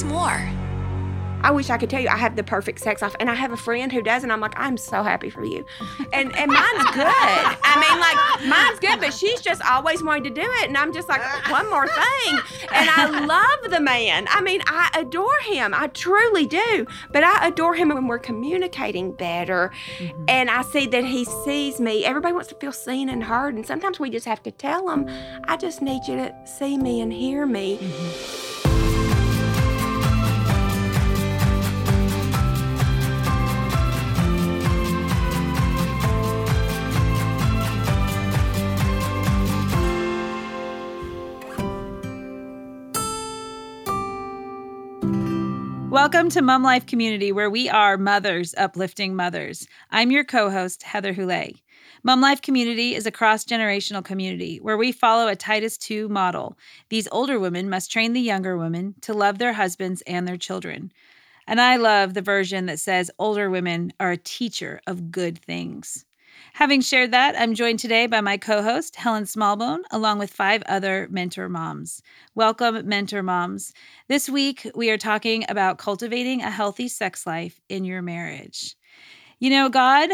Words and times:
us 0.00 0.10
more. 0.10 0.48
I 1.42 1.50
wish 1.52 1.70
I 1.70 1.78
could 1.78 1.88
tell 1.88 2.02
you 2.02 2.08
I 2.08 2.18
have 2.18 2.36
the 2.36 2.44
perfect 2.44 2.80
sex 2.80 3.00
life, 3.00 3.16
and 3.18 3.30
I 3.30 3.34
have 3.34 3.50
a 3.50 3.56
friend 3.56 3.90
who 3.90 4.02
does, 4.02 4.24
and 4.24 4.30
I'm 4.30 4.40
like, 4.40 4.52
I'm 4.58 4.76
so 4.76 5.02
happy 5.02 5.30
for 5.30 5.42
you, 5.42 5.64
and 6.12 6.36
and 6.36 6.52
mine's 6.52 6.84
good. 6.92 7.06
I 7.06 7.80
mean, 7.80 7.98
like 7.98 8.46
mine's 8.46 8.78
good, 8.78 9.00
but 9.00 9.14
she's 9.14 9.40
just 9.40 9.62
always 9.62 10.04
wanting 10.04 10.24
to 10.24 10.30
do 10.30 10.46
it, 10.46 10.68
and 10.68 10.76
I'm 10.76 10.92
just 10.92 11.08
like, 11.08 11.22
one 11.50 11.70
more 11.70 11.86
thing, 11.86 12.38
and 12.74 12.90
I 12.90 13.24
love 13.24 13.70
the 13.70 13.80
man. 13.80 14.26
I 14.28 14.42
mean, 14.42 14.60
I 14.66 14.90
adore 14.98 15.40
him, 15.44 15.72
I 15.72 15.86
truly 15.86 16.46
do, 16.46 16.86
but 17.10 17.24
I 17.24 17.48
adore 17.48 17.74
him 17.74 17.88
when 17.88 18.06
we're 18.06 18.18
communicating 18.18 19.12
better, 19.12 19.72
mm-hmm. 19.96 20.24
and 20.28 20.50
I 20.50 20.60
see 20.60 20.86
that 20.88 21.06
he 21.06 21.24
sees 21.24 21.80
me. 21.80 22.04
Everybody 22.04 22.34
wants 22.34 22.50
to 22.50 22.54
feel 22.56 22.72
seen 22.72 23.08
and 23.08 23.24
heard, 23.24 23.54
and 23.54 23.66
sometimes 23.66 23.98
we 23.98 24.10
just 24.10 24.26
have 24.26 24.42
to 24.42 24.50
tell 24.50 24.88
them, 24.88 25.06
I 25.44 25.56
just 25.56 25.80
need 25.80 26.02
you 26.06 26.16
to 26.16 26.34
see 26.44 26.76
me 26.76 27.00
and 27.00 27.10
hear 27.10 27.46
me. 27.46 27.78
Mm-hmm. 27.78 28.49
Welcome 46.00 46.30
to 46.30 46.40
Mom 46.40 46.62
Life 46.62 46.86
Community, 46.86 47.30
where 47.30 47.50
we 47.50 47.68
are 47.68 47.98
mothers 47.98 48.54
uplifting 48.56 49.14
mothers. 49.14 49.68
I'm 49.90 50.10
your 50.10 50.24
co 50.24 50.48
host, 50.48 50.82
Heather 50.82 51.12
Houlet. 51.12 51.60
Mom 52.02 52.22
Life 52.22 52.40
Community 52.40 52.94
is 52.94 53.04
a 53.04 53.10
cross 53.10 53.44
generational 53.44 54.02
community 54.02 54.56
where 54.62 54.78
we 54.78 54.92
follow 54.92 55.28
a 55.28 55.36
Titus 55.36 55.78
II 55.90 56.08
model. 56.08 56.56
These 56.88 57.06
older 57.12 57.38
women 57.38 57.68
must 57.68 57.92
train 57.92 58.14
the 58.14 58.20
younger 58.22 58.56
women 58.56 58.94
to 59.02 59.12
love 59.12 59.36
their 59.36 59.52
husbands 59.52 60.02
and 60.06 60.26
their 60.26 60.38
children. 60.38 60.90
And 61.46 61.60
I 61.60 61.76
love 61.76 62.14
the 62.14 62.22
version 62.22 62.64
that 62.64 62.80
says 62.80 63.10
older 63.18 63.50
women 63.50 63.92
are 64.00 64.12
a 64.12 64.16
teacher 64.16 64.80
of 64.86 65.10
good 65.10 65.38
things. 65.44 66.06
Having 66.54 66.82
shared 66.82 67.10
that, 67.12 67.34
I'm 67.38 67.54
joined 67.54 67.78
today 67.78 68.06
by 68.06 68.20
my 68.20 68.36
co 68.36 68.62
host, 68.62 68.96
Helen 68.96 69.24
Smallbone, 69.24 69.82
along 69.90 70.18
with 70.18 70.32
five 70.32 70.62
other 70.66 71.08
mentor 71.10 71.48
moms. 71.48 72.02
Welcome, 72.34 72.88
mentor 72.88 73.22
moms. 73.22 73.72
This 74.08 74.28
week, 74.28 74.70
we 74.74 74.90
are 74.90 74.98
talking 74.98 75.44
about 75.48 75.78
cultivating 75.78 76.42
a 76.42 76.50
healthy 76.50 76.88
sex 76.88 77.26
life 77.26 77.60
in 77.68 77.84
your 77.84 78.02
marriage. 78.02 78.76
You 79.38 79.50
know, 79.50 79.68
God 79.68 80.10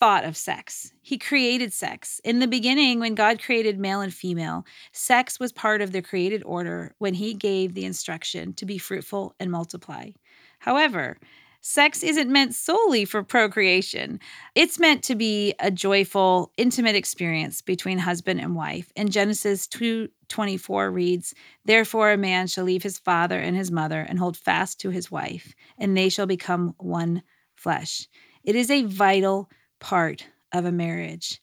thought 0.00 0.24
of 0.24 0.36
sex. 0.36 0.92
He 1.00 1.16
created 1.16 1.72
sex. 1.72 2.20
In 2.24 2.40
the 2.40 2.48
beginning, 2.48 3.00
when 3.00 3.14
God 3.14 3.40
created 3.40 3.78
male 3.78 4.00
and 4.00 4.12
female, 4.12 4.64
sex 4.92 5.38
was 5.38 5.52
part 5.52 5.80
of 5.80 5.92
the 5.92 6.02
created 6.02 6.42
order 6.44 6.94
when 6.98 7.14
He 7.14 7.34
gave 7.34 7.74
the 7.74 7.84
instruction 7.84 8.52
to 8.54 8.66
be 8.66 8.78
fruitful 8.78 9.34
and 9.38 9.50
multiply. 9.50 10.10
However, 10.58 11.18
sex 11.66 12.02
isn't 12.02 12.30
meant 12.30 12.54
solely 12.54 13.06
for 13.06 13.22
procreation. 13.22 14.20
It's 14.54 14.78
meant 14.78 15.02
to 15.04 15.14
be 15.14 15.54
a 15.58 15.70
joyful, 15.70 16.52
intimate 16.58 16.94
experience 16.94 17.62
between 17.62 17.98
husband 17.98 18.38
and 18.38 18.54
wife. 18.54 18.92
And 18.96 19.10
Genesis 19.10 19.66
2:24 19.66 20.90
reads, 20.90 21.34
"Therefore 21.64 22.12
a 22.12 22.18
man 22.18 22.48
shall 22.48 22.64
leave 22.64 22.82
his 22.82 22.98
father 22.98 23.40
and 23.40 23.56
his 23.56 23.70
mother 23.70 24.02
and 24.02 24.18
hold 24.18 24.36
fast 24.36 24.78
to 24.80 24.90
his 24.90 25.10
wife, 25.10 25.54
and 25.78 25.96
they 25.96 26.10
shall 26.10 26.26
become 26.26 26.74
one 26.76 27.22
flesh." 27.54 28.08
It 28.44 28.56
is 28.56 28.70
a 28.70 28.82
vital 28.82 29.50
part 29.80 30.26
of 30.52 30.66
a 30.66 30.72
marriage. 30.72 31.40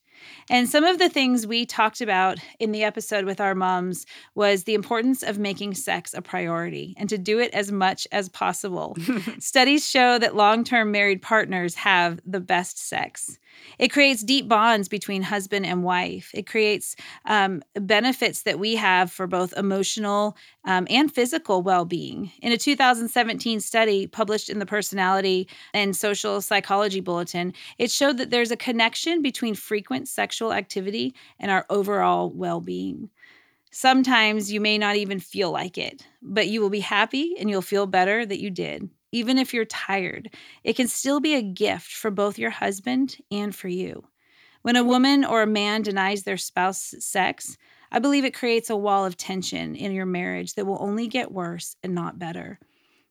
And 0.50 0.70
some 0.70 0.84
of 0.84 1.00
the 1.00 1.10
things 1.10 1.48
we 1.48 1.66
talked 1.66 2.02
about 2.02 2.40
in 2.60 2.72
the 2.72 2.84
episode 2.84 3.26
with 3.26 3.40
our 3.40 3.56
moms 3.56 4.06
was 4.36 4.64
the 4.64 4.74
importance 4.74 5.24
of 5.24 5.40
making 5.40 5.76
sex 5.76 6.14
a 6.14 6.22
priority 6.22 6.96
and 6.98 7.10
to 7.10 7.18
do 7.18 7.40
it 7.40 7.54
as 7.54 7.72
much 7.72 8.08
as 8.12 8.30
possible. 8.30 8.96
Studies 9.40 9.88
show 9.88 10.18
that 10.20 10.36
long 10.36 10.64
term 10.64 10.92
married 10.92 11.22
partners 11.22 11.76
have 11.76 12.20
the 12.26 12.40
best 12.40 12.78
sex. 12.78 13.38
It 13.80 13.90
creates 13.90 14.24
deep 14.24 14.48
bonds 14.48 14.88
between 14.88 15.24
husband 15.24 15.66
and 15.66 15.84
wife. 15.84 16.32
It 16.34 16.48
creates 16.48 16.96
um, 17.26 17.62
benefits 17.76 18.44
that 18.44 18.60
we 18.60 18.76
have 18.76 19.12
for 19.12 19.28
both 19.28 19.54
emotional 19.58 20.38
um, 20.66 20.88
and 20.90 21.14
physical 21.14 21.62
well 21.62 21.86
being. 21.86 22.32
In 22.42 22.52
a 22.52 22.58
2017 22.58 23.60
study 23.60 24.08
published 24.08 24.50
in 24.50 24.60
the 24.60 24.66
Personality 24.66 25.48
and 25.74 25.96
Social 25.96 26.42
Psychology 26.42 27.00
Bulletin, 27.00 27.54
it 27.78 27.92
showed 27.92 28.18
that 28.18 28.30
there's 28.30 28.52
a 28.52 28.58
connection 28.58 29.22
between 29.22 29.56
frequent 29.56 30.08
sexual 30.12 30.54
activity 30.54 31.14
and 31.40 31.52
our 31.52 31.66
overall 31.70 32.30
well 32.30 32.62
being. 32.62 33.10
Sometimes 33.72 34.52
you 34.52 34.60
may 34.60 34.78
not 34.78 34.98
even 34.98 35.20
feel 35.20 35.52
like 35.52 35.78
it, 35.78 36.06
but 36.22 36.48
you 36.48 36.62
will 36.62 36.70
be 36.70 36.82
happy 36.82 37.36
and 37.40 37.50
you'll 37.50 37.62
feel 37.62 37.88
better 37.88 38.26
that 38.26 38.42
you 38.42 38.50
did 38.50 38.90
even 39.12 39.38
if 39.38 39.54
you're 39.54 39.66
tired, 39.66 40.34
it 40.64 40.76
can 40.76 40.88
still 40.88 41.20
be 41.20 41.36
a 41.36 41.42
gift 41.42 41.92
for 41.92 42.12
both 42.12 42.40
your 42.40 42.50
husband 42.50 43.18
and 43.30 43.54
for 43.54 43.68
you. 43.68 44.04
When 44.62 44.76
a 44.76 44.84
woman 44.84 45.26
or 45.26 45.42
a 45.42 45.48
man 45.48 45.82
denies 45.82 46.24
their 46.24 46.38
spouse 46.38 46.94
sex, 47.00 47.58
I 47.92 48.00
believe 48.00 48.24
it 48.24 48.34
creates 48.34 48.70
a 48.70 48.76
wall 48.76 49.06
of 49.06 49.18
tension 49.18 49.76
in 49.76 49.92
your 49.92 50.06
marriage 50.06 50.54
that 50.54 50.66
will 50.66 50.78
only 50.80 51.08
get 51.08 51.32
worse 51.32 51.76
and 51.84 51.94
not 51.94 52.20
better. 52.20 52.60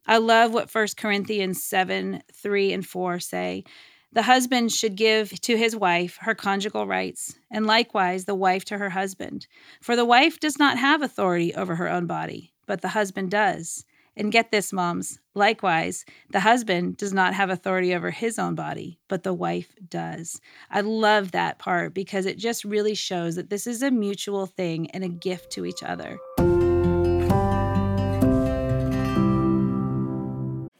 I 0.06 0.18
love 0.18 0.54
what 0.54 0.74
1 0.74 0.88
Corinthians 0.96 1.62
7 1.62 2.22
3 2.32 2.72
and 2.72 2.86
4 2.86 3.20
say. 3.20 3.64
The 4.12 4.22
husband 4.22 4.72
should 4.72 4.96
give 4.96 5.30
to 5.42 5.56
his 5.56 5.76
wife 5.76 6.18
her 6.22 6.34
conjugal 6.34 6.84
rights, 6.86 7.36
and 7.48 7.64
likewise 7.64 8.24
the 8.24 8.34
wife 8.34 8.64
to 8.66 8.78
her 8.78 8.90
husband. 8.90 9.46
For 9.80 9.94
the 9.94 10.04
wife 10.04 10.40
does 10.40 10.58
not 10.58 10.78
have 10.78 11.00
authority 11.00 11.54
over 11.54 11.76
her 11.76 11.88
own 11.88 12.06
body, 12.06 12.52
but 12.66 12.80
the 12.80 12.88
husband 12.88 13.30
does. 13.30 13.84
And 14.16 14.32
get 14.32 14.50
this, 14.50 14.72
moms. 14.72 15.20
Likewise, 15.34 16.04
the 16.30 16.40
husband 16.40 16.96
does 16.96 17.12
not 17.12 17.34
have 17.34 17.50
authority 17.50 17.94
over 17.94 18.10
his 18.10 18.36
own 18.36 18.56
body, 18.56 18.98
but 19.06 19.22
the 19.22 19.32
wife 19.32 19.72
does. 19.88 20.40
I 20.70 20.80
love 20.80 21.30
that 21.30 21.60
part 21.60 21.94
because 21.94 22.26
it 22.26 22.36
just 22.36 22.64
really 22.64 22.96
shows 22.96 23.36
that 23.36 23.48
this 23.48 23.68
is 23.68 23.80
a 23.80 23.92
mutual 23.92 24.46
thing 24.46 24.90
and 24.90 25.04
a 25.04 25.08
gift 25.08 25.52
to 25.52 25.64
each 25.64 25.84
other. 25.84 26.18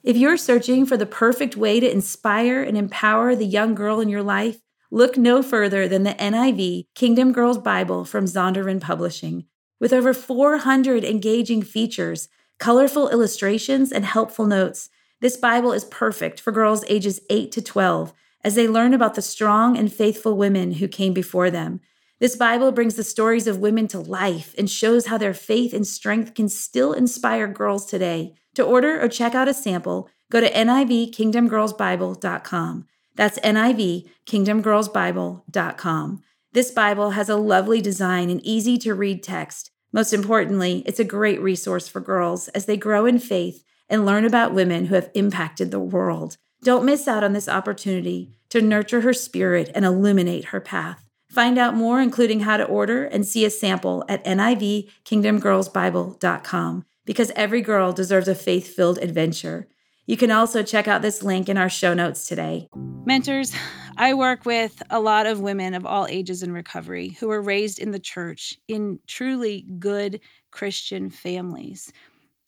If 0.02 0.16
you're 0.16 0.38
searching 0.38 0.86
for 0.86 0.96
the 0.96 1.04
perfect 1.04 1.58
way 1.58 1.78
to 1.78 1.90
inspire 1.90 2.62
and 2.62 2.78
empower 2.78 3.36
the 3.36 3.44
young 3.44 3.74
girl 3.74 4.00
in 4.00 4.08
your 4.08 4.22
life, 4.22 4.62
look 4.90 5.18
no 5.18 5.42
further 5.42 5.86
than 5.86 6.04
the 6.04 6.14
NIV 6.14 6.86
Kingdom 6.94 7.32
Girls 7.32 7.58
Bible 7.58 8.06
from 8.06 8.24
Zondervan 8.24 8.80
Publishing. 8.80 9.44
With 9.78 9.92
over 9.92 10.14
400 10.14 11.04
engaging 11.04 11.60
features, 11.60 12.28
colorful 12.58 13.10
illustrations, 13.10 13.92
and 13.92 14.06
helpful 14.06 14.46
notes. 14.46 14.88
This 15.20 15.36
Bible 15.36 15.72
is 15.72 15.84
perfect 15.84 16.40
for 16.40 16.50
girls 16.50 16.82
ages 16.88 17.20
8 17.28 17.52
to 17.52 17.60
12 17.60 18.14
as 18.42 18.54
they 18.54 18.66
learn 18.66 18.94
about 18.94 19.16
the 19.16 19.22
strong 19.22 19.76
and 19.76 19.92
faithful 19.92 20.34
women 20.34 20.72
who 20.74 20.88
came 20.88 21.12
before 21.12 21.50
them. 21.50 21.80
This 22.20 22.36
Bible 22.36 22.72
brings 22.72 22.94
the 22.94 23.04
stories 23.04 23.46
of 23.46 23.58
women 23.58 23.86
to 23.88 24.00
life 24.00 24.54
and 24.56 24.70
shows 24.70 25.06
how 25.06 25.18
their 25.18 25.34
faith 25.34 25.74
and 25.74 25.86
strength 25.86 26.34
can 26.34 26.48
still 26.48 26.94
inspire 26.94 27.46
girls 27.46 27.84
today. 27.84 28.34
To 28.60 28.66
order 28.66 29.02
or 29.02 29.08
check 29.08 29.34
out 29.34 29.48
a 29.48 29.54
sample, 29.54 30.10
go 30.30 30.38
to 30.38 30.52
nivkingdomgirlsbible.com. 30.52 32.86
That's 33.14 33.38
nivkingdomgirlsbible.com. 33.38 36.22
This 36.52 36.70
Bible 36.70 37.10
has 37.12 37.30
a 37.30 37.36
lovely 37.36 37.80
design 37.80 38.28
and 38.28 38.44
easy 38.44 38.76
to 38.76 38.94
read 38.94 39.22
text. 39.22 39.70
Most 39.94 40.12
importantly, 40.12 40.82
it's 40.84 41.00
a 41.00 41.04
great 41.04 41.40
resource 41.40 41.88
for 41.88 42.02
girls 42.02 42.48
as 42.48 42.66
they 42.66 42.76
grow 42.76 43.06
in 43.06 43.18
faith 43.18 43.64
and 43.88 44.04
learn 44.04 44.26
about 44.26 44.52
women 44.52 44.84
who 44.84 44.94
have 44.94 45.08
impacted 45.14 45.70
the 45.70 45.80
world. 45.80 46.36
Don't 46.62 46.84
miss 46.84 47.08
out 47.08 47.24
on 47.24 47.32
this 47.32 47.48
opportunity 47.48 48.36
to 48.50 48.60
nurture 48.60 49.00
her 49.00 49.14
spirit 49.14 49.70
and 49.74 49.86
illuminate 49.86 50.44
her 50.46 50.60
path. 50.60 51.06
Find 51.30 51.56
out 51.56 51.74
more, 51.74 52.02
including 52.02 52.40
how 52.40 52.58
to 52.58 52.64
order 52.64 53.06
and 53.06 53.24
see 53.24 53.46
a 53.46 53.50
sample 53.50 54.04
at 54.06 54.22
nivkingdomgirlsbible.com 54.26 56.84
because 57.10 57.32
every 57.34 57.60
girl 57.60 57.92
deserves 57.92 58.28
a 58.28 58.36
faith 58.36 58.72
filled 58.72 58.96
adventure. 58.98 59.66
You 60.06 60.16
can 60.16 60.30
also 60.30 60.62
check 60.62 60.86
out 60.86 61.02
this 61.02 61.24
link 61.24 61.48
in 61.48 61.58
our 61.58 61.68
show 61.68 61.92
notes 61.92 62.28
today. 62.28 62.68
Mentors, 63.04 63.52
I 63.96 64.14
work 64.14 64.44
with 64.44 64.80
a 64.90 65.00
lot 65.00 65.26
of 65.26 65.40
women 65.40 65.74
of 65.74 65.84
all 65.84 66.06
ages 66.08 66.44
in 66.44 66.52
recovery 66.52 67.08
who 67.08 67.26
were 67.26 67.42
raised 67.42 67.80
in 67.80 67.90
the 67.90 67.98
church 67.98 68.56
in 68.68 69.00
truly 69.08 69.66
good 69.80 70.20
Christian 70.52 71.10
families, 71.10 71.92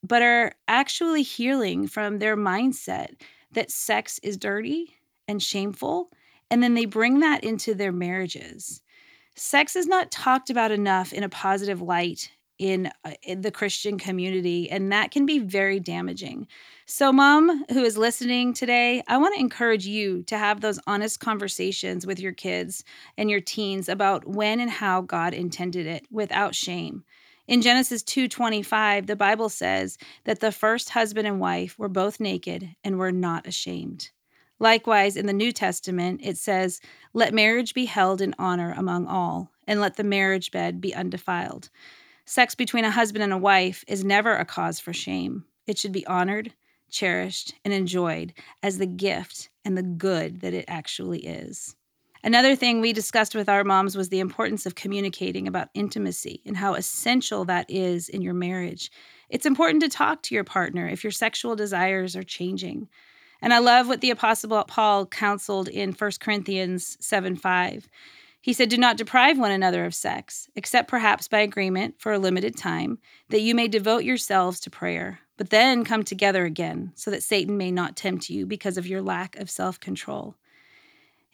but 0.05 0.23
are 0.23 0.53
actually 0.69 1.25
healing 1.25 1.89
from 1.89 2.21
their 2.21 2.37
mindset 2.37 3.21
that 3.51 3.73
sex 3.73 4.21
is 4.23 4.37
dirty 4.37 4.95
and 5.27 5.43
shameful. 5.43 6.13
And 6.53 6.63
then 6.63 6.75
they 6.75 6.85
bring 6.85 7.19
that 7.19 7.43
into 7.43 7.75
their 7.75 7.91
marriages. 7.91 8.81
Sex 9.35 9.75
is 9.75 9.89
not 9.89 10.13
talked 10.13 10.51
about 10.51 10.71
enough 10.71 11.13
in 11.13 11.25
a 11.25 11.29
positive 11.29 11.83
light 11.83 12.31
in, 12.63 12.89
uh, 13.05 13.11
in 13.25 13.41
the 13.41 13.51
Christian 13.51 13.99
community, 13.99 14.71
and 14.71 14.93
that 14.93 15.11
can 15.11 15.27
be 15.27 15.41
very 15.41 15.81
damaging. 15.81 16.47
So, 16.87 17.13
mom 17.13 17.65
who 17.73 17.83
is 17.83 17.99
listening 17.99 18.55
today, 18.55 19.03
I 19.09 19.17
want 19.17 19.35
to 19.35 19.41
encourage 19.41 19.85
you 19.85 20.23
to 20.25 20.39
have 20.39 20.61
those 20.61 20.79
honest 20.87 21.19
conversations 21.19 22.07
with 22.07 22.21
your 22.21 22.31
kids 22.31 22.85
and 23.19 23.29
your 23.29 23.41
teens 23.41 23.89
about 23.89 24.29
when 24.29 24.61
and 24.61 24.71
how 24.71 25.01
God 25.01 25.35
intended 25.35 25.89
it 25.89 26.07
without 26.09 26.55
shame. 26.55 27.03
In 27.49 27.63
Genesis 27.63 28.05
2:25, 28.05 29.09
the 29.09 29.17
Bible 29.17 29.49
says 29.49 29.99
that 30.23 30.39
the 30.39 30.53
first 30.53 30.91
husband 30.91 31.27
and 31.27 31.41
wife 31.41 31.77
were 31.77 31.89
both 31.89 32.21
naked 32.21 32.77
and 32.85 32.97
were 32.97 33.11
not 33.11 33.45
ashamed. 33.45 34.11
Likewise, 34.61 35.17
in 35.17 35.27
the 35.27 35.33
New 35.33 35.51
Testament, 35.51 36.21
it 36.23 36.39
says, 36.39 36.81
"Let 37.13 37.35
marriage 37.35 37.75
be 37.75 37.87
held 37.87 38.21
in 38.21 38.37
honor 38.39 38.73
among 38.77 39.09
all, 39.09 39.51
and 39.67 39.81
let 39.81 39.97
the 39.97 40.05
marriage 40.05 40.53
bed 40.53 40.81
be 40.81 40.95
undefiled." 40.95 41.69
Sex 42.25 42.55
between 42.55 42.85
a 42.85 42.91
husband 42.91 43.23
and 43.23 43.33
a 43.33 43.39
wife 43.39 43.85
is 43.89 44.05
never 44.05 44.37
a 44.37 44.45
cause 44.45 44.79
for 44.79 44.93
shame. 44.93 45.45
It 45.67 45.79
should 45.79 45.93
be 45.93 46.07
honored, 46.07 46.53
cherished, 46.91 47.55
and 47.65 47.75
enjoyed 47.75 48.33
as 48.63 48.79
the 48.79 48.87
gift 48.87 49.51
and 49.65 49.77
the 49.77 49.83
good 49.83 50.41
that 50.41 50.55
it 50.55 50.65
actually 50.69 51.27
is. 51.27 51.75
Another 52.25 52.55
thing 52.55 52.81
we 52.81 52.93
discussed 52.93 53.35
with 53.35 53.49
our 53.49 53.65
moms 53.65 53.97
was 53.97 54.09
the 54.09 54.21
importance 54.21 54.65
of 54.65 54.77
communicating 54.77 55.49
about 55.49 55.71
intimacy 55.75 56.41
and 56.47 56.57
how 56.57 56.75
essential 56.75 57.45
that 57.47 57.69
is 57.69 58.09
in 58.09 58.23
your 58.23 58.35
marriage. 58.35 58.93
It's 59.29 59.47
important 59.47 59.83
to 59.83 59.89
talk 59.89 60.23
to 60.23 60.35
your 60.35 60.45
partner 60.45 60.87
if 60.87 61.03
your 61.03 61.11
sexual 61.11 61.57
desires 61.57 62.15
are 62.15 62.23
changing. 62.23 62.89
And 63.41 63.53
I 63.53 63.59
love 63.59 63.89
what 63.89 64.03
the 64.03 64.11
Apostle 64.11 64.63
Paul 64.65 65.07
counseled 65.07 65.67
in 65.67 65.93
1 65.93 66.11
Corinthians 66.21 66.97
7 67.01 67.35
5. 67.35 67.89
He 68.43 68.53
said, 68.53 68.69
Do 68.69 68.77
not 68.77 68.99
deprive 68.99 69.39
one 69.39 69.53
another 69.53 69.87
of 69.87 69.95
sex, 69.95 70.51
except 70.55 70.91
perhaps 70.91 71.29
by 71.29 71.39
agreement 71.39 71.95
for 71.99 72.13
a 72.13 72.19
limited 72.19 72.57
time, 72.57 72.99
that 73.31 73.41
you 73.41 73.55
may 73.55 73.69
devote 73.69 74.05
yourselves 74.05 74.61
to 74.61 74.71
prayer, 74.71 75.21
but 75.39 75.49
then 75.51 75.85
come 75.85 76.03
together 76.03 76.45
again, 76.45 76.93
so 76.95 77.11
that 77.11 77.23
Satan 77.23 77.57
may 77.57 77.71
not 77.71 77.97
tempt 77.97 78.29
you 78.29 78.45
because 78.45 78.77
of 78.77 78.87
your 78.87 79.01
lack 79.01 79.37
of 79.37 79.49
self 79.49 79.81
control 79.81 80.37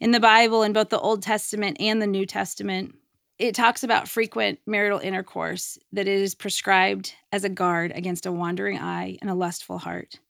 in 0.01 0.13
the 0.13 0.21
Bible, 0.21 0.63
in 0.63 0.73
both 0.73 0.91
the 0.91 1.01
Old 1.01 1.23
Testament 1.23 1.77
and 1.81 2.01
the 2.01 2.07
New 2.07 2.25
Testament, 2.25 2.95
it 3.39 3.55
talks 3.55 3.83
about 3.83 4.09
frequent 4.09 4.61
marital 4.67 5.01
intercourse, 5.01 5.79
that 5.93 6.09
it 6.09 6.21
is 6.21 6.35
prescribed 6.35 7.15
as 7.33 7.45
a 7.45 7.49
guard 7.49 7.93
against 7.95 8.27
a 8.27 8.33
wandering 8.33 8.79
eye 8.79 9.19
and 9.21 9.31
a 9.31 9.35
lustful 9.35 9.79
heart. 9.79 10.21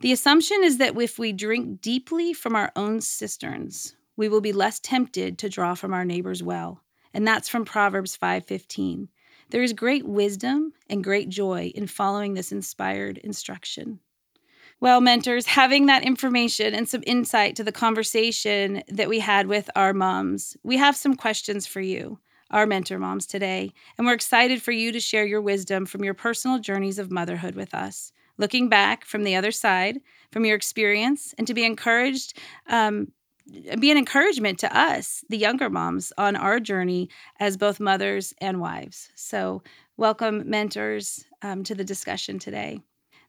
The 0.00 0.12
assumption 0.12 0.62
is 0.62 0.78
that 0.78 1.00
if 1.00 1.18
we 1.18 1.32
drink 1.32 1.80
deeply 1.80 2.32
from 2.32 2.56
our 2.56 2.72
own 2.74 3.00
cisterns, 3.00 3.94
we 4.18 4.28
will 4.28 4.40
be 4.40 4.52
less 4.52 4.80
tempted 4.80 5.38
to 5.38 5.48
draw 5.48 5.74
from 5.74 5.94
our 5.94 6.04
neighbor's 6.04 6.42
well. 6.42 6.82
And 7.14 7.26
that's 7.26 7.48
from 7.48 7.64
Proverbs 7.64 8.16
5:15. 8.16 9.08
There 9.50 9.62
is 9.62 9.72
great 9.72 10.06
wisdom 10.06 10.74
and 10.90 11.04
great 11.04 11.30
joy 11.30 11.72
in 11.74 11.86
following 11.86 12.34
this 12.34 12.52
inspired 12.52 13.18
instruction. 13.18 14.00
Well, 14.80 15.00
mentors, 15.00 15.46
having 15.46 15.86
that 15.86 16.02
information 16.02 16.74
and 16.74 16.88
some 16.88 17.02
insight 17.06 17.56
to 17.56 17.64
the 17.64 17.72
conversation 17.72 18.82
that 18.88 19.08
we 19.08 19.20
had 19.20 19.46
with 19.46 19.70
our 19.74 19.94
moms, 19.94 20.56
we 20.62 20.76
have 20.76 20.96
some 20.96 21.14
questions 21.14 21.66
for 21.66 21.80
you, 21.80 22.18
our 22.50 22.66
mentor 22.66 22.98
moms, 22.98 23.26
today. 23.26 23.72
And 23.96 24.06
we're 24.06 24.14
excited 24.14 24.60
for 24.62 24.72
you 24.72 24.92
to 24.92 25.00
share 25.00 25.26
your 25.26 25.40
wisdom 25.40 25.86
from 25.86 26.04
your 26.04 26.14
personal 26.14 26.58
journeys 26.58 26.98
of 26.98 27.10
motherhood 27.10 27.54
with 27.54 27.72
us. 27.72 28.12
Looking 28.36 28.68
back 28.68 29.04
from 29.04 29.24
the 29.24 29.34
other 29.34 29.50
side, 29.50 30.00
from 30.30 30.44
your 30.44 30.56
experience, 30.56 31.34
and 31.38 31.46
to 31.46 31.54
be 31.54 31.64
encouraged, 31.64 32.38
um, 32.68 33.12
be 33.78 33.90
an 33.90 33.98
encouragement 33.98 34.58
to 34.60 34.76
us, 34.76 35.24
the 35.28 35.38
younger 35.38 35.70
moms, 35.70 36.12
on 36.18 36.36
our 36.36 36.60
journey 36.60 37.08
as 37.40 37.56
both 37.56 37.80
mothers 37.80 38.34
and 38.40 38.60
wives. 38.60 39.10
So, 39.14 39.62
welcome, 39.96 40.48
mentors, 40.48 41.24
um, 41.42 41.64
to 41.64 41.74
the 41.74 41.84
discussion 41.84 42.38
today. 42.38 42.80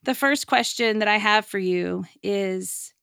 The 0.03 0.15
first 0.15 0.47
question 0.47 0.99
that 0.99 1.07
I 1.07 1.17
have 1.17 1.45
for 1.45 1.59
you 1.59 2.05
is 2.23 2.93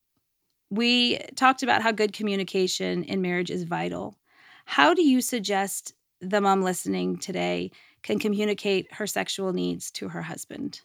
we 0.71 1.19
talked 1.37 1.63
about 1.63 1.83
how 1.83 1.93
good 1.93 2.13
communication 2.13 3.05
in 3.05 3.23
marriage 3.23 3.51
is 3.51 3.65
vital. 3.65 4.17
How 4.65 4.95
do 4.95 5.03
you 5.03 5.21
suggest 5.21 5.95
the 6.21 6.41
mom 6.41 6.63
listening 6.63 7.19
today 7.19 7.71
can 8.03 8.19
communicate 8.19 8.93
her 8.95 9.07
sexual 9.07 9.53
needs 9.53 9.91
to 9.93 10.09
her 10.09 10.23
husband? 10.23 10.81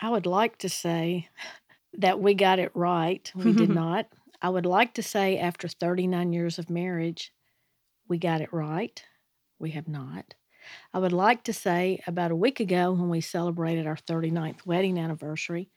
I 0.00 0.10
would 0.10 0.26
like 0.26 0.58
to 0.58 0.68
say 0.68 1.28
that 1.94 2.20
we 2.20 2.34
got 2.34 2.58
it 2.58 2.70
right. 2.74 3.30
We 3.34 3.52
did 3.52 3.68
not. 3.74 4.06
I 4.40 4.48
would 4.48 4.66
like 4.66 4.94
to 4.94 5.02
say 5.02 5.38
after 5.38 5.68
39 5.68 6.32
years 6.32 6.58
of 6.58 6.70
marriage, 6.70 7.32
we 8.08 8.18
got 8.18 8.40
it 8.40 8.52
right. 8.52 9.02
We 9.58 9.70
have 9.70 9.88
not. 9.88 10.34
I 10.92 10.98
would 10.98 11.12
like 11.12 11.44
to 11.44 11.52
say 11.52 12.02
about 12.06 12.30
a 12.30 12.36
week 12.36 12.60
ago 12.60 12.92
when 12.92 13.08
we 13.08 13.20
celebrated 13.20 13.86
our 13.86 13.96
39th 13.96 14.66
wedding 14.66 14.98
anniversary 14.98 15.70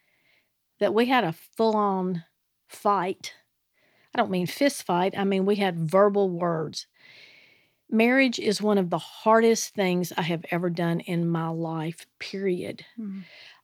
that 0.79 0.93
we 0.93 1.05
had 1.05 1.23
a 1.23 1.35
full 1.55 1.75
on 1.75 2.23
fight. 2.67 3.33
I 4.13 4.17
don't 4.17 4.31
mean 4.31 4.47
fist 4.47 4.83
fight, 4.83 5.13
I 5.17 5.23
mean 5.23 5.45
we 5.45 5.55
had 5.55 5.79
verbal 5.79 6.29
words. 6.29 6.87
Marriage 7.89 8.39
is 8.39 8.61
one 8.61 8.77
of 8.77 8.89
the 8.89 8.97
hardest 8.97 9.73
things 9.75 10.13
I 10.15 10.21
have 10.21 10.45
ever 10.49 10.69
done 10.69 11.01
in 11.01 11.27
my 11.27 11.49
life, 11.49 12.07
period. 12.19 12.85
Mm-hmm. 12.97 13.21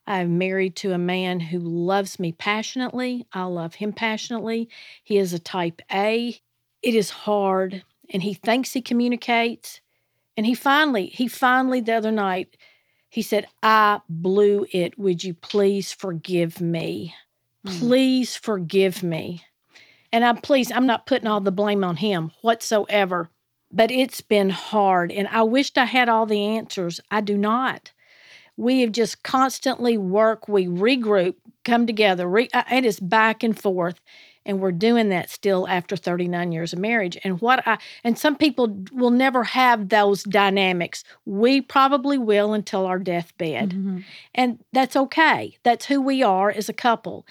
I'm 0.08 0.38
married 0.38 0.74
to 0.76 0.94
a 0.94 0.98
man 0.98 1.38
who 1.38 1.58
loves 1.58 2.18
me 2.18 2.32
passionately. 2.32 3.26
I 3.30 3.44
love 3.44 3.74
him 3.74 3.92
passionately. 3.92 4.70
He 5.04 5.18
is 5.18 5.34
a 5.34 5.38
type 5.38 5.82
A. 5.92 6.40
It 6.80 6.94
is 6.94 7.10
hard, 7.10 7.84
and 8.08 8.22
he 8.22 8.32
thinks 8.32 8.72
he 8.72 8.80
communicates. 8.80 9.82
And 10.34 10.46
he 10.46 10.54
finally, 10.54 11.08
he 11.08 11.28
finally 11.28 11.82
the 11.82 11.92
other 11.92 12.10
night, 12.10 12.56
he 13.10 13.20
said, 13.20 13.48
I 13.62 14.00
blew 14.08 14.66
it. 14.72 14.98
Would 14.98 15.24
you 15.24 15.34
please 15.34 15.92
forgive 15.92 16.58
me? 16.58 17.14
Mm. 17.66 17.78
Please 17.78 18.34
forgive 18.34 19.02
me. 19.02 19.44
And 20.10 20.24
I'm 20.24 20.38
pleased, 20.38 20.72
I'm 20.72 20.86
not 20.86 21.06
putting 21.06 21.28
all 21.28 21.40
the 21.42 21.52
blame 21.52 21.84
on 21.84 21.96
him 21.96 22.32
whatsoever, 22.40 23.28
but 23.70 23.90
it's 23.90 24.22
been 24.22 24.48
hard. 24.48 25.12
And 25.12 25.28
I 25.28 25.42
wished 25.42 25.76
I 25.76 25.84
had 25.84 26.08
all 26.08 26.24
the 26.24 26.46
answers. 26.46 26.98
I 27.10 27.20
do 27.20 27.36
not. 27.36 27.92
We 28.58 28.82
have 28.82 28.92
just 28.92 29.22
constantly 29.22 29.96
work, 29.96 30.48
we 30.48 30.66
regroup, 30.66 31.36
come 31.64 31.86
together. 31.86 32.28
Re- 32.28 32.50
uh, 32.52 32.64
it 32.70 32.84
is 32.84 33.00
back 33.00 33.42
and 33.42 33.58
forth 33.58 34.00
and 34.48 34.60
we're 34.60 34.72
doing 34.72 35.10
that 35.10 35.28
still 35.28 35.68
after 35.68 35.94
39 35.94 36.50
years 36.50 36.72
of 36.72 36.78
marriage 36.78 37.16
and 37.22 37.40
what 37.40 37.64
i 37.68 37.78
and 38.02 38.18
some 38.18 38.34
people 38.34 38.82
will 38.90 39.10
never 39.10 39.44
have 39.44 39.90
those 39.90 40.24
dynamics 40.24 41.04
we 41.26 41.60
probably 41.60 42.18
will 42.18 42.54
until 42.54 42.86
our 42.86 42.98
deathbed 42.98 43.70
mm-hmm. 43.70 43.98
and 44.34 44.58
that's 44.72 44.96
okay 44.96 45.56
that's 45.62 45.86
who 45.86 46.00
we 46.00 46.22
are 46.22 46.50
as 46.50 46.68
a 46.68 46.72
couple 46.72 47.26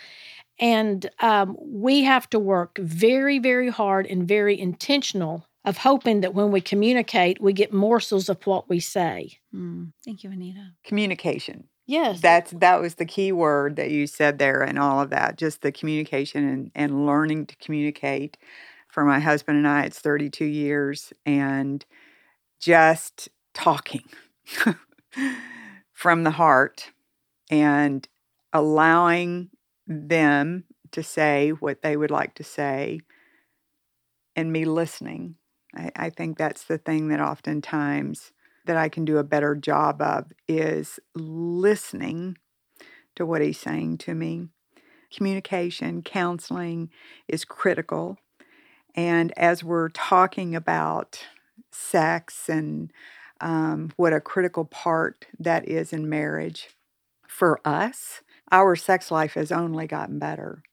and 0.60 1.10
um, 1.20 1.56
we 1.60 2.04
have 2.04 2.30
to 2.30 2.40
work 2.40 2.78
very 2.78 3.40
very 3.40 3.70
hard 3.70 4.06
and 4.06 4.28
very 4.28 4.58
intentional 4.58 5.47
of 5.68 5.78
hoping 5.78 6.22
that 6.22 6.34
when 6.34 6.52
we 6.52 6.62
communicate 6.62 7.40
we 7.40 7.54
get 7.54 7.72
morsels 7.72 8.30
of 8.30 8.42
what 8.48 8.68
we 8.68 8.80
say 8.80 9.38
mm. 9.54 9.92
thank 10.04 10.24
you 10.24 10.32
anita 10.32 10.72
communication 10.84 11.66
Yes. 11.88 12.20
That's 12.20 12.52
that 12.52 12.82
was 12.82 12.96
the 12.96 13.06
key 13.06 13.32
word 13.32 13.78
that 13.78 13.90
you 13.90 14.08
said 14.08 14.40
there 14.40 14.62
and 14.62 14.78
all 14.78 15.00
of 15.00 15.10
that. 15.10 15.38
Just 15.38 15.62
the 15.62 15.72
communication 15.72 16.48
and, 16.48 16.72
and 16.76 17.06
learning 17.06 17.46
to 17.48 17.56
communicate. 17.56 18.38
For 18.90 19.06
my 19.06 19.20
husband 19.20 19.58
and 19.58 19.68
I, 19.68 19.84
it's 19.84 20.00
32 20.00 20.46
years 20.46 21.14
and 21.26 21.86
just 22.60 23.30
talking 23.54 24.04
from 25.94 26.24
the 26.24 26.32
heart 26.32 26.92
and 27.50 28.08
allowing 28.54 29.50
them 29.86 30.64
to 30.92 31.04
say 31.04 31.52
what 31.52 31.82
they 31.84 31.96
would 31.96 32.12
like 32.12 32.34
to 32.36 32.44
say 32.44 33.02
and 34.36 34.52
me 34.52 34.66
listening. 34.66 35.36
I, 35.78 35.92
I 35.96 36.10
think 36.10 36.38
that's 36.38 36.64
the 36.64 36.78
thing 36.78 37.08
that 37.10 37.22
oftentimes 37.22 38.32
that 38.66 38.78
I 38.78 38.90
can 38.90 39.06
do 39.06 39.18
a 39.18 39.24
better 39.24 39.56
job 39.56 40.02
of 40.02 40.32
is 40.48 41.00
listening 41.16 42.38
to 43.16 43.26
what 43.26 43.42
he's 43.42 43.60
saying 43.60 44.00
to 44.00 44.14
me. 44.14 44.48
Communication, 45.16 46.02
counseling 46.02 46.90
is 47.28 47.46
critical. 47.46 48.18
And 48.96 49.32
as 49.38 49.64
we're 49.64 49.90
talking 49.90 50.56
about 50.56 51.26
sex 51.72 52.50
and 52.50 52.92
um, 53.40 53.92
what 53.96 54.14
a 54.14 54.20
critical 54.20 54.66
part 54.66 55.28
that 55.40 55.68
is 55.68 55.94
in 55.94 56.10
marriage, 56.10 56.70
for 57.28 57.62
us, 57.64 58.22
our 58.52 58.76
sex 58.76 59.12
life 59.12 59.36
has 59.36 59.52
only 59.52 59.88
gotten 59.88 60.20
better. 60.20 60.64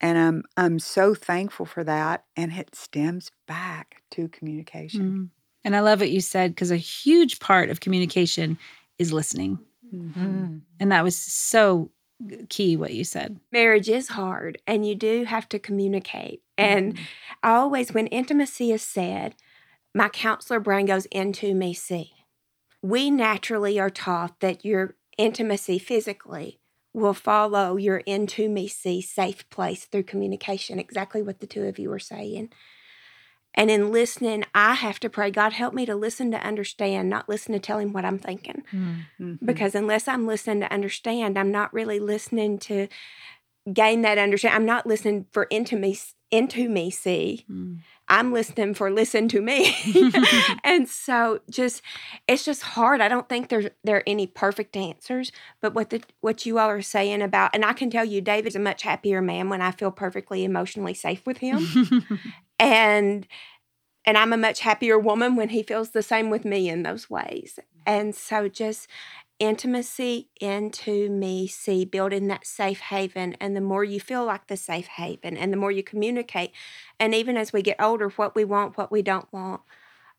And 0.00 0.18
I'm 0.18 0.42
I'm 0.56 0.78
so 0.78 1.14
thankful 1.14 1.66
for 1.66 1.84
that. 1.84 2.24
And 2.36 2.52
it 2.52 2.74
stems 2.74 3.30
back 3.46 4.02
to 4.12 4.28
communication. 4.28 5.02
Mm. 5.02 5.28
And 5.64 5.76
I 5.76 5.80
love 5.80 6.00
what 6.00 6.10
you 6.10 6.20
said 6.20 6.54
because 6.54 6.70
a 6.70 6.76
huge 6.76 7.38
part 7.38 7.68
of 7.68 7.80
communication 7.80 8.58
is 8.98 9.12
listening. 9.12 9.58
Mm-hmm. 9.94 10.58
And 10.78 10.92
that 10.92 11.04
was 11.04 11.16
so 11.16 11.90
key 12.48 12.76
what 12.76 12.94
you 12.94 13.04
said. 13.04 13.38
Marriage 13.52 13.88
is 13.88 14.08
hard 14.08 14.58
and 14.66 14.86
you 14.86 14.94
do 14.94 15.24
have 15.24 15.48
to 15.50 15.58
communicate. 15.58 16.42
And 16.56 16.94
mm-hmm. 16.94 17.04
I 17.42 17.52
always, 17.52 17.92
when 17.92 18.06
intimacy 18.08 18.72
is 18.72 18.82
said, 18.82 19.34
my 19.94 20.08
counselor 20.08 20.60
brain 20.60 20.86
goes 20.86 21.06
into 21.06 21.54
me 21.54 21.74
see. 21.74 22.12
We 22.82 23.10
naturally 23.10 23.78
are 23.78 23.90
taught 23.90 24.40
that 24.40 24.64
your 24.64 24.96
intimacy 25.18 25.78
physically 25.78 26.59
will 26.92 27.14
follow 27.14 27.76
your 27.76 27.98
into 27.98 28.48
me 28.48 28.66
see 28.68 29.00
safe 29.00 29.48
place 29.50 29.84
through 29.84 30.02
communication, 30.02 30.78
exactly 30.78 31.22
what 31.22 31.40
the 31.40 31.46
two 31.46 31.64
of 31.64 31.78
you 31.78 31.92
are 31.92 31.98
saying. 31.98 32.50
And 33.54 33.70
in 33.70 33.90
listening, 33.90 34.44
I 34.54 34.74
have 34.74 35.00
to 35.00 35.10
pray, 35.10 35.30
God, 35.30 35.52
help 35.52 35.74
me 35.74 35.84
to 35.86 35.94
listen 35.94 36.30
to 36.30 36.38
understand, 36.38 37.10
not 37.10 37.28
listen 37.28 37.52
to 37.52 37.58
tell 37.58 37.78
him 37.78 37.92
what 37.92 38.04
I'm 38.04 38.18
thinking. 38.18 38.62
Mhm. 38.72 39.38
Because 39.44 39.74
unless 39.74 40.06
I'm 40.06 40.26
listening 40.26 40.60
to 40.60 40.72
understand, 40.72 41.38
I'm 41.38 41.50
not 41.50 41.72
really 41.72 41.98
listening 41.98 42.58
to 42.60 42.88
gain 43.72 44.02
that 44.02 44.18
understanding. 44.18 44.56
I'm 44.56 44.66
not 44.66 44.86
listening 44.86 45.26
for 45.32 45.44
into 45.44 45.76
me, 45.76 45.98
into 46.30 46.68
me 46.68 46.90
see. 46.90 47.44
Mm. 47.50 47.80
I'm 48.10 48.32
listening 48.32 48.74
for 48.74 48.90
listen 48.90 49.28
to 49.28 49.40
me. 49.40 49.74
and 50.64 50.88
so 50.88 51.40
just 51.48 51.80
it's 52.26 52.44
just 52.44 52.62
hard. 52.62 53.00
I 53.00 53.08
don't 53.08 53.28
think 53.28 53.48
there's 53.48 53.66
there 53.84 53.98
are 53.98 54.02
any 54.06 54.26
perfect 54.26 54.76
answers, 54.76 55.30
but 55.60 55.74
what 55.74 55.90
the 55.90 56.02
what 56.20 56.44
you 56.44 56.58
all 56.58 56.68
are 56.68 56.82
saying 56.82 57.22
about 57.22 57.54
and 57.54 57.64
I 57.64 57.72
can 57.72 57.88
tell 57.88 58.04
you 58.04 58.20
David's 58.20 58.56
a 58.56 58.60
much 58.60 58.82
happier 58.82 59.22
man 59.22 59.48
when 59.48 59.62
I 59.62 59.70
feel 59.70 59.92
perfectly 59.92 60.44
emotionally 60.44 60.94
safe 60.94 61.24
with 61.24 61.38
him. 61.38 62.04
and 62.58 63.26
and 64.04 64.18
I'm 64.18 64.32
a 64.32 64.36
much 64.36 64.60
happier 64.60 64.98
woman 64.98 65.36
when 65.36 65.50
he 65.50 65.62
feels 65.62 65.90
the 65.90 66.02
same 66.02 66.30
with 66.30 66.44
me 66.44 66.68
in 66.68 66.82
those 66.82 67.08
ways. 67.08 67.60
And 67.86 68.14
so 68.14 68.48
just 68.48 68.88
intimacy 69.40 70.28
into 70.40 71.08
me 71.08 71.46
see 71.48 71.84
building 71.86 72.28
that 72.28 72.46
safe 72.46 72.78
haven 72.80 73.34
and 73.40 73.56
the 73.56 73.60
more 73.60 73.82
you 73.82 73.98
feel 73.98 74.24
like 74.24 74.46
the 74.46 74.56
safe 74.56 74.86
haven 74.86 75.36
and 75.36 75.50
the 75.52 75.56
more 75.56 75.72
you 75.72 75.82
communicate 75.82 76.52
and 77.00 77.14
even 77.14 77.36
as 77.38 77.50
we 77.52 77.62
get 77.62 77.80
older 77.80 78.10
what 78.10 78.34
we 78.36 78.44
want 78.44 78.76
what 78.76 78.92
we 78.92 79.00
don't 79.00 79.32
want 79.32 79.62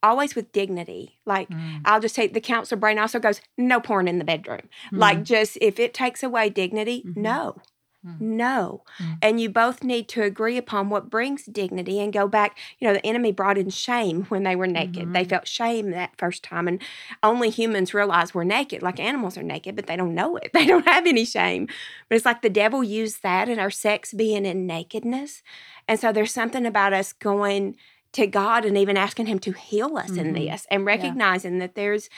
always 0.01 0.33
with 0.33 0.51
dignity 0.51 1.19
like 1.27 1.47
Mm. 1.49 1.81
i'll 1.85 1.99
just 1.99 2.15
say 2.15 2.25
the 2.25 2.41
counselor 2.41 2.79
brain 2.79 2.97
also 2.97 3.19
goes 3.19 3.39
no 3.59 3.79
porn 3.79 4.07
in 4.07 4.17
the 4.17 4.25
bedroom 4.25 4.67
like 4.91 5.23
just 5.23 5.55
if 5.61 5.79
it 5.79 5.93
takes 5.93 6.23
away 6.23 6.49
dignity 6.49 7.03
Mhm. 7.05 7.17
no 7.17 7.55
Mm. 8.05 8.19
no 8.19 8.83
Mm. 8.99 9.17
and 9.21 9.39
you 9.41 9.47
both 9.49 9.83
need 9.83 10.07
to 10.09 10.23
agree 10.23 10.57
upon 10.57 10.89
what 10.89 11.09
brings 11.11 11.45
dignity 11.45 11.99
and 11.99 12.11
go 12.11 12.27
back 12.27 12.57
you 12.79 12.87
know 12.87 12.93
the 12.95 13.05
enemy 13.05 13.31
brought 13.31 13.59
in 13.59 13.69
shame 13.69 14.23
when 14.29 14.41
they 14.41 14.55
were 14.55 14.65
naked 14.65 15.13
they 15.13 15.23
Mhm. 15.23 15.29
felt 15.29 15.47
shame 15.47 15.91
that 15.91 16.17
first 16.17 16.41
time 16.43 16.67
and 16.67 16.81
only 17.21 17.51
humans 17.51 17.93
realize 17.93 18.33
we're 18.33 18.43
naked 18.43 18.81
like 18.81 18.99
animals 18.99 19.37
are 19.37 19.43
naked 19.43 19.75
but 19.75 19.85
they 19.85 19.95
don't 19.95 20.15
know 20.15 20.35
it 20.35 20.49
they 20.53 20.65
don't 20.65 20.87
have 20.87 21.05
any 21.05 21.25
shame 21.25 21.67
but 22.09 22.15
it's 22.15 22.25
like 22.25 22.41
the 22.41 22.49
devil 22.49 22.83
used 22.83 23.21
that 23.21 23.47
and 23.47 23.59
our 23.59 23.69
sex 23.69 24.13
being 24.13 24.45
in 24.47 24.65
nakedness 24.65 25.43
and 25.87 25.99
so 25.99 26.11
there's 26.11 26.33
something 26.33 26.65
about 26.65 26.93
us 26.93 27.13
going 27.13 27.75
to 28.13 28.25
god 28.25 28.65
and 28.65 28.77
even 28.77 28.97
asking 28.97 29.27
him 29.27 29.37
to 29.39 29.51
heal 29.51 29.95
us 29.97 30.09
in 30.17 30.33
Mhm. 30.33 30.49
this 30.49 30.65
and 30.71 30.85
recognizing 30.85 31.59
that 31.59 31.75
there's 31.75 32.09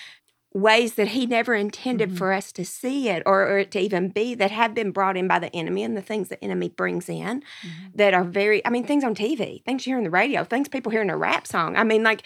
ways 0.54 0.94
that 0.96 1.10
he 1.10 1.26
never 1.26 1.56
intended 1.56 2.12
Mhm. 2.12 2.18
for 2.18 2.32
us 2.32 2.52
to 2.52 2.64
see 2.64 3.10
it 3.10 3.24
or, 3.26 3.42
or 3.48 3.58
it 3.58 3.72
to 3.72 3.80
even 3.80 4.10
be 4.10 4.36
that 4.36 4.52
have 4.52 4.74
been 4.76 4.92
brought 4.92 5.18
in 5.18 5.28
by 5.28 5.40
the 5.40 5.54
enemy 5.56 5.84
and 5.84 5.98
the 5.98 6.02
things 6.02 6.30
the 6.30 6.42
enemy 6.44 6.70
brings 6.70 7.10
in 7.10 7.42
Mhm. 7.64 7.96
that 7.96 8.14
are 8.14 8.24
very 8.24 8.64
i 8.66 8.70
mean 8.70 8.84
things 8.86 9.04
on 9.04 9.16
tv 9.16 9.64
things 9.66 9.86
you 9.86 9.92
hear 9.92 9.98
on 9.98 10.04
the 10.04 10.10
radio 10.12 10.44
things 10.44 10.70
people 10.70 10.92
hear 10.92 11.02
in 11.02 11.10
a 11.10 11.18
rap 11.18 11.48
song 11.48 11.76
i 11.76 11.84
mean 11.84 12.04
like 12.04 12.22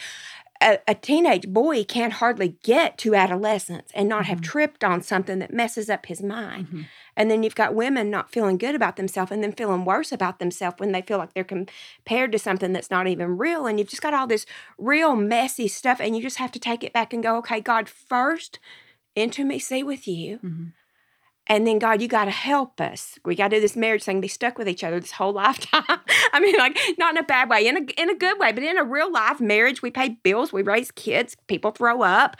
a, 0.61 0.79
a 0.87 0.95
teenage 0.95 1.47
boy 1.47 1.83
can't 1.83 2.13
hardly 2.13 2.57
get 2.63 2.97
to 2.97 3.13
adolescence 3.15 3.91
and 3.93 4.09
not 4.09 4.25
have 4.25 4.39
Mhm. 4.39 4.43
tripped 4.43 4.83
on 4.83 5.01
something 5.01 5.39
that 5.39 5.53
messes 5.53 5.89
up 5.89 6.07
his 6.07 6.21
mind 6.21 6.67
Mhm. 6.67 6.85
And 7.17 7.31
then 7.31 7.41
you've 7.41 7.55
got 7.55 7.73
women 7.73 8.11
not 8.11 8.31
feeling 8.31 8.57
good 8.57 8.75
about 8.75 8.95
themselves 8.95 9.31
and 9.31 9.43
then 9.43 9.51
feeling 9.51 9.83
worse 9.83 10.11
about 10.11 10.37
themselves 10.37 10.75
when 10.77 10.91
they 10.91 11.01
feel 11.01 11.17
like 11.17 11.33
they're 11.33 11.43
compared 11.43 12.31
to 12.31 12.37
something 12.37 12.71
that's 12.73 12.91
not 12.91 13.07
even 13.07 13.37
real. 13.39 13.65
And 13.65 13.79
you've 13.79 13.89
just 13.89 14.03
got 14.03 14.13
all 14.13 14.27
this 14.27 14.45
real 14.77 15.15
messy 15.15 15.67
stuff. 15.67 15.99
And 15.99 16.15
you 16.15 16.21
just 16.21 16.37
have 16.37 16.51
to 16.51 16.59
take 16.59 16.83
it 16.83 16.93
back 16.93 17.13
and 17.13 17.23
go, 17.23 17.37
okay, 17.37 17.59
God, 17.59 17.89
first 17.89 18.59
intimacy 19.15 19.81
with 19.81 20.07
you. 20.07 20.37
Mhm. 20.43 20.73
And 21.47 21.65
then, 21.65 21.79
God, 21.79 22.01
you 22.01 22.07
got 22.09 22.25
to 22.25 22.31
help 22.31 22.79
us. 22.81 23.17
We 23.23 23.33
got 23.33 23.47
to 23.47 23.55
do 23.55 23.61
this 23.61 23.75
marriage 23.77 24.03
thing, 24.03 24.19
be 24.21 24.27
stuck 24.27 24.57
with 24.57 24.67
each 24.67 24.83
other 24.83 24.99
this 24.99 25.13
whole 25.13 25.33
lifetime. 25.45 25.99
I 26.33 26.39
mean, 26.39 26.55
like, 26.57 26.77
not 26.99 27.15
in 27.15 27.17
a 27.17 27.23
bad 27.23 27.49
way, 27.49 27.65
in 27.67 27.77
a, 27.77 28.01
in 28.01 28.09
a 28.09 28.15
good 28.15 28.37
way, 28.37 28.51
but 28.51 28.63
in 28.63 28.77
a 28.77 28.83
real 28.83 29.11
life 29.11 29.39
marriage, 29.39 29.81
we 29.81 29.89
pay 29.89 30.09
bills, 30.21 30.53
we 30.53 30.61
raise 30.61 30.91
kids, 30.91 31.35
people 31.47 31.71
throw 31.71 32.01
up, 32.03 32.35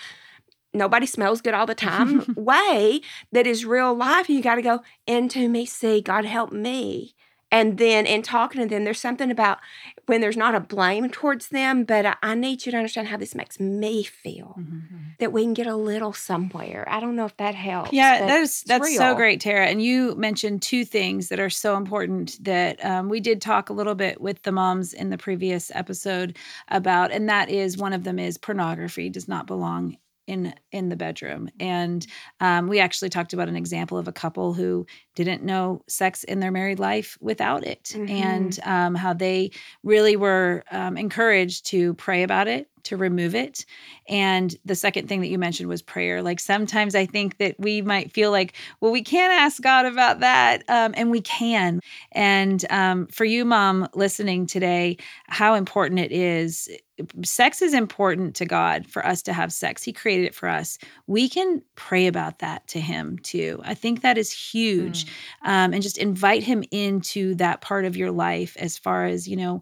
nobody 0.78 1.06
smells 1.06 1.42
good 1.42 1.54
all 1.54 1.66
the 1.66 1.76
time 1.76 2.34
way 2.38 3.02
that 3.32 3.48
is 3.48 3.66
real 3.66 3.94
life. 3.94 4.30
You 4.30 4.42
got 4.42 4.56
to 4.56 4.62
go 4.62 4.82
into 5.06 5.50
me, 5.50 5.66
see, 5.66 6.02
God, 6.02 6.26
help 6.26 6.52
me. 6.52 7.14
And 7.50 7.78
then 7.78 8.06
in 8.06 8.24
talking 8.24 8.62
to 8.62 8.68
them, 8.68 8.84
there's 8.84 9.00
something 9.00 9.32
about 9.32 9.60
when 10.06 10.20
there's 10.20 10.36
not 10.36 10.54
a 10.54 10.60
blame 10.60 11.10
towards 11.10 11.48
them, 11.48 11.86
but 11.86 12.06
I, 12.06 12.16
I 12.22 12.36
need 12.36 12.66
you 12.66 12.74
to 12.74 12.78
understand 12.78 13.08
how 13.08 13.16
this 13.16 13.34
makes 13.36 13.58
me 13.58 14.04
feel. 14.04 14.56
Mhm. 14.60 15.18
That 15.20 15.32
we 15.32 15.44
can 15.44 15.54
get 15.54 15.66
a 15.66 15.76
little 15.76 16.12
somewhere. 16.12 16.86
I 16.90 17.00
don't 17.00 17.16
know 17.16 17.26
if 17.26 17.38
that 17.38 17.56
helps. 17.56 17.94
Yeah, 17.94 18.28
that 18.28 18.42
is 18.42 18.64
that's 18.64 18.96
so 18.98 19.16
great, 19.16 19.40
Tara. 19.40 19.66
And 19.66 19.82
you 19.82 20.14
mentioned 20.16 20.62
two 20.62 20.84
things 20.84 21.30
that 21.30 21.40
are 21.40 21.50
so 21.50 21.78
important 21.78 22.38
that 22.44 22.84
um, 22.86 23.08
we 23.08 23.22
did 23.22 23.42
talk 23.42 23.70
a 23.70 23.74
little 23.74 23.96
bit 23.96 24.20
with 24.20 24.44
the 24.44 24.52
moms 24.52 24.94
in 24.94 25.10
the 25.10 25.18
previous 25.18 25.72
episode 25.74 26.38
about, 26.68 27.12
and 27.12 27.30
that 27.30 27.50
is 27.50 27.78
one 27.78 27.94
of 27.94 28.04
them 28.04 28.20
is 28.20 28.38
pornography 28.38 29.10
does 29.10 29.28
not 29.30 29.48
belong 29.48 29.98
in 30.28 30.54
in 30.72 30.90
the 30.90 30.96
bedroom. 30.96 31.50
And 31.60 32.06
um, 32.40 32.68
we 32.68 32.80
actually 32.80 33.10
talked 33.10 33.34
about 33.34 33.50
an 33.50 33.56
example 33.56 33.98
of 33.98 34.08
a 34.08 34.12
couple 34.12 34.54
who 34.54 34.86
didn't 35.16 35.42
know 35.44 35.82
sex 35.88 36.24
in 36.26 36.40
their 36.40 36.52
married 36.52 36.80
life 36.80 37.18
without 37.22 37.66
it, 37.66 37.96
and 37.96 38.60
um, 38.64 38.94
how 38.96 39.14
they 39.14 39.52
really 39.84 40.16
were 40.16 40.64
um, 40.72 40.98
encouraged 40.98 41.66
to 41.68 41.94
pray 41.96 42.24
about 42.24 42.48
it, 42.48 42.70
to 42.84 42.98
remove 42.98 43.36
it. 43.36 43.66
And 44.08 44.56
the 44.66 44.76
second 44.76 45.08
thing 45.08 45.22
that 45.22 45.28
you 45.28 45.38
mentioned 45.38 45.70
was 45.70 45.82
prayer. 45.82 46.22
Like 46.22 46.40
sometimes 46.40 46.96
I 46.96 47.06
think 47.06 47.38
that 47.38 47.56
we 47.60 47.82
might 47.82 48.12
feel 48.12 48.32
like, 48.32 48.54
well, 48.80 48.92
we 48.92 49.02
can't 49.02 49.34
ask 49.34 49.62
God 49.62 49.86
about 49.86 50.20
that. 50.22 50.64
Um, 50.70 50.94
and 50.98 51.12
we 51.12 51.22
can. 51.22 51.80
And 52.12 52.66
um, 52.70 53.08
for 53.08 53.26
you, 53.26 53.46
mom, 53.46 53.88
listening 53.94 54.48
today, 54.48 54.98
how 55.28 55.56
important 55.56 56.00
it 56.00 56.12
is. 56.12 56.70
Sex 57.24 57.62
is 57.62 57.76
important 57.76 58.36
to 58.38 58.46
God 58.46 58.88
for 58.88 59.06
us 59.06 59.22
to 59.24 59.34
have 59.34 59.54
sex. 59.54 59.84
He 59.84 59.94
created 59.94 60.26
it 60.26 60.34
for 60.34 60.50
us. 60.50 60.80
We 61.06 61.30
can 61.30 61.62
pray 61.76 62.08
about 62.08 62.40
that 62.40 62.68
to 62.70 62.80
Him 62.80 63.20
too. 63.20 63.62
I 63.64 63.76
think 63.76 64.02
that 64.02 64.18
is 64.18 64.32
huge. 64.32 65.06
Um, 65.44 65.74
and 65.74 65.84
just 65.84 66.00
invite 66.00 66.44
Him 66.44 66.64
into 66.72 67.36
that 67.36 67.62
part 67.62 67.86
of 67.86 67.96
your 67.96 68.10
life 68.10 68.58
as 68.58 68.80
far 68.80 69.06
as, 69.06 69.28
you 69.28 69.36
know, 69.36 69.62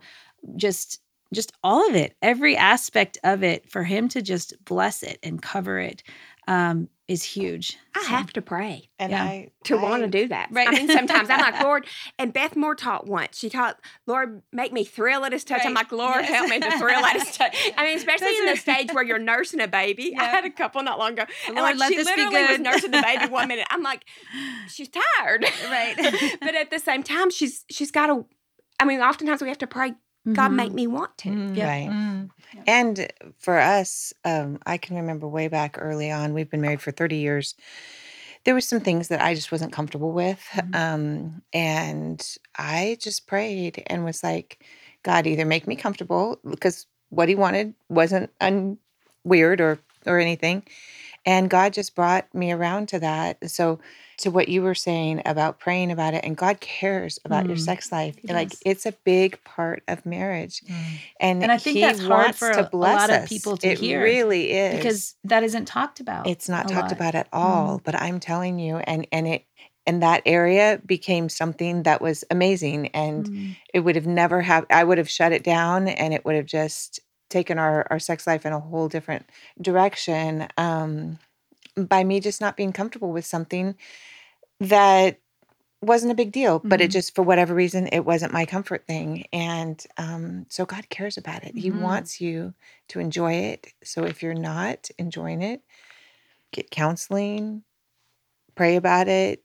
just 0.56 1.02
just 1.34 1.52
all 1.64 1.88
of 1.90 1.96
it 1.96 2.16
every 2.22 2.56
aspect 2.56 3.18
of 3.24 3.44
it 3.44 3.70
for 3.70 3.84
him 3.84 4.08
to 4.10 4.22
just 4.22 4.54
bless 4.66 5.04
it 5.04 5.18
and 5.24 5.42
cover 5.42 5.80
it 5.80 6.04
um, 6.48 6.88
is 7.08 7.24
huge 7.24 7.78
I 7.96 8.02
So- 8.04 8.08
have 8.10 8.34
to 8.34 8.42
pray 8.42 8.90
And 9.00 9.12
Yeah. 9.12 9.24
I 9.24 9.50
to 9.66 9.78
want 9.78 10.04
to 10.04 10.08
do 10.08 10.28
that. 10.28 10.50
Right. 10.52 10.68
I 10.68 10.72
mean, 10.72 10.88
sometimes 11.00 11.30
I'm 11.30 11.40
like, 11.40 11.64
Lord, 11.64 11.88
and 12.20 12.32
Beth 12.32 12.56
Moore 12.56 12.76
taught 12.76 13.08
once. 13.08 13.40
She 13.40 13.50
taught, 13.50 13.80
Lord, 14.06 14.44
make 14.52 14.72
me 14.72 14.84
thrill 14.84 15.26
at 15.26 15.32
his 15.34 15.44
touch. 15.44 15.62
I'm 15.66 15.74
like, 15.74 15.92
Lord, 15.92 16.22
Yes. 16.22 16.30
help 16.30 16.50
me 16.50 16.60
to 16.60 16.78
thrill 16.78 17.04
at 17.04 17.14
his 17.20 17.36
touch. 17.36 17.56
I 17.78 17.86
mean, 17.86 17.98
especially 17.98 18.28
That's 18.28 18.40
in 18.40 18.46
the 18.48 18.56
stage 18.58 18.94
where 18.94 19.04
you're 19.04 19.18
nursing 19.18 19.60
a 19.62 19.68
baby. 19.68 20.16
I 20.20 20.26
had 20.26 20.46
a 20.46 20.50
couple 20.52 20.84
not 20.84 21.00
long 21.00 21.14
ago. 21.14 21.24
and 21.48 21.56
Lord, 21.56 21.78
like, 21.78 21.80
let 21.80 21.90
she 21.92 21.96
this 21.98 22.12
be 22.14 22.22
literally 22.26 22.48
was 22.52 22.60
nursing 22.60 22.92
the 22.92 23.02
baby 23.02 23.26
one 23.32 23.48
minute. 23.50 23.66
I'm 23.72 23.82
like, 23.82 24.04
she's 24.68 24.90
tired. 24.90 25.46
Right. 25.70 25.96
but 26.42 26.54
at 26.56 26.70
the 26.70 26.80
same 26.80 27.02
time, 27.02 27.32
she's 27.32 27.66
she's 27.72 27.90
got 27.92 28.08
to, 28.08 28.26
I 28.80 28.86
mean, 28.86 29.00
oftentimes 29.02 29.42
we 29.42 29.48
have 29.48 29.58
to 29.60 29.68
pray, 29.68 29.94
God, 30.34 30.52
Mhm. 30.52 30.56
make 30.56 30.74
me 30.74 30.88
want 30.88 31.18
to. 31.20 31.30
Mm-hmm. 31.30 31.56
Yeah. 31.56 31.68
Right. 31.68 31.90
Mm. 31.90 32.30
And 32.68 33.08
for 33.38 33.60
us, 33.60 34.14
um, 34.24 34.60
I 34.66 34.78
can 34.78 34.96
remember 34.96 35.28
way 35.28 35.48
back 35.48 35.78
early 35.80 36.10
on, 36.12 36.34
we've 36.34 36.50
been 36.50 36.62
married 36.62 36.82
for 36.82 36.92
30 36.92 37.18
years. 37.18 37.56
There 38.44 38.54
were 38.54 38.62
some 38.62 38.80
things 38.80 39.08
that 39.10 39.22
I 39.22 39.34
just 39.36 39.52
wasn't 39.52 39.72
comfortable 39.74 40.12
with. 40.12 40.40
Mhm. 40.54 40.76
Um, 40.76 41.42
and 41.54 42.38
I 42.58 42.98
just 43.00 43.28
prayed 43.28 43.84
and 43.88 44.04
was 44.06 44.24
like, 44.24 44.64
God, 45.04 45.28
either 45.28 45.46
make 45.46 45.68
me 45.68 45.76
comfortable 45.76 46.40
because 46.48 46.88
what 47.10 47.30
he 47.30 47.36
wanted 47.36 47.74
wasn't 47.90 48.32
un- 48.42 48.78
weird 49.24 49.62
or 49.62 49.80
or 50.08 50.20
anything. 50.20 50.62
And 51.26 51.50
God 51.50 51.74
just 51.74 51.96
brought 51.96 52.34
me 52.34 52.52
around 52.52 52.88
to 52.90 53.00
that. 53.00 53.50
So 53.50 53.80
to 54.20 54.32
what 54.32 54.48
you 54.48 54.62
were 54.62 54.76
saying 54.76 55.22
about 55.26 55.60
praying 55.60 55.92
about 55.92 56.14
it 56.14 56.24
and 56.24 56.38
God 56.38 56.62
cares 56.62 57.20
about 57.26 57.48
your 57.48 57.58
Mm. 57.58 57.66
sex 57.66 57.92
life. 57.92 58.16
He 58.22 58.32
Like 58.32 58.56
it's 58.66 58.86
a 58.86 58.94
big 59.04 59.44
part 59.44 59.84
of 59.88 60.06
marriage. 60.06 60.62
And, 61.20 61.44
And 61.44 61.52
I 61.52 61.58
think 61.58 61.82
that's 61.82 62.00
hard 62.02 62.36
for 62.36 62.52
a- 62.52 62.70
a 62.72 62.78
lot 62.78 63.10
of 63.10 63.26
people 63.28 63.58
to 63.58 63.68
it 63.68 63.80
hear 63.80 64.00
It 64.02 64.04
really 64.04 64.52
is 64.52 64.78
because 64.78 65.16
that 65.26 65.44
isn't 65.44 65.66
talked 65.66 66.00
about 66.00 66.28
it's 66.28 66.48
not 66.48 66.68
talked 66.70 66.92
lot. 66.92 66.92
About 66.94 67.16
at 67.16 67.28
all. 67.34 67.82
But 67.84 67.96
I'm 68.02 68.20
telling 68.20 68.60
you, 68.60 68.78
and 68.78 69.08
and 69.12 69.28
it 69.28 69.46
and 69.88 70.02
that 70.02 70.24
area 70.26 70.82
became 70.86 71.30
something 71.30 71.84
that 71.84 72.02
was 72.02 72.24
amazing, 72.32 72.88
and 72.88 73.30
Mm. 73.30 73.56
it 73.74 73.82
would 73.82 73.96
have 73.96 74.08
never 74.08 74.42
have. 74.42 74.66
I 74.70 74.84
would 74.84 74.98
have 74.98 75.10
shut 75.10 75.32
it 75.32 75.44
down, 75.44 75.88
and 75.88 76.14
it 76.14 76.24
would 76.26 76.36
have 76.36 76.46
just 76.48 77.00
taken 77.30 77.58
our 77.58 77.86
our 77.90 78.00
sex 78.00 78.28
life 78.28 78.46
in 78.46 78.54
a 78.54 78.60
whole 78.60 78.88
different 78.88 79.26
direction. 79.62 80.48
Um, 80.58 81.20
by 81.76 82.04
me 82.04 82.20
just 82.20 82.42
not 82.42 82.58
being 82.58 82.74
comfortable 82.74 83.12
with 83.12 83.26
something 83.26 83.76
that 84.60 85.20
wasn't 85.82 86.12
a 86.12 86.16
big 86.16 86.32
deal, 86.32 86.60
but 86.64 86.82
it 86.82 86.90
Mhm. 86.90 86.94
just 86.94 87.16
for 87.16 87.22
whatever 87.22 87.54
reason 87.54 87.88
it 87.92 88.06
wasn't 88.06 88.34
my 88.34 88.46
comfort 88.46 88.88
thing, 88.88 89.26
and 89.34 89.86
um, 89.98 90.46
so 90.50 90.66
God 90.66 90.90
cares 90.90 91.18
about 91.18 91.44
it. 91.44 91.56
He 91.58 91.70
Mhm. 91.70 91.80
wants 91.82 92.20
you 92.22 92.54
to 92.90 93.00
enjoy 93.00 93.34
it. 93.34 93.68
So 93.84 94.04
if 94.06 94.24
you're 94.24 94.34
not 94.34 94.90
enjoying 94.98 95.42
it, 95.42 95.62
get 96.52 96.72
counseling, 96.72 97.64
pray 98.56 98.78
about 98.78 99.08
it, 99.08 99.45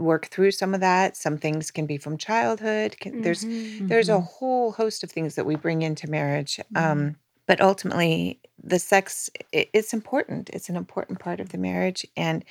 work 0.00 0.26
through 0.26 0.52
some 0.52 0.74
of 0.74 0.80
that. 0.80 1.16
Some 1.16 1.38
things 1.38 1.70
can 1.70 1.86
be 1.86 1.98
from 1.98 2.18
childhood. 2.18 2.96
Can, 3.00 3.20
There's 3.22 3.44
Mhm. 3.44 3.88
there's 3.88 4.08
a 4.08 4.20
Mhm. 4.20 4.24
whole 4.24 4.72
host 4.72 5.02
of 5.04 5.10
things 5.12 5.34
that 5.36 5.46
we 5.46 5.56
bring 5.56 5.82
into 5.82 6.08
marriage. 6.10 6.60
Mhm. 6.72 6.78
Um, 6.80 7.16
but 7.46 7.60
ultimately, 7.60 8.40
the 8.62 8.78
sex 8.78 9.30
i 9.54 9.68
it's 9.72 9.92
important. 9.94 10.50
It's 10.50 10.68
an 10.68 10.76
important 10.76 11.18
part 11.20 11.40
of 11.40 11.50
the 11.50 11.58
marriage, 11.58 12.06
and 12.16 12.44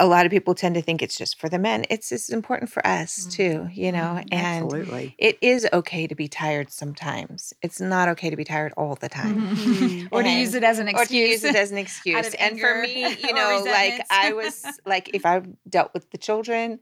a 0.00 0.06
lot 0.06 0.24
of 0.26 0.30
people 0.30 0.54
tend 0.54 0.74
to 0.76 0.82
think 0.82 1.02
it's 1.02 1.18
just 1.18 1.40
for 1.40 1.48
the 1.48 1.58
men. 1.58 1.84
It's 1.90 2.12
it's 2.12 2.28
important 2.28 2.70
for 2.70 2.86
us 2.86 3.26
too, 3.26 3.68
you 3.72 3.90
know. 3.90 4.20
Mhm. 4.20 4.28
And 4.32 4.64
Absolutely. 4.64 5.14
it 5.18 5.38
is 5.40 5.66
okay 5.72 6.06
to 6.06 6.14
be 6.14 6.28
tired 6.28 6.70
sometimes. 6.70 7.52
It's 7.62 7.80
not 7.80 8.08
okay 8.10 8.30
to 8.30 8.36
be 8.36 8.44
tired 8.44 8.72
all 8.76 8.94
the 8.94 9.08
time. 9.08 9.56
Mhm. 9.56 10.08
or 10.12 10.22
to 10.22 10.28
use 10.30 10.54
it 10.54 10.62
as 10.64 10.78
an 10.78 10.88
excuse. 10.88 11.06
Or 11.06 11.08
to 11.08 11.16
use 11.16 11.44
it 11.44 11.56
as 11.56 11.70
an 11.72 11.78
excuse. 11.78 12.34
And 12.34 12.60
for 12.60 12.80
me, 12.82 13.08
you 13.22 13.34
know, 13.34 13.62
like. 13.66 14.06
I 14.10 14.32
was 14.32 14.64
like, 14.86 15.10
if 15.14 15.26
I 15.26 15.42
dealt 15.68 15.92
with 15.94 16.10
the 16.10 16.18
children, 16.18 16.78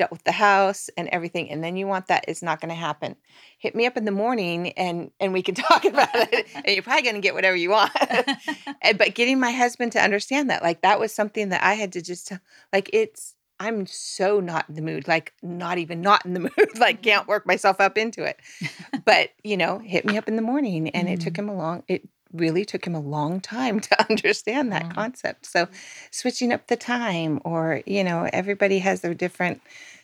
dealt 0.00 0.10
with 0.10 0.24
the 0.24 0.32
house 0.32 0.88
and 0.96 1.08
everything, 1.08 1.50
and 1.50 1.62
then 1.62 1.76
you 1.76 1.86
want 1.86 2.06
that, 2.06 2.24
it's 2.26 2.42
not 2.42 2.58
going 2.58 2.70
to 2.70 2.74
happen. 2.74 3.16
Hit 3.58 3.74
me 3.74 3.84
up 3.84 3.98
in 3.98 4.06
the 4.06 4.10
morning, 4.10 4.70
and 4.70 5.10
and 5.20 5.34
we 5.34 5.42
can 5.42 5.54
talk 5.68 5.84
about 5.84 6.08
it. 6.14 6.46
And 6.54 6.68
you're 6.68 6.82
probably 6.82 7.02
going 7.02 7.16
to 7.16 7.20
get 7.20 7.34
whatever 7.34 7.56
you 7.56 7.70
want. 7.70 7.92
And- 8.82 8.96
but 8.96 9.14
getting 9.14 9.38
my 9.38 9.52
husband 9.52 9.92
to 9.92 10.00
understand 10.00 10.48
that, 10.48 10.62
like 10.62 10.80
that 10.80 10.98
was 10.98 11.12
something 11.12 11.50
that 11.50 11.62
I 11.62 11.74
had 11.74 11.92
to 11.92 12.02
just 12.02 12.28
tell- 12.28 12.40
like 12.72 12.88
it's. 12.92 13.36
I'm 13.62 13.84
so 13.84 14.40
not 14.40 14.70
in 14.70 14.74
the 14.74 14.80
mood, 14.80 15.06
like 15.06 15.34
not 15.42 15.76
even 15.76 16.00
not 16.00 16.24
in 16.24 16.32
the 16.32 16.40
mood, 16.40 16.78
like 16.78 17.02
can't 17.02 17.28
work 17.28 17.46
myself 17.46 17.78
up 17.78 17.98
into 17.98 18.24
it. 18.24 18.40
But 19.04 19.32
you 19.44 19.58
know, 19.58 19.78
hit 19.78 20.06
me 20.06 20.16
up 20.16 20.28
in 20.28 20.36
the 20.36 20.42
morning, 20.42 20.88
and 20.88 21.10
it 21.10 21.20
took 21.20 21.34
mm-hmm. 21.34 21.50
him 21.50 21.56
a 21.56 21.58
long. 21.58 21.82
It 21.86 22.08
really 22.32 22.64
took 22.64 22.86
him 22.86 22.94
a 22.94 23.00
long 23.00 23.40
time 23.40 23.80
to 23.88 24.08
understand 24.08 24.72
that 24.72 24.84
Mhm. 24.84 24.94
concept. 24.94 25.46
So, 25.46 25.68
switching 26.10 26.52
up 26.52 26.66
the 26.68 26.76
time, 26.76 27.40
or 27.44 27.82
you 27.86 28.04
know, 28.04 28.28
everybody 28.32 28.78
has 28.80 29.00
their 29.00 29.14
different 29.14 29.60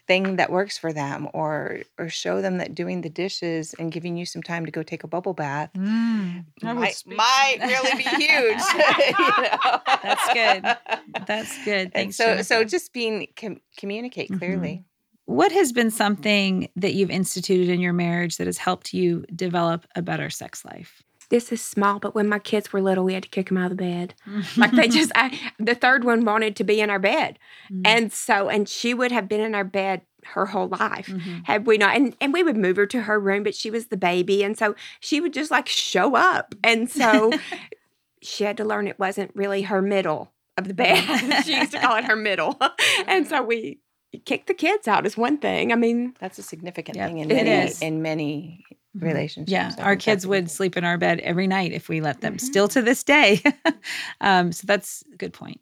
thing 0.07 0.37
that 0.37 0.51
works 0.53 0.79
for 0.79 0.93
them, 0.93 1.29
or 1.35 1.81
or 1.99 2.09
show 2.09 2.41
them 2.41 2.59
that 2.59 2.75
doing 2.75 3.01
the 3.01 3.09
dishes 3.11 3.75
and 3.79 3.91
giving 3.91 4.17
you 4.17 4.25
some 4.25 4.43
time 4.43 4.65
to 4.65 4.71
go 4.71 4.83
take 4.85 5.03
a 5.03 5.09
bubble 5.09 5.35
bath 5.35 5.71
Mm, 5.75 6.45
might, 6.63 7.03
might 7.07 7.57
really 7.61 7.97
be 7.97 8.03
huge. 8.05 8.63
you 9.09 9.43
know? 9.43 9.81
That's 10.03 10.33
good. 10.33 11.27
That's 11.27 11.65
good. 11.65 11.93
Thanks. 11.93 12.17
so, 12.17 12.25
so 12.43 12.55
Jennifer. 12.57 12.65
just 12.71 12.93
being 12.93 13.27
com- 13.37 13.61
communicate 13.77 14.31
Mhm. 14.31 14.39
clearly. 14.39 14.85
what 15.25 15.51
has 15.51 15.73
been 15.73 15.91
something 15.91 16.69
that 16.77 16.95
you've 16.95 17.11
instituted 17.11 17.69
in 17.69 17.81
your 17.81 17.93
marriage 17.93 18.37
that 18.37 18.47
has 18.47 18.59
helped 18.59 18.95
you 18.95 19.25
develop 19.35 19.85
a 19.97 20.03
better 20.03 20.31
sex 20.31 20.65
life? 20.65 21.03
This 21.29 21.51
is 21.53 21.61
small, 21.63 21.99
but 21.99 22.15
when 22.15 22.29
my 22.29 22.39
kids 22.39 22.73
were 22.73 22.81
little, 22.81 23.05
we 23.05 23.15
had 23.15 23.25
to 23.25 23.29
kick 23.29 23.49
them 23.49 23.59
out 23.59 23.71
of 23.73 23.77
the 23.77 23.83
bed. 23.85 24.15
Like 24.57 24.73
they 24.73 24.89
just, 24.89 25.13
I, 25.15 25.39
the 25.59 25.75
third 25.75 26.05
one 26.05 26.25
wanted 26.25 26.57
to 26.57 26.65
be 26.65 26.81
in 26.81 26.91
our 26.91 26.99
bed, 26.99 27.39
Mm. 27.73 27.83
and 27.85 28.13
so, 28.13 28.49
and 28.49 28.69
she 28.69 28.95
would 28.95 29.11
have 29.13 29.29
been 29.29 29.41
in 29.41 29.55
our 29.55 29.65
bed 29.65 30.03
her 30.35 30.47
whole 30.47 30.69
life. 30.69 31.07
Mhm. 31.09 31.45
had 31.47 31.67
we 31.67 31.79
not 31.79 31.95
and, 31.97 32.17
and 32.21 32.33
we 32.33 32.43
would 32.43 32.57
move 32.57 32.77
her 32.77 32.87
to 32.87 33.03
her 33.03 33.19
room 33.21 33.43
but 33.45 33.55
she 33.55 33.71
was 33.71 33.87
the 33.87 33.97
baby 33.97 34.43
and 34.43 34.59
so 34.59 34.75
she 34.99 35.21
would 35.21 35.33
just 35.33 35.53
like 35.53 35.69
show 35.69 36.17
up 36.17 36.53
and 36.65 36.91
so 36.91 37.33
she 38.23 38.43
had 38.43 38.57
to 38.57 38.65
learn 38.65 38.89
it 38.89 38.99
wasn't 38.99 39.31
really 39.37 39.63
her 39.63 39.81
middle 39.81 40.33
of 40.57 40.67
the 40.67 40.75
bed 40.75 40.99
she 41.45 41.55
used 41.57 41.71
to 41.73 41.79
call 41.79 41.97
it 41.97 42.05
her 42.05 42.17
middle 42.17 42.59
and 43.07 43.27
so 43.29 43.41
we 43.43 43.79
kicked 44.25 44.47
the 44.47 44.55
kids 44.55 44.89
out 44.89 45.05
is 45.07 45.17
one 45.17 45.39
thing 45.39 45.73
i 45.73 45.75
mean 45.77 46.15
That's 46.21 46.39
a 46.39 46.43
significant 46.43 46.97
Yep, 46.97 47.09
thing 47.09 47.19
in 47.19 47.29
many 47.29 47.51
is. 47.51 47.83
in 47.83 48.03
many 48.03 48.65
relationships. 48.95 49.53
Yeah, 49.53 49.75
I 49.79 49.83
our 49.83 49.97
kids 49.97 50.27
would 50.27 50.51
sleep 50.51 50.77
in 50.77 50.85
our 50.85 50.97
bed 50.97 51.21
every 51.21 51.47
night 51.47 51.73
if 51.73 51.89
we 51.89 52.01
let 52.01 52.23
them. 52.23 52.37
Mhm. 52.37 52.41
Still 52.41 52.67
to 52.69 52.81
this 52.81 53.05
day. 53.05 53.43
um, 54.23 54.53
so 54.53 54.65
that's 54.67 55.05
a 55.13 55.17
good 55.17 55.35
point. 55.35 55.61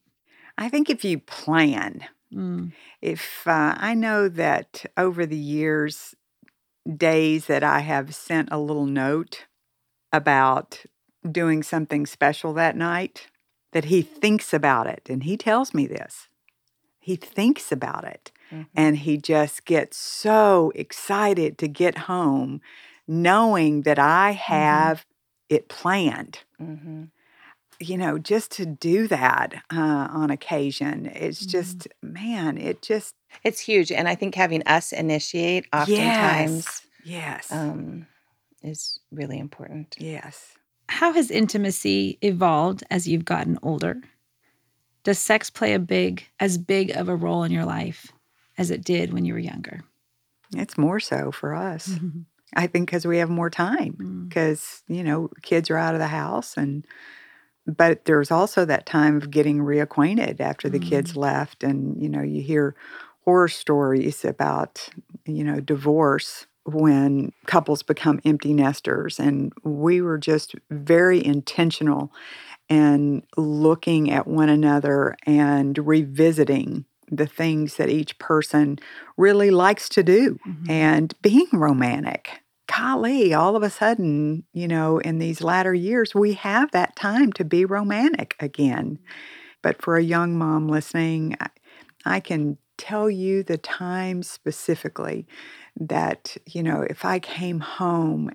I 0.57 0.69
think 0.69 0.89
if 0.89 1.05
you 1.05 1.19
plan, 1.19 2.05
Mm. 2.33 2.73
if 3.03 3.47
uh, 3.47 3.75
I 3.77 3.95
know 3.95 4.29
that 4.29 4.85
over 4.97 5.27
the 5.27 5.37
years, 5.37 6.15
days 6.97 7.47
that 7.47 7.63
I 7.65 7.81
have 7.81 8.15
sent 8.15 8.49
a 8.53 8.59
little 8.59 8.87
note 8.87 9.47
about 10.13 10.85
doing 11.31 11.63
something 11.63 12.07
special 12.07 12.53
that 12.55 12.77
night, 12.77 13.27
that 13.73 13.87
he 13.87 14.01
thinks 14.03 14.53
about 14.53 14.87
it. 14.87 15.09
And 15.09 15.25
he 15.25 15.37
tells 15.37 15.75
me 15.75 15.87
this. 15.87 16.29
He 17.01 17.17
thinks 17.17 17.73
about 17.73 18.05
it. 18.05 18.31
Mhm. 18.53 18.67
And 18.75 18.97
he 18.99 19.17
just 19.17 19.65
gets 19.65 19.97
so 19.97 20.73
excited 20.75 21.59
to 21.59 21.69
get 21.69 21.99
home, 21.99 22.61
knowing 23.07 23.83
that 23.83 23.99
I 23.99 24.33
have 24.33 25.05
it 25.49 25.69
planned 25.69 26.41
Mhm. 26.61 27.11
you 27.81 27.99
know, 27.99 28.19
just 28.19 28.53
to 28.53 28.65
do 28.65 29.09
that 29.09 29.55
uh, 29.73 30.09
on 30.11 30.31
occasion, 30.31 31.07
it's 31.07 31.45
Mhm. 31.45 31.51
just, 31.51 31.89
man, 32.03 32.57
it 32.57 32.83
just, 32.83 33.15
It's 33.43 33.61
huge, 33.61 33.91
and 33.91 34.09
I 34.09 34.15
think 34.15 34.35
having 34.37 34.63
us 34.67 34.93
initiate 34.93 35.67
oftentimes 35.73 36.83
yes, 37.05 37.51
yes, 37.51 37.51
um, 37.51 38.07
is 38.63 39.01
really 39.11 39.39
important. 39.39 39.97
yes. 39.99 40.55
How 40.89 41.13
has 41.13 41.31
intimacy 41.33 42.17
evolved 42.23 42.85
as 42.91 43.09
you've 43.09 43.25
gotten 43.25 43.59
older? 43.63 44.01
Does 45.03 45.19
sex 45.19 45.51
play 45.51 45.75
a 45.75 45.79
big, 45.81 46.25
as 46.39 46.57
big 46.57 46.91
of 46.91 47.09
a 47.09 47.17
role 47.17 47.43
in 47.43 47.51
your 47.53 47.65
life 47.65 48.13
as 48.59 48.71
it 48.71 48.85
did 48.85 49.13
when 49.13 49.25
you 49.25 49.33
were 49.35 49.39
younger? 49.39 49.83
It's 50.57 50.79
more 50.79 51.01
so 51.01 51.33
for 51.33 51.55
us. 51.55 51.89
Mhm. 51.89 52.25
I 52.57 52.67
think 52.69 52.87
because 52.87 53.07
we 53.07 53.19
have 53.19 53.31
more 53.31 53.51
time, 53.51 53.97
Mm. 54.01 54.29
because, 54.29 54.83
you 54.87 55.03
know, 55.03 55.29
kids 55.43 55.71
are 55.71 55.77
out 55.77 55.95
of 55.95 56.01
the 56.01 56.07
house 56.09 56.57
and, 56.57 56.87
but 57.67 58.05
there's 58.05 58.31
also 58.31 58.65
that 58.65 58.87
time 58.87 59.17
of 59.17 59.31
getting 59.31 59.59
reacquainted 59.59 60.39
after 60.41 60.69
the 60.69 60.79
kids 60.79 61.17
left. 61.17 61.65
And, 61.65 62.01
you 62.01 62.09
know, 62.11 62.21
you 62.23 62.43
hear 62.43 62.75
horror 63.25 63.49
stories 63.49 64.25
about, 64.25 64.89
you 65.25 65.43
know, 65.43 65.61
divorce 65.61 66.47
when 66.65 67.33
couples 67.47 67.83
become 67.83 68.21
empty 68.25 68.53
nesters. 68.53 69.19
And 69.19 69.53
we 69.65 70.01
were 70.03 70.19
just 70.19 70.55
very 70.71 71.25
intentional 71.25 72.13
in 72.69 73.23
looking 73.37 74.11
at 74.11 74.27
one 74.27 74.49
another 74.51 75.17
and 75.27 75.77
revisiting 75.79 76.85
the 77.11 77.27
things 77.27 77.77
that 77.77 77.89
each 77.89 78.19
person 78.19 78.79
really 79.17 79.51
likes 79.51 79.89
to 79.91 80.03
do 80.03 80.39
Mhm. 80.47 80.71
and 80.71 81.15
being 81.23 81.49
romantic. 81.53 82.41
Golly, 82.67 83.35
all 83.35 83.57
of 83.57 83.63
a 83.63 83.71
sudden, 83.71 84.45
you 84.53 84.67
know, 84.67 84.99
in 84.99 85.19
these 85.19 85.43
latter 85.43 85.75
years, 85.75 86.15
we 86.15 86.33
have 86.35 86.71
that 86.73 86.97
time 86.97 87.33
to 87.35 87.45
be 87.45 87.65
romantic 87.65 88.35
again. 88.41 88.99
But 89.63 89.81
for 89.83 89.97
a 89.97 90.03
young 90.03 90.37
mom 90.37 90.69
listening, 90.69 91.37
I, 91.41 91.49
I 92.05 92.21
can 92.21 92.59
tell 92.77 93.09
you 93.09 93.43
the 93.43 93.59
times 93.59 94.29
specifically 94.31 95.27
that, 95.77 96.37
you 96.47 96.63
know, 96.63 96.83
if 96.89 97.05
I 97.05 97.19
came 97.19 97.61
home, 97.61 98.31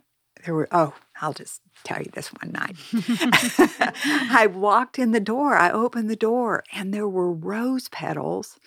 there 0.45 0.53
were, 0.55 0.69
oh, 0.71 0.93
I'll 1.21 1.33
just 1.33 1.61
tell 1.83 2.01
you 2.01 2.11
this 2.13 2.29
one 2.29 2.51
night. 2.51 2.75
I 4.31 4.47
walked 4.47 4.99
in 4.99 5.11
the 5.11 5.19
door, 5.19 5.55
I 5.55 5.71
opened 5.71 6.09
the 6.09 6.15
door, 6.15 6.63
and 6.73 6.93
there 6.93 7.07
were 7.07 7.31
rose 7.31 7.89
petals 7.89 8.59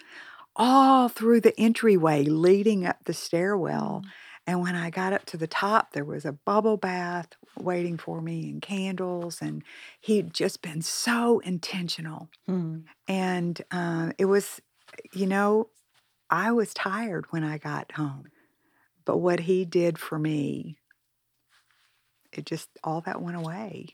all 0.57 1.09
through 1.09 1.41
the 1.41 1.59
entryway 1.59 2.25
leading 2.25 2.87
up 2.87 3.05
the 3.05 3.15
stairwell. 3.15 4.03
And 4.47 4.61
when 4.61 4.75
I 4.75 4.91
got 4.91 5.13
up 5.13 5.25
to 5.27 5.37
the 5.37 5.47
top, 5.47 5.93
there 5.93 6.05
was 6.05 6.25
a 6.25 6.33
bubble 6.33 6.77
bath 6.77 7.29
waiting 7.59 7.97
for 7.97 8.21
me 8.21 8.51
and 8.51 8.61
candles. 8.61 9.41
And 9.41 9.63
he'd 10.01 10.35
just 10.35 10.63
been 10.63 10.83
so 10.83 11.39
intentional. 11.41 12.29
Mm. 12.49 12.85
And 13.07 13.63
uh, 13.71 14.13
it 14.19 14.25
was, 14.25 14.61
you 15.13 15.27
know, 15.27 15.69
I 16.29 16.51
was 16.51 16.75
tired 16.75 17.27
when 17.31 17.45
I 17.45 17.59
got 17.59 17.93
home. 17.93 18.27
But 19.05 19.19
what 19.19 19.41
he 19.41 19.65
did 19.65 19.99
for 19.99 20.19
me, 20.19 20.77
it 22.33 22.47
just, 22.47 22.69
all 22.85 23.01
that 23.03 23.21
went 23.23 23.37
away. 23.37 23.89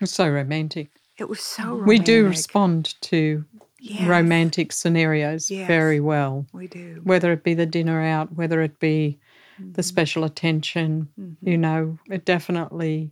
It's 0.00 0.12
so 0.12 0.28
romantic. 0.28 0.90
It 1.18 1.28
was 1.28 1.40
so 1.40 1.74
We 1.74 1.98
do 1.98 2.26
respond 2.26 2.94
to 3.02 3.44
Yes, 3.78 4.06
romantic 4.08 4.72
scenarios 4.72 5.50
Yes. 5.50 5.66
very 5.66 5.98
well, 5.98 6.46
We 6.52 6.68
do. 6.68 7.00
whether 7.02 7.32
it 7.32 7.42
be 7.42 7.54
the 7.54 7.66
dinner 7.66 8.00
out, 8.00 8.32
whether 8.34 8.62
it 8.62 8.78
be 8.78 9.18
the 9.58 9.82
Mhm. 9.82 9.84
special 9.84 10.24
attention. 10.24 11.08
Mhm. 11.18 11.36
You 11.42 11.58
know, 11.58 11.98
it 12.08 12.24
definitely 12.24 13.10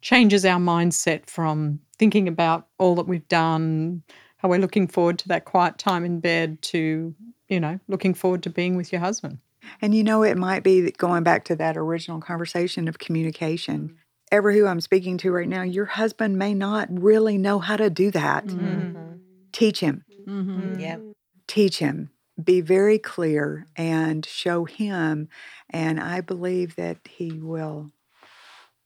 changes 0.00 0.44
our 0.46 0.58
mindset 0.58 1.26
from 1.26 1.78
thinking 1.98 2.26
about 2.26 2.68
all 2.78 2.94
that 2.96 3.06
we've 3.06 3.28
done, 3.28 4.02
how 4.38 4.48
we're 4.48 4.58
looking 4.58 4.86
forward 4.88 5.18
to 5.20 5.28
that 5.28 5.44
quiet 5.44 5.76
time 5.78 6.04
in 6.04 6.20
bed, 6.20 6.60
to, 6.62 7.14
you 7.48 7.60
know, 7.60 7.78
looking 7.86 8.14
forward 8.14 8.42
to 8.44 8.50
being 8.50 8.76
with 8.76 8.92
your 8.92 9.00
husband. 9.00 9.38
And 9.80 9.94
you 9.94 10.04
know, 10.04 10.22
it 10.22 10.36
might 10.36 10.62
be 10.62 10.80
that 10.82 10.96
going 10.98 11.22
back 11.22 11.44
to 11.46 11.56
that 11.56 11.76
original 11.76 12.20
conversation 12.20 12.88
of 12.88 12.98
communication. 12.98 13.96
Ever 14.30 14.52
who 14.52 14.66
I'm 14.66 14.80
speaking 14.80 15.18
to 15.18 15.30
right 15.30 15.48
now, 15.48 15.62
your 15.62 15.84
husband 15.84 16.38
may 16.38 16.54
not 16.54 16.88
really 16.90 17.36
know 17.38 17.58
how 17.58 17.76
to 17.76 17.90
do 17.90 18.10
that. 18.12 18.46
Mhm. 18.46 19.20
Teach 19.52 19.80
him, 19.80 20.04
Mhm. 20.26 20.80
Yeah. 20.80 20.98
teach 21.46 21.78
him, 21.78 22.10
be 22.42 22.62
very 22.62 22.98
clear 22.98 23.66
and 23.76 24.24
show 24.24 24.64
him. 24.64 25.28
And 25.68 26.00
I 26.00 26.22
believe 26.22 26.76
that 26.76 26.98
he 27.06 27.32
will 27.32 27.90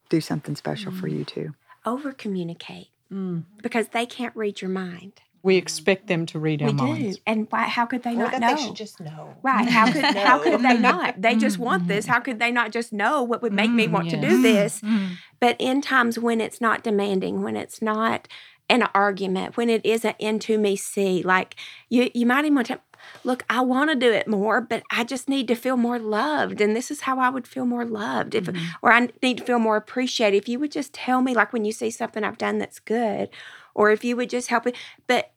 do 0.08 0.20
something 0.20 0.56
special 0.56 0.92
for 0.92 1.08
you 1.08 1.24
too. 1.24 1.54
over 1.84 2.10
communicate 2.12 2.88
Mm. 3.12 3.44
because 3.62 3.88
they 3.88 4.06
can't 4.06 4.34
read 4.34 4.60
your 4.60 4.70
mind 4.70 5.20
We 5.46 5.56
expect 5.56 6.08
them 6.08 6.26
to 6.26 6.38
read 6.38 6.60
our 6.60 6.68
we 6.68 6.74
minds. 6.74 7.16
do. 7.16 7.22
And 7.26 7.46
why, 7.50 7.62
how 7.62 7.86
could 7.86 8.02
they 8.02 8.12
Or 8.14 8.18
not 8.18 8.32
that 8.32 8.40
know? 8.40 8.54
they 8.56 8.62
should 8.62 8.74
just 8.76 9.00
know. 9.00 9.34
Right. 9.42 9.68
How 9.68 9.90
could 9.90 10.04
how 10.28 10.38
could 10.38 10.60
they 10.60 10.76
not? 10.76 11.22
They 11.22 11.36
just 11.36 11.58
want 11.58 11.88
this. 11.88 12.06
How 12.06 12.20
could 12.20 12.38
they 12.38 12.50
not 12.50 12.72
just 12.72 12.92
know 12.92 13.22
what 13.22 13.40
would 13.42 13.52
make 13.52 13.70
me 13.70 13.86
Mm, 13.86 13.92
want 13.92 14.10
to 14.10 14.20
do 14.20 14.42
this? 14.42 14.80
Mm-hmm. 14.82 15.14
But 15.40 15.56
in 15.58 15.80
times 15.80 16.18
when 16.18 16.40
it's 16.40 16.60
not 16.60 16.82
demanding, 16.82 17.42
when 17.42 17.56
it's 17.56 17.80
not 17.80 18.28
an 18.68 18.82
argument, 18.94 19.56
when 19.56 19.70
it 19.70 19.86
isn't 19.86 20.16
into 20.18 20.58
me 20.58 20.74
see, 20.76 21.22
like 21.22 21.54
you 21.88 22.10
you 22.12 22.26
might 22.26 22.44
even 22.44 22.56
want 22.56 22.66
to 22.66 22.80
look, 23.22 23.44
I 23.48 23.60
want 23.60 23.90
to 23.90 23.96
do 23.96 24.10
it 24.10 24.26
more, 24.26 24.60
but 24.60 24.82
I 24.90 25.04
just 25.04 25.28
need 25.28 25.46
to 25.48 25.54
feel 25.54 25.76
more 25.76 25.98
loved. 26.00 26.60
And 26.60 26.74
this 26.74 26.90
is 26.90 27.02
how 27.02 27.20
I 27.20 27.28
would 27.28 27.46
feel 27.46 27.64
more 27.66 27.84
loved. 27.84 28.34
If 28.34 28.48
or 28.82 28.92
I 28.92 29.08
need 29.22 29.38
to 29.38 29.44
feel 29.44 29.60
more 29.60 29.76
appreciated. 29.76 30.36
If 30.38 30.48
you 30.48 30.58
would 30.58 30.72
just 30.72 30.92
tell 30.92 31.20
me 31.22 31.32
like 31.34 31.52
when 31.52 31.64
you 31.64 31.72
see 31.72 31.90
something 31.90 32.24
I've 32.24 32.38
done 32.38 32.58
that's 32.58 32.80
good, 32.80 33.28
or 33.74 33.90
if 33.92 34.02
you 34.04 34.16
would 34.16 34.30
just 34.30 34.48
help 34.48 34.66
it. 34.66 34.74
But 35.06 35.30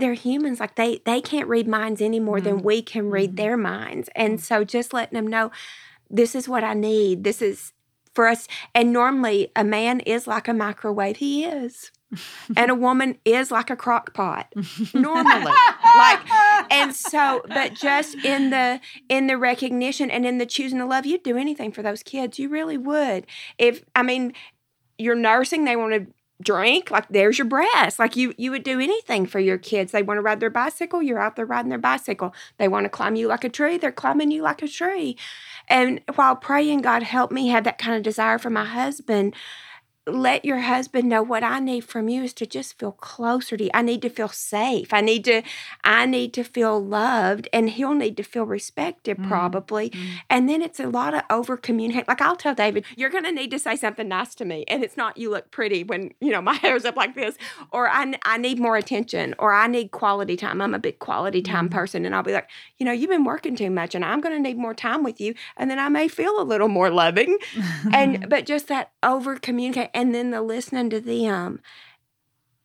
they're 0.00 0.14
humans 0.14 0.60
like 0.60 0.76
they 0.76 1.00
they 1.04 1.20
can't 1.20 1.48
read 1.48 1.68
minds 1.68 2.00
any 2.00 2.20
more 2.20 2.40
than 2.40 2.56
mm-hmm. 2.56 2.66
we 2.66 2.82
can 2.82 3.10
read 3.10 3.30
mm-hmm. 3.30 3.36
their 3.36 3.56
minds. 3.56 4.08
And 4.14 4.34
mm-hmm. 4.34 4.42
so 4.42 4.64
just 4.64 4.92
letting 4.92 5.14
them 5.16 5.26
know 5.26 5.50
this 6.08 6.34
is 6.34 6.48
what 6.48 6.64
i 6.64 6.74
need. 6.74 7.24
This 7.24 7.40
is 7.40 7.72
for 8.14 8.26
us. 8.26 8.48
And 8.74 8.92
normally 8.92 9.52
a 9.54 9.64
man 9.64 10.00
is 10.00 10.26
like 10.26 10.48
a 10.48 10.54
microwave. 10.54 11.18
He 11.18 11.44
is. 11.44 11.92
And 12.56 12.72
a 12.72 12.74
woman 12.74 13.18
is 13.24 13.52
like 13.52 13.70
a 13.70 13.76
crock 13.76 14.12
pot. 14.14 14.52
Normally. 14.94 15.44
Like 15.96 16.20
and 16.70 16.94
so 16.94 17.42
but 17.48 17.74
just 17.74 18.16
in 18.24 18.50
the 18.50 18.80
in 19.08 19.28
the 19.28 19.36
recognition 19.36 20.10
and 20.10 20.26
in 20.26 20.38
the 20.38 20.46
choosing 20.46 20.78
to 20.78 20.86
love 20.86 21.06
you'd 21.06 21.22
do 21.22 21.36
anything 21.36 21.70
for 21.72 21.82
those 21.82 22.02
kids. 22.02 22.38
You 22.38 22.48
really 22.48 22.78
would. 22.78 23.26
If 23.58 23.84
i 23.94 24.02
mean 24.02 24.32
you're 24.98 25.14
nursing 25.14 25.64
they 25.64 25.76
want 25.76 25.94
to 25.94 26.06
drink 26.42 26.90
like 26.90 27.06
there's 27.08 27.38
your 27.38 27.46
breast 27.46 27.98
like 27.98 28.16
you 28.16 28.34
you 28.38 28.50
would 28.50 28.62
do 28.62 28.80
anything 28.80 29.26
for 29.26 29.38
your 29.38 29.58
kids. 29.58 29.92
They 29.92 30.02
want 30.02 30.18
to 30.18 30.22
ride 30.22 30.40
their 30.40 30.50
bicycle 30.50 31.02
you're 31.02 31.18
out 31.18 31.36
there 31.36 31.46
riding 31.46 31.68
their 31.68 31.78
bicycle. 31.78 32.34
They 32.58 32.68
want 32.68 32.84
to 32.84 32.90
climb 32.90 33.16
you 33.16 33.28
like 33.28 33.44
a 33.44 33.48
tree 33.48 33.78
they're 33.78 33.92
climbing 33.92 34.30
you 34.30 34.42
like 34.42 34.62
a 34.62 34.68
tree. 34.68 35.16
And 35.68 36.00
while 36.14 36.36
praying 36.36 36.82
god 36.82 37.02
help 37.02 37.30
me 37.30 37.48
have 37.48 37.64
that 37.64 37.78
kind 37.78 37.96
of 37.96 38.02
desire 38.02 38.38
for 38.38 38.50
my 38.50 38.64
husband 38.64 39.34
let 40.06 40.44
your 40.44 40.60
husband 40.60 41.08
know 41.08 41.22
what 41.22 41.44
I 41.44 41.60
need 41.60 41.82
from 41.82 42.08
you 42.08 42.22
is 42.22 42.32
to 42.34 42.46
just 42.46 42.78
feel 42.78 42.92
closer 42.92 43.56
to 43.56 43.64
you. 43.64 43.70
I 43.74 43.82
need 43.82 44.00
to 44.02 44.08
feel 44.08 44.28
safe. 44.28 44.94
I 44.94 45.00
need 45.02 45.24
to 45.26 45.42
I 45.84 46.06
need 46.06 46.32
to 46.34 46.44
feel 46.44 46.82
loved 46.82 47.48
and 47.52 47.68
he'll 47.68 47.94
need 47.94 48.16
to 48.16 48.22
feel 48.22 48.44
respected 48.44 49.18
mm-hmm. 49.18 49.28
probably. 49.28 49.90
Mm-hmm. 49.90 50.16
And 50.30 50.48
then 50.48 50.62
it's 50.62 50.80
a 50.80 50.88
lot 50.88 51.14
of 51.14 51.22
over 51.28 51.56
communicate. 51.56 52.08
Like 52.08 52.22
I'll 52.22 52.36
tell 52.36 52.54
David, 52.54 52.84
you're 52.96 53.10
going 53.10 53.24
to 53.24 53.32
need 53.32 53.50
to 53.50 53.58
say 53.58 53.76
something 53.76 54.08
nice 54.08 54.34
to 54.36 54.44
me 54.44 54.64
and 54.68 54.82
it's 54.82 54.96
not 54.96 55.18
you 55.18 55.30
look 55.30 55.50
pretty 55.50 55.84
when, 55.84 56.12
you 56.20 56.30
know, 56.30 56.40
my 56.40 56.54
hair's 56.60 56.84
up 56.84 56.96
like 56.96 57.14
this 57.14 57.36
or 57.70 57.88
I 57.88 58.14
I 58.24 58.38
need 58.38 58.58
more 58.58 58.76
attention 58.76 59.34
or 59.38 59.52
I 59.52 59.66
need 59.66 59.90
quality 59.90 60.36
time. 60.36 60.62
I'm 60.62 60.74
a 60.74 60.78
big 60.78 60.98
quality 60.98 61.42
time 61.42 61.66
mm-hmm. 61.66 61.76
person 61.76 62.06
and 62.06 62.14
I'll 62.14 62.22
be 62.22 62.32
like, 62.32 62.48
you 62.78 62.86
know, 62.86 62.92
you've 62.92 63.10
been 63.10 63.24
working 63.24 63.54
too 63.54 63.70
much 63.70 63.94
and 63.94 64.04
I'm 64.04 64.20
going 64.20 64.34
to 64.34 64.40
need 64.40 64.56
more 64.56 64.74
time 64.74 65.02
with 65.02 65.20
you 65.20 65.34
and 65.58 65.70
then 65.70 65.78
I 65.78 65.90
may 65.90 66.08
feel 66.08 66.40
a 66.40 66.42
little 66.42 66.68
more 66.68 66.90
loving 66.90 67.36
and 67.92 68.26
but 68.30 68.46
just 68.46 68.68
that 68.68 68.92
over 69.02 69.36
communicate 69.36 69.90
and 70.00 70.14
then 70.14 70.30
the 70.30 70.40
listening 70.40 70.88
to 70.88 70.98
them 70.98 71.60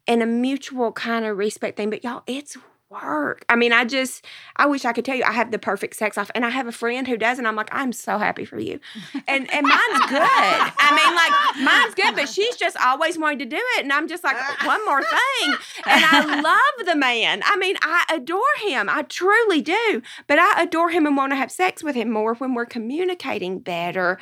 and 0.07 0.23
a 0.23 0.25
mutual 0.25 0.93
kind 0.93 1.25
of 1.25 1.37
respect 1.37 1.75
thing. 1.75 1.89
But 1.89 2.01
y'all 2.01 2.23
it's 2.27 2.55
work. 2.89 3.43
I 3.49 3.57
mean 3.57 3.73
i 3.73 3.83
just 3.83 4.23
i 4.55 4.65
wish 4.67 4.85
i 4.85 4.93
could 4.93 5.03
tell 5.03 5.15
you 5.15 5.23
i 5.25 5.31
have 5.31 5.51
the 5.51 5.57
perfect 5.57 5.95
sex 5.95 6.15
life 6.15 6.29
and 6.35 6.45
i 6.45 6.49
have 6.49 6.67
a 6.67 6.71
friend 6.71 7.07
who 7.07 7.17
does 7.17 7.39
and 7.39 7.47
i'm 7.47 7.55
like 7.55 7.67
i'm 7.71 7.91
so 7.91 8.19
happy 8.19 8.45
for 8.45 8.59
you. 8.59 8.79
And 9.27 9.51
and 9.51 9.67
mine's 9.67 10.05
good. 10.07 10.21
I 10.21 10.91
mean 10.95 11.15
like 11.15 11.65
mine's 11.65 11.95
good 11.95 12.15
but 12.15 12.29
she's 12.29 12.55
just 12.55 12.77
always 12.77 13.17
wanting 13.17 13.39
to 13.39 13.45
do 13.45 13.61
it 13.75 13.83
and 13.83 13.91
i'm 13.91 14.07
just 14.07 14.23
like 14.23 14.37
one 14.65 14.85
more 14.85 15.01
thing. 15.01 15.55
And 15.87 16.05
i 16.05 16.41
love 16.41 16.85
the 16.85 16.95
man. 16.95 17.41
I 17.43 17.57
mean 17.57 17.75
i 17.81 18.05
adore 18.13 18.39
him. 18.61 18.87
I 18.87 19.01
truly 19.01 19.61
do. 19.61 20.01
But 20.27 20.37
i 20.39 20.61
adore 20.61 20.91
him 20.91 21.05
and 21.05 21.17
want 21.17 21.31
to 21.31 21.37
have 21.37 21.51
sex 21.51 21.83
with 21.83 21.95
him 21.95 22.11
more 22.11 22.35
when 22.35 22.53
we're 22.53 22.67
communicating 22.67 23.59
better 23.59 24.19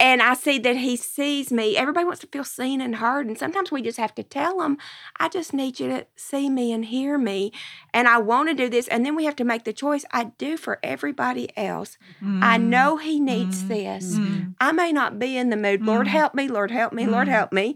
and 0.00 0.22
I 0.22 0.32
see 0.32 0.58
that 0.58 0.78
he 0.78 0.96
sees 0.96 1.52
me. 1.52 1.76
Everybody 1.76 2.06
wants 2.06 2.20
to 2.22 2.26
feel 2.26 2.42
seen 2.42 2.80
and 2.80 2.96
heard. 2.96 3.26
And 3.26 3.36
sometimes 3.36 3.70
we 3.70 3.82
just 3.82 3.98
have 3.98 4.14
to 4.14 4.22
tell 4.22 4.58
them, 4.58 4.78
I 5.20 5.28
just 5.28 5.52
need 5.52 5.78
you 5.78 5.88
to 5.88 6.06
see 6.16 6.48
me 6.48 6.72
and 6.72 6.86
hear 6.86 7.18
me. 7.18 7.52
And 7.92 8.08
I 8.08 8.16
want 8.16 8.48
to 8.48 8.54
do 8.54 8.70
this. 8.70 8.88
And 8.88 9.04
then 9.04 9.14
we 9.14 9.26
have 9.26 9.36
to 9.36 9.44
make 9.44 9.64
the 9.64 9.74
choice 9.74 10.06
I 10.10 10.32
do 10.38 10.56
for 10.56 10.78
everybody 10.82 11.50
else. 11.54 11.98
I 12.22 12.56
mm. 12.56 12.62
know 12.62 12.96
he 12.96 13.20
needs 13.20 13.62
mm. 13.62 13.68
this. 13.68 14.16
Mm. 14.16 14.54
I 14.58 14.72
may 14.72 14.90
not 14.90 15.18
be 15.18 15.36
in 15.36 15.50
the 15.50 15.56
mood. 15.58 15.84
Lord, 15.84 16.08
help 16.08 16.34
me. 16.34 16.48
Lord, 16.48 16.70
help 16.70 16.94
me. 16.94 17.06
Lord, 17.06 17.28
help 17.28 17.52
me. 17.52 17.74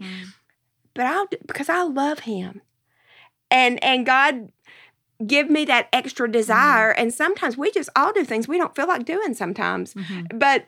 But 0.95 1.05
I'll 1.05 1.27
do 1.27 1.37
because 1.45 1.69
I 1.69 1.83
love 1.83 2.19
him. 2.19 2.61
And 3.51 3.81
and 3.83 4.03
God 4.03 4.51
give 5.25 5.49
me 5.49 5.63
that 5.65 5.89
extra 5.93 6.29
desire. 6.29 6.89
And 6.89 7.13
sometimes 7.13 7.55
we 7.55 7.69
just 7.71 7.89
all 7.95 8.13
do 8.13 8.23
things 8.25 8.47
we 8.47 8.57
don't 8.57 8.75
feel 8.75 8.87
like 8.87 9.05
doing 9.05 9.35
sometimes. 9.35 9.93
Mm-hmm. 9.93 10.39
But 10.39 10.67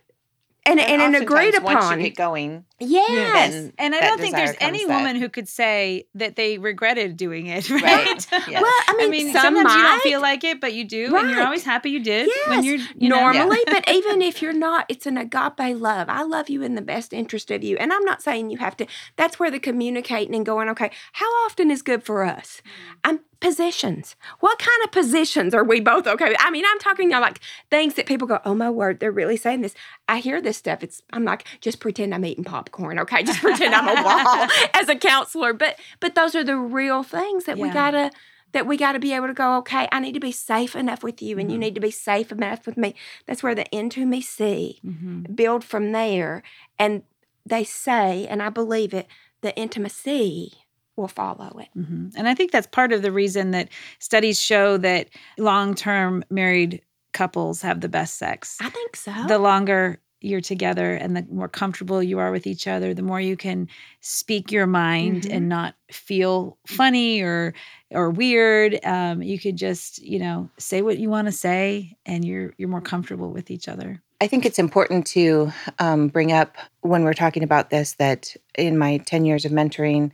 and, 0.67 0.79
and, 0.79 1.01
and 1.01 1.15
agreed 1.15 1.55
oftentimes 1.55 1.63
Once 1.63 1.85
upon. 1.85 1.99
you 1.99 2.05
get 2.09 2.15
going, 2.17 2.65
Yes. 2.79 3.51
then 3.51 3.73
And 3.79 3.95
I 3.95 4.01
don't 4.01 4.19
think 4.19 4.35
there's 4.35 4.55
any 4.59 4.85
comes 4.85 4.89
woman 4.91 5.15
who 5.15 5.29
could 5.29 5.47
say 5.47 6.07
that 6.15 6.35
they 6.35 6.57
regretted 6.59 7.17
doing 7.17 7.47
it, 7.47 7.69
right? 7.71 7.81
Right. 7.81 8.27
Yes. 8.47 8.61
Well, 8.61 8.71
I 8.87 8.95
mean, 8.97 9.07
I 9.07 9.09
mean, 9.09 9.33
some 9.33 9.41
sometimes 9.55 9.73
you 9.75 9.81
don't 9.81 10.01
feel 10.03 10.21
like 10.21 10.43
it, 10.43 10.61
but 10.61 10.73
you 10.73 10.83
do, 10.83 11.15
and 11.15 11.29
you're 11.29 11.43
always 11.43 11.63
happy 11.63 11.89
you 11.89 12.03
did. 12.03 12.27
Yes, 12.27 12.47
when 12.49 12.63
you're 12.63 12.77
you 12.95 13.09
know- 13.09 13.31
normally, 13.31 13.59
but 13.65 13.89
even 13.89 14.21
if 14.21 14.41
you're 14.41 14.53
not, 14.53 14.85
it's 14.89 15.05
an 15.05 15.17
agape 15.17 15.79
love. 15.79 16.09
I 16.09 16.21
love 16.23 16.49
you 16.49 16.61
in 16.61 16.75
the 16.75 16.81
best 16.81 17.13
interest 17.13 17.49
of 17.51 17.63
you. 17.63 17.77
And 17.77 17.91
I'm 17.91 18.03
not 18.05 18.21
saying 18.21 18.49
you 18.51 18.57
have 18.59 18.77
to, 18.77 18.85
that's 19.15 19.39
where 19.39 19.49
the 19.49 19.59
communicating 19.59 20.35
and 20.35 20.45
going, 20.45 20.69
okay, 20.69 20.91
how 21.13 21.25
often 21.45 21.71
is 21.71 21.81
good 21.81 22.03
for 22.03 22.23
us? 22.23 22.61
Mm. 22.65 22.95
I'm 23.05 23.19
positions. 23.39 24.15
What 24.39 24.59
kind 24.59 24.83
of 24.83 24.91
positions 24.91 25.53
are 25.53 25.63
we 25.63 25.79
both 25.79 26.07
okay 26.07 26.29
with? 26.29 26.37
I 26.39 26.49
mean, 26.51 26.65
I'm 26.67 26.79
talking 26.79 27.09
now 27.09 27.21
like 27.21 27.39
things 27.69 27.93
that 27.95 28.05
people 28.05 28.27
go, 28.27 28.39
oh 28.45 28.53
my 28.55 28.69
word, 28.69 28.99
they're 28.99 29.11
really 29.11 29.37
saying 29.37 29.61
this. 29.61 29.75
I 30.07 30.17
hear 30.19 30.41
this 30.41 30.57
stuff. 30.57 30.83
It's 30.83 31.01
I'm 31.13 31.23
like, 31.23 31.45
just 31.61 31.79
pretend 31.79 32.13
I'm 32.13 32.25
eating 32.25 32.43
popcorn, 32.43 32.99
okay? 32.99 33.23
Just 33.23 33.41
pretend 33.41 33.73
I'm 33.75 33.87
a 33.87 34.03
wall 34.05 34.47
as 34.73 34.89
a 34.89 34.95
counselor. 34.95 35.53
But 35.53 35.79
but 35.99 36.15
those 36.15 36.35
are 36.35 36.43
the 36.43 36.57
real 36.57 37.03
things 37.03 37.45
that 37.45 37.57
we 37.57 37.69
gotta 37.73 38.11
that 38.53 38.65
we 38.65 38.77
got 38.77 38.93
to 38.93 38.99
be 38.99 39.11
able 39.13 39.27
to 39.27 39.33
go, 39.33 39.57
okay, 39.57 39.89
I 39.91 39.99
need 39.99 40.13
to 40.13 40.21
be 40.21 40.31
safe 40.31 40.73
enough 40.73 41.03
with 41.03 41.21
you, 41.21 41.37
and 41.37 41.51
you 41.51 41.57
need 41.57 41.75
to 41.75 41.81
be 41.81 41.91
safe 41.91 42.31
enough 42.31 42.65
with 42.65 42.77
me. 42.77 42.95
That's 43.25 43.43
where 43.43 43.53
the 43.53 43.65
into 43.75 44.05
me 44.05 44.21
see 44.21 44.79
Mhm. 44.85 45.35
build 45.35 45.65
from 45.65 45.91
there. 45.91 46.43
And 46.79 47.03
they 47.45 47.65
say, 47.65 48.25
and 48.25 48.41
I 48.41 48.49
believe 48.49 48.93
it, 48.93 49.07
the 49.41 49.55
intimacy 49.57 50.53
will 50.97 51.07
follow 51.07 51.59
it. 51.59 51.69
Mhm. 51.77 52.11
And 52.17 52.27
I 52.27 52.33
think 52.33 52.51
that's 52.51 52.67
part 52.67 52.91
of 52.91 53.01
the 53.03 53.11
reason 53.11 53.51
that 53.51 53.69
studies 53.99 54.41
show 54.41 54.77
that 54.77 55.07
long 55.37 55.75
term 55.75 56.23
married 56.29 56.81
couples 57.13 57.61
have 57.61 57.81
the 57.81 57.89
best 57.89 58.17
sex. 58.17 58.57
I 58.59 58.69
think 58.69 58.95
so. 58.95 59.13
The 59.27 59.39
longer 59.39 59.99
you're 60.19 60.41
together 60.41 60.95
and 60.95 61.15
the 61.15 61.25
more 61.31 61.47
comfortable 61.47 62.01
you 62.01 62.17
are 62.17 62.31
with 62.31 62.47
each 62.47 62.67
other, 62.67 62.93
the 62.95 63.03
more 63.03 63.21
you 63.21 63.37
can 63.37 63.67
speak 64.01 64.51
your 64.51 64.65
mind 64.65 65.23
Mhm. 65.23 65.33
and 65.35 65.47
not 65.49 65.75
feel 65.91 66.57
funny 66.67 67.21
or 67.21 67.53
or 67.91 68.09
weird. 68.09 68.77
Um, 68.83 69.21
you 69.21 69.39
could 69.39 69.55
just, 69.55 70.03
you 70.03 70.19
know, 70.19 70.49
say 70.59 70.81
what 70.81 70.97
you 70.97 71.09
want 71.09 71.27
to 71.27 71.31
say, 71.31 71.95
and 72.05 72.25
you're 72.25 72.53
you're 72.57 72.67
more 72.67 72.81
comfortable 72.81 73.31
with 73.31 73.49
each 73.51 73.69
other. 73.69 74.01
I 74.19 74.25
think 74.27 74.45
it's 74.47 74.57
important 74.59 75.05
to 75.07 75.53
um, 75.77 76.07
bring 76.07 76.31
up 76.31 76.57
when 76.81 77.03
we're 77.03 77.13
talking 77.13 77.43
about 77.43 77.69
this 77.69 77.93
that 77.93 78.35
in 78.57 78.75
my 78.77 78.97
10 78.97 79.23
years 79.25 79.45
of 79.45 79.51
mentoring, 79.51 80.11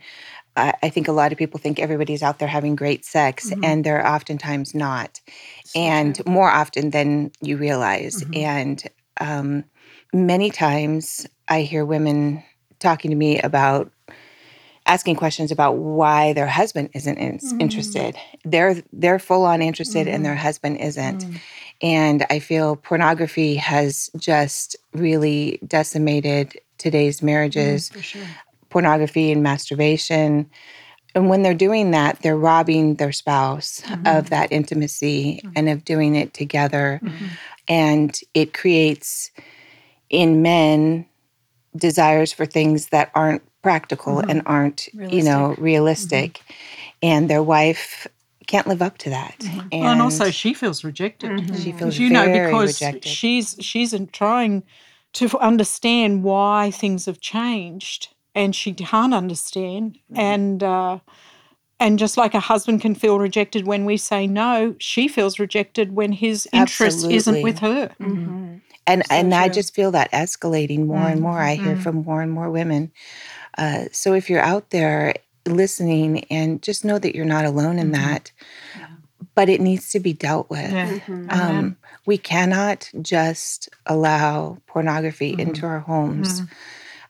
I, 0.56 0.72
I 0.82 0.88
think 0.88 1.08
a 1.08 1.12
lot 1.12 1.32
of 1.32 1.38
people 1.38 1.58
think 1.60 1.78
everybody's 1.78 2.22
out 2.22 2.38
there 2.38 2.48
having 2.48 2.76
great 2.76 3.04
sex, 3.04 3.50
Mhm. 3.50 3.64
and 3.64 3.84
they're 3.84 4.06
oftentimes 4.06 4.74
not, 4.74 5.20
and 5.74 6.24
more 6.26 6.50
often 6.50 6.90
than 6.90 7.30
you 7.40 7.56
realize. 7.56 8.22
Mhm. 8.22 8.36
And 8.36 8.82
um, 9.20 9.64
many 10.12 10.50
times 10.50 11.26
I 11.48 11.62
hear 11.62 11.84
women 11.84 12.42
talking 12.78 13.10
to 13.10 13.16
me 13.16 13.38
about 13.40 13.90
asking 14.86 15.16
questions 15.16 15.50
about 15.50 15.76
why 15.76 16.34
their 16.34 16.46
husband 16.46 16.90
isn't 16.94 17.16
in- 17.16 17.38
Mhm. 17.38 17.60
interested. 17.60 18.16
They're 18.44 18.82
they're 18.92 19.18
full 19.18 19.44
on 19.44 19.62
interested, 19.62 20.06
and 20.08 20.24
their 20.24 20.34
husband 20.34 20.78
isn't. 20.78 21.24
And 21.82 22.24
I 22.30 22.38
feel 22.38 22.76
pornography 22.76 23.56
has 23.56 24.10
just 24.18 24.76
really 24.92 25.58
decimated 25.66 26.58
today's 26.78 27.22
marriages. 27.22 27.88
for 27.88 28.02
sure. 28.02 28.22
Pornography 28.74 29.30
and 29.30 29.40
masturbation. 29.40 30.50
And 31.14 31.28
when 31.28 31.44
they're 31.44 31.54
doing 31.54 31.92
that, 31.92 32.20
they're 32.22 32.36
robbing 32.36 32.96
their 32.96 33.12
spouse 33.12 33.82
mm-hmm. 33.82 34.04
of 34.04 34.30
that 34.30 34.50
intimacy 34.50 35.36
mm-hmm. 35.36 35.52
and 35.54 35.68
of 35.68 35.84
doing 35.84 36.16
it 36.16 36.34
together. 36.34 36.98
Mm-hmm. 37.00 37.26
And 37.68 38.20
it 38.34 38.52
creates 38.52 39.30
in 40.10 40.42
men 40.42 41.06
desires 41.76 42.32
for 42.32 42.46
things 42.46 42.88
that 42.88 43.12
aren't 43.14 43.42
practical 43.62 44.18
and 44.18 44.42
aren't, 44.44 44.88
you 44.92 45.22
know, 45.22 45.54
realistic. 45.56 46.40
And 47.00 47.30
their 47.30 47.44
wife 47.44 48.08
can't 48.48 48.66
live 48.66 48.82
up 48.82 48.98
to 48.98 49.10
that. 49.10 49.36
And, 49.70 49.82
Well, 49.82 49.92
and 49.92 50.02
also 50.02 50.32
she 50.32 50.52
feels 50.52 50.82
rejected. 50.82 51.30
she 51.62 51.70
Because 51.70 51.78
feels 51.78 51.98
you 52.00 52.10
know 52.10 52.26
because 52.26 52.80
rejected. 52.80 53.08
she's 53.08 53.56
she's 53.60 53.94
trying 54.10 54.64
to 55.12 55.38
understand 55.38 56.24
why 56.24 56.72
things 56.72 57.06
have 57.06 57.20
changed 57.20 58.08
and 58.34 58.54
she 58.54 58.72
can't 58.72 59.14
understand 59.14 59.98
Mm-hmm. 60.10 60.20
and 60.20 60.62
uh 60.62 60.98
And 61.80 61.98
just 61.98 62.16
like 62.16 62.34
a 62.34 62.40
husband 62.40 62.80
can 62.80 62.94
feel 62.94 63.18
rejected 63.18 63.66
when 63.66 63.84
we 63.84 63.96
say 63.96 64.26
no, 64.26 64.74
she 64.78 65.08
feels 65.08 65.38
rejected 65.38 65.86
when 65.96 66.12
his 66.12 66.46
interest 66.52 67.04
isn't 67.10 67.42
with 67.42 67.58
her. 67.58 67.90
Mm-hmm. 68.00 68.56
and 68.86 69.02
So 69.06 69.14
and 69.14 69.34
I 69.34 69.48
just 69.48 69.74
feel 69.74 69.90
that 69.92 70.10
escalating 70.12 70.86
more 70.86 71.08
and 71.12 71.20
more. 71.20 71.38
I 71.50 71.54
hear 71.56 71.74
Mhm. 71.76 71.82
from 71.82 71.96
more 72.04 72.22
and 72.22 72.30
more 72.32 72.48
women. 72.50 72.92
Uh, 73.58 73.84
so 73.92 74.14
if 74.14 74.30
you're 74.30 74.46
out 74.54 74.70
there 74.70 75.14
listening, 75.46 76.24
and 76.30 76.62
just 76.62 76.84
know 76.84 76.98
that 76.98 77.14
you're 77.14 77.32
not 77.36 77.44
alone 77.44 77.78
in 77.78 77.90
Mhm. 77.90 77.98
that, 78.02 78.32
but 79.34 79.48
it 79.48 79.60
needs 79.60 79.90
to 79.90 80.00
be 80.00 80.12
dealt 80.12 80.48
with. 80.48 80.72
Yeah. 80.72 80.88
Mm-hmm. 80.88 81.30
Um, 81.30 81.76
we 82.06 82.16
cannot 82.18 82.90
just 83.02 83.68
allow 83.86 84.58
pornography 84.66 85.32
Mhm. 85.34 85.40
into 85.40 85.66
our 85.66 85.80
homes. 85.80 86.40
Mhm. 86.40 86.48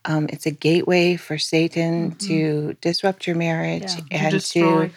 Um, 0.05 0.27
it's 0.31 0.47
a 0.47 0.51
gateway 0.51 1.17
for 1.17 1.39
Satan 1.39 2.11
Mhm. 2.13 2.19
to 2.21 2.77
disrupt 2.81 3.27
your 3.27 3.37
marriage 3.37 3.83
Yeah, 3.83 3.97
to 3.97 4.03
and 4.11 4.31
destroy. 4.31 4.89
to 4.89 4.95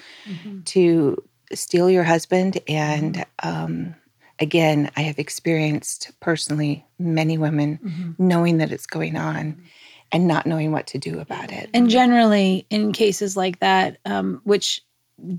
to 0.65 1.24
steal 1.54 1.89
your 1.89 2.04
husband. 2.04 2.60
And 2.67 3.26
um, 3.41 3.96
again, 4.39 4.91
I 4.98 5.02
have 5.04 5.17
experienced 5.17 6.12
personally 6.20 6.86
many 7.00 7.38
women 7.38 7.80
Mhm. 7.82 8.15
knowing 8.17 8.58
that 8.58 8.72
it's 8.72 8.86
going 8.86 9.15
on 9.15 9.62
and 10.12 10.28
not 10.28 10.46
knowing 10.46 10.72
what 10.74 10.88
to 10.88 10.98
do 10.98 11.20
about 11.20 11.52
it. 11.54 11.70
And 11.74 11.89
generally, 11.89 12.65
in 12.70 12.91
cases 12.91 13.38
like 13.38 13.60
that, 13.60 13.98
um, 14.06 14.41
which 14.43 14.82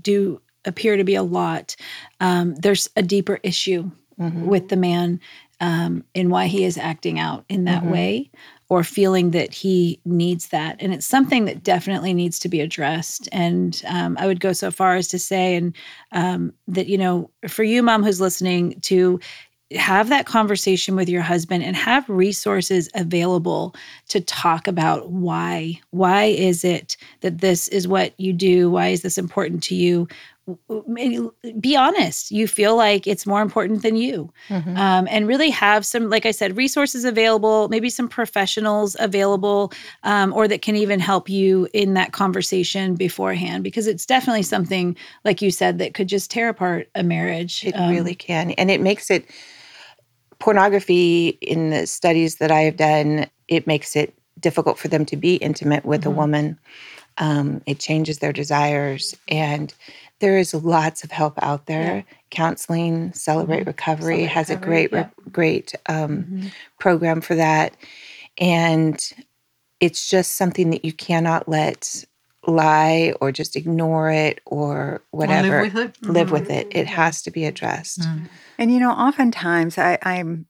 do 0.01 0.41
appear 0.65 0.97
to 0.97 1.03
be 1.03 1.15
a 1.15 1.23
lot, 1.23 1.75
um, 2.19 2.55
there's 2.55 2.89
a 2.95 3.01
deeper 3.03 3.39
issue 3.43 3.91
Mhm. 4.19 4.45
with 4.45 4.69
the 4.69 4.75
man 4.77 5.19
um, 5.61 6.03
in 6.13 6.29
why 6.29 6.47
he 6.47 6.63
is 6.63 6.77
acting 6.77 7.19
out 7.19 7.43
in 7.49 7.65
that 7.65 7.83
Mhm. 7.83 7.89
way 7.89 8.31
or 8.69 8.83
feeling 8.83 9.31
that 9.31 9.51
he 9.53 9.99
needs 10.05 10.49
that. 10.49 10.75
And 10.79 10.93
it's 10.93 11.05
something 11.05 11.45
that 11.45 11.63
definitely 11.63 12.13
needs 12.13 12.37
to 12.39 12.49
be 12.49 12.61
addressed. 12.61 13.27
And 13.31 13.81
um, 13.87 14.15
I 14.19 14.27
would 14.27 14.39
go 14.39 14.53
so 14.53 14.69
far 14.69 14.95
as 14.95 15.07
to 15.09 15.19
say, 15.19 15.55
and 15.55 15.75
um, 16.11 16.53
that, 16.67 16.87
you 16.87 16.97
know, 16.97 17.31
for 17.47 17.63
you, 17.63 17.81
mom, 17.81 18.03
who's 18.03 18.21
listening, 18.21 18.79
to 18.81 19.19
have 19.75 20.09
that 20.09 20.25
conversation 20.25 20.95
with 20.95 21.07
your 21.07 21.21
husband 21.21 21.63
and 21.63 21.75
have 21.75 22.07
resources 22.09 22.89
available 22.95 23.75
to 24.07 24.19
talk 24.19 24.67
about 24.67 25.11
why 25.11 25.79
why 25.91 26.23
is 26.23 26.63
it 26.63 26.97
that 27.21 27.37
this 27.37 27.67
is 27.67 27.87
what 27.87 28.19
you 28.19 28.33
do 28.33 28.71
why 28.71 28.87
is 28.87 29.03
this 29.03 29.17
important 29.17 29.61
to 29.61 29.75
you 29.75 30.07
be 31.59 31.75
honest 31.75 32.31
you 32.31 32.47
feel 32.47 32.75
like 32.75 33.05
it's 33.07 33.25
more 33.25 33.41
important 33.41 33.81
than 33.81 33.95
you 33.95 34.31
Mhm. 34.49 34.77
um, 34.77 35.07
and 35.09 35.27
really 35.27 35.49
have 35.49 35.85
some 35.85 36.09
like 36.09 36.25
i 36.25 36.31
said 36.31 36.55
resources 36.57 37.05
available 37.05 37.67
maybe 37.69 37.89
some 37.89 38.07
professionals 38.07 38.95
available 38.99 39.71
um, 40.03 40.33
or 40.33 40.47
that 40.47 40.61
can 40.61 40.75
even 40.75 40.99
help 40.99 41.29
you 41.29 41.67
in 41.73 41.93
that 41.95 42.11
conversation 42.13 42.95
beforehand 42.95 43.63
because 43.63 43.87
it's 43.87 44.05
definitely 44.05 44.43
something 44.43 44.95
like 45.25 45.41
you 45.41 45.51
said 45.51 45.77
that 45.79 45.93
could 45.93 46.07
just 46.07 46.31
tear 46.31 46.49
apart 46.49 46.87
a 46.95 47.03
marriage 47.03 47.63
It 47.63 47.75
Um, 47.75 47.89
really 47.89 48.15
can. 48.15 48.51
And 48.51 48.69
it 48.71 48.81
makes 48.81 49.09
it 49.11 49.25
pornography 50.39 51.29
in 51.41 51.69
the 51.71 51.85
studies 51.85 52.35
that 52.35 52.51
I 52.51 52.61
have 52.61 52.77
done, 52.77 53.27
it 53.47 53.67
makes 53.67 53.95
it 53.95 54.13
difficult 54.39 54.79
for 54.79 54.87
them 54.87 55.05
to 55.05 55.17
be 55.17 55.35
intimate 55.35 55.85
with 55.85 56.05
a 56.05 56.09
Mhm. 56.09 56.15
woman. 56.15 56.59
Um, 57.17 57.61
it 57.65 57.79
changes 57.79 58.19
their 58.19 58.31
desires. 58.31 59.15
And 59.27 59.73
there 60.19 60.37
is 60.37 60.53
lots 60.53 61.03
of 61.03 61.11
help 61.11 61.41
out 61.41 61.65
there. 61.65 62.05
Counseling, 62.29 63.13
Celebrate 63.13 63.65
Recovery 63.65 64.25
Celebrate 64.25 64.25
has 64.25 64.49
a 64.49 64.55
Recovery, 64.55 64.87
great, 64.87 64.91
re- 64.91 65.31
great 65.31 65.75
um, 65.87 66.23
mhm. 66.23 66.51
program 66.79 67.21
for 67.21 67.35
that. 67.35 67.75
And 68.37 69.01
it's 69.79 70.09
just 70.09 70.33
something 70.33 70.69
that 70.71 70.85
you 70.85 70.93
cannot 70.93 71.47
let 71.47 72.05
lie 72.47 73.13
or 73.21 73.31
just 73.31 73.55
ignore 73.55 74.09
it 74.09 74.41
or 74.45 75.03
whatever 75.11 75.59
Or 75.59 75.63
live 75.63 75.73
with 75.73 75.83
it. 75.83 76.09
live 76.09 76.31
with 76.31 76.49
it. 76.49 76.67
It 76.71 76.87
has 76.87 77.21
to 77.23 77.31
be 77.31 77.45
addressed. 77.45 78.01
Mm. 78.01 78.29
And 78.57 78.71
you 78.71 78.79
know, 78.79 78.91
oftentimes 78.91 79.77
I 79.77 79.97
I'm, 80.03 80.47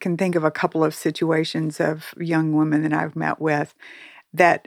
can 0.00 0.16
think 0.16 0.34
of 0.34 0.44
a 0.44 0.50
couple 0.50 0.82
of 0.84 0.94
situations 0.94 1.80
of 1.80 2.14
young 2.18 2.52
women 2.52 2.82
that 2.82 2.92
I've 2.92 3.16
met 3.16 3.40
with 3.40 3.74
that 4.32 4.66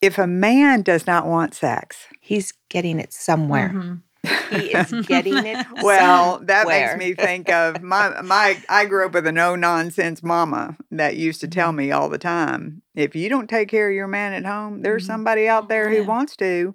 if 0.00 0.18
a 0.18 0.26
man 0.26 0.82
does 0.82 1.06
not 1.06 1.26
want 1.26 1.54
sex, 1.54 2.06
He's 2.20 2.52
getting 2.68 3.00
it 3.00 3.12
somewhere. 3.12 3.70
Mhm. 3.74 4.02
He 4.50 4.72
is 4.74 4.92
getting 5.06 5.46
it. 5.46 5.66
well, 5.82 6.40
that 6.44 6.66
makes 6.66 6.96
me 6.96 7.14
think 7.14 7.48
of 7.50 7.82
my 7.82 8.20
my. 8.22 8.58
I 8.68 8.84
grew 8.84 9.06
up 9.06 9.12
with 9.14 9.26
a 9.26 9.32
no 9.32 9.56
nonsense 9.56 10.22
mama 10.22 10.76
that 10.90 11.16
used 11.16 11.40
to 11.40 11.48
tell 11.48 11.72
me 11.72 11.90
all 11.92 12.08
the 12.08 12.18
time, 12.18 12.82
if 12.94 13.14
you 13.16 13.28
don't 13.28 13.48
take 13.48 13.68
care 13.68 13.88
of 13.88 13.94
your 13.94 14.08
man 14.08 14.32
at 14.34 14.44
home, 14.44 14.82
there's 14.82 15.04
Mhm. 15.04 15.06
somebody 15.06 15.48
out 15.48 15.68
there 15.68 15.90
Yeah. 15.90 16.00
who 16.00 16.04
wants 16.06 16.36
to. 16.36 16.74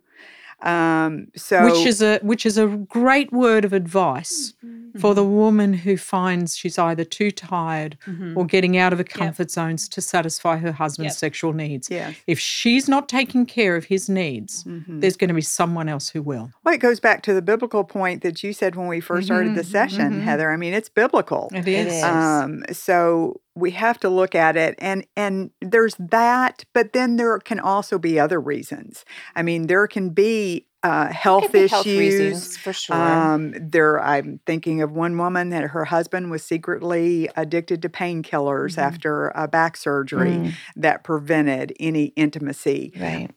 Um, 0.63 1.28
so 1.36 1.65
which 1.65 1.86
is 1.86 2.02
a 2.02 2.19
which 2.21 2.45
is 2.45 2.58
a 2.58 2.67
great 2.67 3.32
word 3.34 3.65
of 3.65 3.73
advice 3.73 4.54
for 4.97 5.13
the 5.13 5.23
woman 5.23 5.73
who 5.73 5.97
finds 5.97 6.56
she's 6.56 6.78
either 6.80 7.04
too 7.04 7.32
tired 7.32 7.97
Mhm. 8.08 8.38
or 8.38 8.45
getting 8.45 8.78
out 8.78 8.93
of 8.93 8.99
her 8.99 9.04
comfort 9.04 9.49
zones 9.52 9.89
to 9.89 10.02
satisfy 10.02 10.58
her 10.58 10.71
husband's 10.71 11.13
Yep. 11.15 11.17
sexual 11.19 11.52
needs. 11.54 11.89
yes. 11.89 12.15
If 12.28 12.39
she's 12.39 12.88
not 12.88 13.10
taking 13.10 13.45
care 13.45 13.76
of 13.76 13.86
his 13.86 14.08
needs, 14.08 14.63
Mhm. 14.63 15.02
there's 15.02 15.17
going 15.17 15.30
to 15.30 15.34
be 15.34 15.41
someone 15.41 15.89
else 15.89 16.10
who 16.10 16.21
will. 16.21 16.52
Well, 16.63 16.73
it 16.73 16.80
goes 16.80 16.99
back 16.99 17.23
to 17.23 17.34
the 17.34 17.41
biblical 17.41 17.84
point 17.84 18.21
that 18.21 18.41
you 18.43 18.54
said 18.54 18.76
when 18.76 18.88
we 18.88 18.99
1st 19.02 19.26
started 19.26 19.56
the 19.56 19.62
Mhm, 19.63 19.65
session, 19.71 20.13
mhm. 20.13 20.21
Heather. 20.21 20.52
I 20.52 20.58
mean, 20.58 20.73
it's 20.73 20.89
biblical. 20.89 21.49
It 21.54 21.67
It 21.67 21.88
is. 21.88 21.93
is. 21.95 22.04
Um, 22.04 22.63
so 22.71 23.41
we 23.56 23.72
have 23.72 24.00
to 24.00 24.10
look 24.10 24.36
at 24.36 24.58
it, 24.58 24.76
and 24.80 25.06
and 25.16 25.52
there's 25.62 25.96
that, 26.00 26.66
but 26.74 26.94
then 26.94 27.18
there 27.18 27.38
can 27.39 27.60
also 27.60 27.98
be 28.00 28.20
other 28.20 28.39
reasons. 28.42 29.06
I 29.36 29.44
mean, 29.44 29.68
there 29.68 29.88
can 29.88 30.10
be 30.10 30.68
uh, 30.82 31.08
health 31.13 31.54
issues. 31.56 31.72
health 31.72 31.86
reasons 31.88 32.58
for 32.58 32.74
sure. 32.74 32.98
Um, 32.98 33.54
there, 33.60 34.02
I'm 34.02 34.39
thinking 34.46 34.82
of 34.82 34.92
one 34.92 35.18
woman 35.18 35.50
that 35.50 35.70
her 35.70 35.86
husband 35.86 36.30
was 36.32 36.44
secretly 36.44 37.30
addicted 37.38 37.82
to 37.84 37.89
painkillers 37.89 38.76
Mhm. 38.76 38.80
after 38.80 39.28
a 39.30 39.48
back 39.48 39.78
surgery 39.78 40.32
Mm, 40.34 40.54
that 40.76 41.04
prevented 41.04 41.74
any 41.80 42.06
intimacy 42.18 42.92
right. 43.00 43.30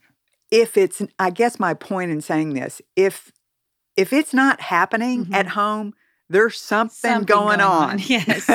if 0.51 0.77
it's 0.77 1.03
i 1.19 1.31
guess 1.31 1.59
my 1.59 1.75
point 1.75 2.11
in 2.11 2.21
saying 2.21 2.55
this 2.55 2.81
if 2.97 3.33
if 3.97 4.13
it's 4.13 4.33
not 4.35 4.61
happening 4.61 5.27
Mhm. 5.27 5.35
at 5.35 5.49
home 5.49 5.95
there's 6.29 6.59
something, 6.59 6.97
Something 7.11 7.25
going, 7.27 7.59
going 7.59 7.61
on, 7.61 7.91
on. 7.91 7.99
Yes. 8.07 8.47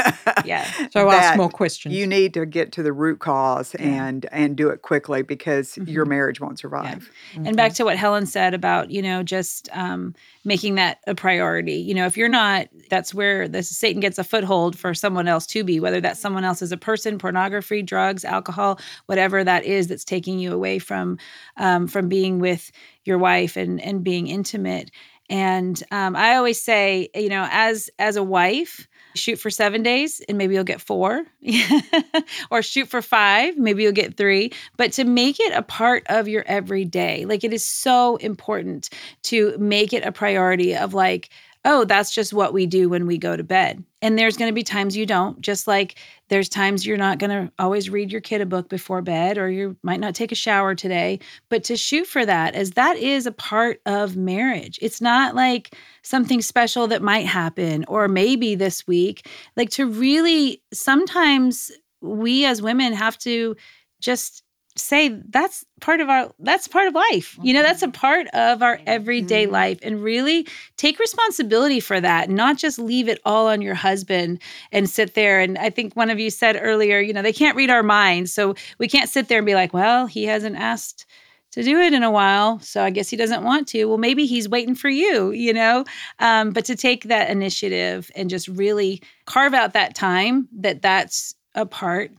Yeah. 0.46 0.70
So 0.92 1.10
ask 1.10 1.38
more 1.38 1.50
questions. 1.50 1.96
you 1.96 2.06
need 2.06 2.34
to 2.34 2.46
get 2.46 2.72
to 2.74 2.84
the 2.84 2.92
root 2.92 3.20
cause 3.20 3.74
Yeah. 3.80 4.08
and 4.08 4.26
and 4.32 4.56
do 4.58 4.70
it 4.70 4.82
quickly 4.82 5.22
because 5.22 5.78
your 5.86 6.06
Mhm. 6.06 6.10
marriage 6.10 6.42
won't 6.42 6.60
survive 6.60 7.10
And 7.36 7.56
back 7.56 7.74
to 7.76 7.86
what 7.86 7.98
Helen 7.98 8.26
said 8.26 8.54
about, 8.54 8.92
you 8.92 9.02
know, 9.02 9.24
just 9.24 9.70
um, 9.72 10.14
making 10.44 10.76
that 10.76 11.00
a 11.08 11.16
priority. 11.16 11.76
You 11.76 11.94
know, 11.94 12.06
if 12.06 12.18
you're 12.18 12.28
not, 12.30 12.68
that's 12.90 13.14
where 13.14 13.48
the 13.48 13.64
Satan 13.64 14.02
gets 14.02 14.18
a 14.18 14.24
foothold 14.24 14.78
for 14.78 14.94
someone 14.94 15.28
else 15.28 15.46
to 15.48 15.64
be, 15.64 15.80
whether 15.80 16.02
that 16.02 16.18
someone 16.18 16.44
else 16.44 16.62
is 16.62 16.72
a 16.72 16.78
person, 16.78 17.18
pornography, 17.18 17.82
drugs, 17.82 18.26
alcohol, 18.26 18.80
whatever 19.06 19.44
that 19.44 19.64
is 19.64 19.88
that's 19.88 20.04
taking 20.04 20.40
you 20.40 20.52
away 20.54 20.80
from 20.80 21.18
um, 21.58 21.88
from 21.88 22.10
being 22.10 22.40
with 22.40 22.72
your 23.06 23.18
wife 23.18 23.56
and 23.56 23.80
and 23.82 24.04
being 24.04 24.28
intimate. 24.28 24.92
And 25.32 25.82
um, 25.92 26.16
I 26.18 26.36
always 26.36 26.62
say, 26.62 27.10
you 27.16 27.30
know, 27.30 27.48
as 27.50 27.90
as 27.98 28.18
a 28.18 28.24
wife, 28.24 28.88
shoot 29.16 29.38
for 29.38 29.50
seven 29.50 29.82
days 29.82 30.22
and 30.28 30.38
maybe 30.38 30.54
you'll 30.54 30.64
get 30.66 30.82
four, 30.82 31.26
or 32.52 32.62
shoot 32.62 32.88
for 32.90 33.02
five, 33.02 33.58
maybe 33.58 33.84
you'll 33.84 33.94
get 33.94 34.18
three. 34.18 34.52
But 34.78 34.92
to 34.94 35.06
make 35.06 35.40
it 35.40 35.54
a 35.54 35.62
part 35.62 36.04
of 36.08 36.28
your 36.28 36.44
everyday, 36.48 37.26
like 37.26 37.46
it 37.46 37.54
is 37.54 37.66
so 37.66 38.18
important 38.18 38.90
to 39.24 39.58
make 39.58 39.94
it 39.94 40.06
a 40.06 40.12
priority 40.12 40.76
of 40.76 40.94
like, 40.94 41.30
oh, 41.64 41.86
that's 41.86 42.14
just 42.14 42.34
what 42.34 42.54
we 42.54 42.66
do 42.66 42.90
when 42.90 43.06
we 43.06 43.18
go 43.18 43.38
to 43.38 43.44
bed. 43.44 43.84
And 44.02 44.18
there's 44.18 44.36
going 44.36 44.50
to 44.50 44.56
be 44.56 44.64
times 44.64 44.98
you 44.98 45.06
don't, 45.06 45.40
just 45.42 45.68
like 45.68 45.96
there's 46.30 46.50
times 46.50 46.86
you're 46.86 46.98
not 46.98 47.20
going 47.20 47.30
to 47.30 47.52
always 47.60 47.90
read 47.90 48.12
your 48.12 48.22
kid 48.22 48.42
a 48.42 48.48
book 48.48 48.68
before 48.68 49.04
bed, 49.04 49.38
or 49.38 49.50
you 49.50 49.78
might 49.84 50.00
not 50.00 50.16
take 50.16 50.32
a 50.32 50.36
shower 50.36 50.74
today. 50.74 51.20
But 51.50 51.64
to 51.66 51.78
shoot 51.78 52.08
for 52.08 52.26
that, 52.26 52.56
as 52.56 52.72
that 52.72 52.98
is 52.98 53.28
a 53.28 53.32
part 53.32 53.80
of 53.86 54.16
marriage. 54.16 54.80
It's 54.82 55.02
not 55.02 55.36
like 55.36 55.76
something 56.02 56.42
special 56.42 56.88
that 56.88 57.04
might 57.04 57.28
happen, 57.28 57.86
or 57.88 58.08
maybe 58.08 58.56
this 58.56 58.88
week. 58.88 59.28
Like 59.56 59.70
to 59.72 59.86
really, 59.86 60.64
sometimes 60.74 61.72
we 62.02 62.46
as 62.46 62.62
women 62.62 62.94
have 62.94 63.20
to 63.20 63.56
just 64.00 64.44
say 64.78 65.10
that's 65.30 65.66
part 65.82 66.00
of 66.00 66.10
our 66.10 66.32
that's 66.40 66.68
part 66.68 66.88
of 66.88 66.96
life 66.96 67.38
you 67.44 67.54
know 67.54 67.62
that's 67.62 67.82
a 67.82 67.90
part 67.90 68.28
of 68.28 68.62
our 68.62 68.80
everyday 68.88 69.46
Mhm. 69.46 69.52
life 69.52 69.80
and 69.84 70.02
really 70.02 70.48
take 70.78 70.98
responsibility 70.98 71.80
for 71.82 72.00
that 72.00 72.30
not 72.30 72.58
just 72.58 72.80
leave 72.80 73.10
it 73.10 73.20
all 73.26 73.48
on 73.48 73.62
your 73.62 73.76
husband 73.76 74.42
and 74.72 74.90
sit 74.90 75.14
there 75.14 75.40
and 75.42 75.58
i 75.58 75.70
think 75.70 75.94
one 75.96 76.10
of 76.10 76.20
you 76.20 76.30
said 76.30 76.58
earlier 76.62 77.00
you 77.00 77.12
know 77.12 77.22
they 77.22 77.34
can't 77.34 77.58
read 77.58 77.70
our 77.70 77.84
minds 77.84 78.34
so 78.34 78.56
we 78.78 78.88
can't 78.88 79.10
sit 79.10 79.28
there 79.28 79.40
and 79.40 79.46
be 79.46 79.56
like 79.56 79.74
well 79.74 80.06
he 80.06 80.24
hasn't 80.24 80.56
asked 80.56 81.06
to 81.52 81.64
do 81.64 81.78
it 81.80 81.92
in 81.94 82.02
a 82.04 82.12
while 82.12 82.58
so 82.60 82.82
i 82.84 82.90
guess 82.90 83.10
he 83.10 83.18
doesn't 83.18 83.44
want 83.44 83.68
to. 83.68 83.86
Well 83.86 83.98
maybe 83.98 84.26
he's 84.26 84.48
waiting 84.48 84.74
for 84.76 84.88
you 84.90 85.32
you 85.32 85.52
know? 85.54 85.84
Um, 86.20 86.52
but 86.52 86.64
to 86.66 86.78
take 86.78 87.04
that 87.06 87.30
initiative 87.30 88.10
and 88.16 88.30
just 88.30 88.48
really 88.48 89.02
carve 89.26 89.54
out 89.54 89.74
that 89.74 89.96
time 89.96 90.48
that 90.54 90.82
that's 90.82 91.36
a 91.56 91.66
part 91.66 92.12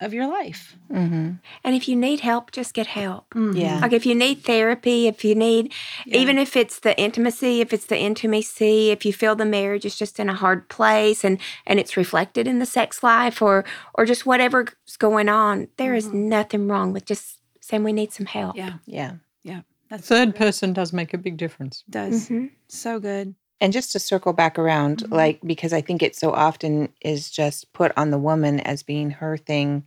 of 0.00 0.12
your 0.12 0.26
life. 0.26 0.76
hmm 0.90 1.30
And 1.64 1.74
if 1.74 1.88
you 1.88 1.96
need 1.96 2.20
help, 2.20 2.50
just 2.52 2.74
get 2.74 2.86
help. 2.86 3.24
Yeah. 3.34 3.80
Like 3.80 3.92
if 3.92 4.04
you 4.04 4.14
need 4.14 4.42
therapy, 4.44 5.06
if 5.06 5.24
you 5.24 5.34
need, 5.34 5.72
Yeah. 6.04 6.18
even 6.18 6.38
if 6.38 6.56
it's 6.56 6.80
the 6.80 6.94
intimacy, 7.00 7.60
if 7.60 7.72
it's 7.72 7.86
the 7.86 7.98
intimacy, 7.98 8.90
if 8.90 9.04
you 9.06 9.12
feel 9.12 9.34
the 9.36 9.46
marriage 9.46 9.84
is 9.86 9.96
just 9.98 10.20
in 10.20 10.28
a 10.28 10.34
hard 10.34 10.68
place 10.68 11.24
and 11.24 11.38
and 11.66 11.80
it's 11.80 11.96
reflected 11.96 12.46
in 12.46 12.58
the 12.58 12.66
sex 12.66 13.02
life 13.02 13.40
or 13.40 13.64
or 13.94 14.04
just 14.04 14.26
whatever's 14.26 14.74
going 14.98 15.28
on, 15.28 15.68
there 15.78 15.94
is 15.94 16.08
nothing 16.12 16.68
wrong 16.68 16.92
with 16.92 17.06
just 17.06 17.38
saying 17.60 17.82
we 17.84 17.92
need 17.92 18.12
some 18.12 18.26
help. 18.26 18.54
Yeah. 18.56 18.74
Yeah. 18.86 19.12
Yeah. 19.42 19.60
That's 19.88 20.06
Third 20.08 20.34
person 20.36 20.72
does 20.72 20.92
make 20.92 21.14
a 21.14 21.18
big 21.18 21.36
difference. 21.36 21.84
does 21.88 22.28
Mhm. 22.28 22.50
so 22.68 22.98
good. 23.00 23.34
And 23.60 23.72
just 23.72 23.92
to 23.92 23.98
circle 23.98 24.32
back 24.32 24.58
around, 24.58 25.04
Mhm. 25.04 25.12
like, 25.12 25.40
because 25.44 25.72
I 25.72 25.80
think 25.80 26.02
it 26.02 26.14
so 26.16 26.32
often 26.32 26.90
is 27.00 27.30
just 27.30 27.72
put 27.72 27.92
on 27.96 28.10
the 28.10 28.18
woman 28.18 28.60
as 28.60 28.82
being 28.82 29.10
her 29.10 29.36
thing 29.36 29.86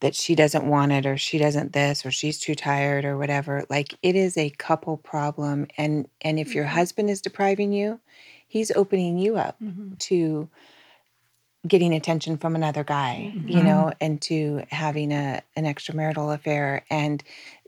that 0.00 0.14
she 0.14 0.34
doesn't 0.34 0.66
want 0.68 0.92
it 0.92 1.06
or 1.06 1.16
she 1.18 1.38
doesn't 1.38 1.72
this 1.72 2.04
or 2.06 2.10
she's 2.10 2.38
too 2.40 2.54
tired 2.54 3.04
or 3.04 3.18
whatever. 3.18 3.64
Like, 3.70 3.94
it 4.02 4.16
is 4.16 4.36
a 4.36 4.50
couple 4.50 4.96
problem. 4.98 5.66
And, 5.78 6.08
and 6.22 6.38
if 6.38 6.54
your 6.54 6.64
Mhm. 6.64 6.68
husband 6.68 7.10
is 7.10 7.22
depriving 7.22 7.72
you, 7.72 8.00
he's 8.48 8.70
opening 8.72 9.18
you 9.18 9.36
up 9.36 9.58
Mhm. 9.62 9.98
to 10.00 10.48
getting 11.68 11.94
attention 11.94 12.36
from 12.38 12.56
another 12.56 12.84
guy, 12.84 13.32
you 13.46 13.62
Mhm. 13.62 13.64
know, 13.64 13.92
and 14.00 14.20
to 14.22 14.62
having 14.70 15.12
a 15.12 15.42
an 15.56 15.64
extramarital 15.64 16.34
affair. 16.34 16.84
And 16.90 17.22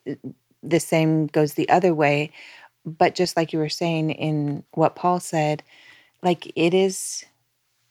uh, 0.09 0.15
the 0.63 0.81
same 0.81 1.27
goes 1.29 1.55
the 1.55 1.69
other 1.69 1.95
way. 1.95 2.31
But 2.85 3.15
just 3.15 3.37
like 3.37 3.53
you 3.53 3.59
were 3.59 3.69
saying 3.69 4.11
in 4.11 4.65
what 4.73 4.97
Paul 4.97 5.21
said, 5.21 5.63
like 6.23 6.53
it 6.57 6.75
is 6.75 7.25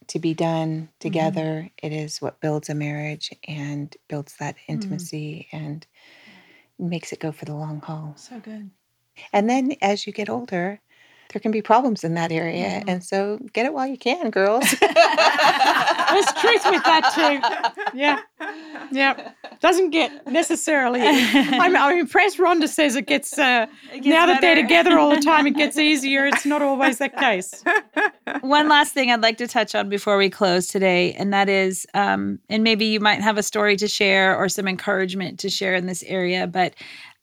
to 0.08 0.20
be 0.20 0.34
done 0.34 0.70
mm-hmm. 0.70 0.86
together. 1.00 1.70
It 1.82 1.92
is 1.92 2.22
what 2.22 2.40
builds 2.42 2.70
a 2.70 2.76
marriage 2.76 3.32
and 3.48 3.96
builds 4.08 4.36
that 4.38 4.56
mm. 4.56 4.62
intimacy 4.68 5.48
and 5.52 5.86
makes 6.78 7.14
it 7.14 7.20
go 7.20 7.32
for 7.32 7.46
the 7.46 7.56
long 7.56 7.82
haul. 7.82 8.14
So 8.18 8.40
good. 8.40 8.70
And 9.32 9.50
then 9.50 9.76
as 9.82 10.08
you 10.08 10.14
get 10.14 10.30
older, 10.30 10.80
there 11.34 11.40
can 11.40 11.52
be 11.52 11.62
problems 11.62 12.04
in 12.04 12.14
that 12.14 12.32
area. 12.32 12.82
Mhm. 12.82 12.84
And 12.88 13.04
so 13.04 13.40
get 13.54 13.66
it 13.66 13.74
while 13.74 13.88
you 13.88 13.98
can, 13.98 14.30
girls. 14.30 14.64
There's 14.80 16.26
truth 16.40 16.64
with 16.66 16.84
that 16.84 17.12
too. 17.92 17.98
Yeah. 17.98 18.20
Yeah. 18.92 19.32
Doesn't 19.60 19.90
get 19.90 20.28
necessarily. 20.28 21.02
I'm, 21.02 21.76
I'm 21.76 21.98
impressed. 21.98 22.38
Rhonda 22.38 22.68
says 22.68 22.96
it 22.96 23.08
gets, 23.08 23.38
uh, 23.40 23.66
now 24.04 24.26
that 24.28 24.42
they're 24.42 24.56
together 24.56 25.00
all 25.00 25.10
the 25.16 25.22
time, 25.26 25.48
it 25.48 25.56
gets 25.56 25.78
easier. 25.78 26.26
It's 26.28 26.46
not 26.46 26.62
always 26.62 27.00
the 27.00 27.10
case. 27.10 27.64
One 28.42 28.68
last 28.70 28.94
thing 28.94 29.12
I'd 29.12 29.22
like 29.22 29.38
to 29.38 29.48
touch 29.48 29.74
on 29.74 29.90
before 29.90 30.18
we 30.18 30.30
close 30.30 30.68
today, 30.68 31.14
and 31.14 31.34
that 31.34 31.50
is, 31.50 31.88
um, 31.94 32.40
and 32.50 32.64
maybe 32.64 32.86
you 32.86 33.00
might 33.00 33.22
have 33.22 33.38
a 33.38 33.44
story 33.44 33.76
to 33.78 33.88
share 33.88 34.36
or 34.36 34.50
some 34.50 34.68
encouragement 34.68 35.40
to 35.40 35.50
share 35.50 35.74
in 35.76 35.86
this 35.88 36.04
area, 36.04 36.46
but 36.46 36.74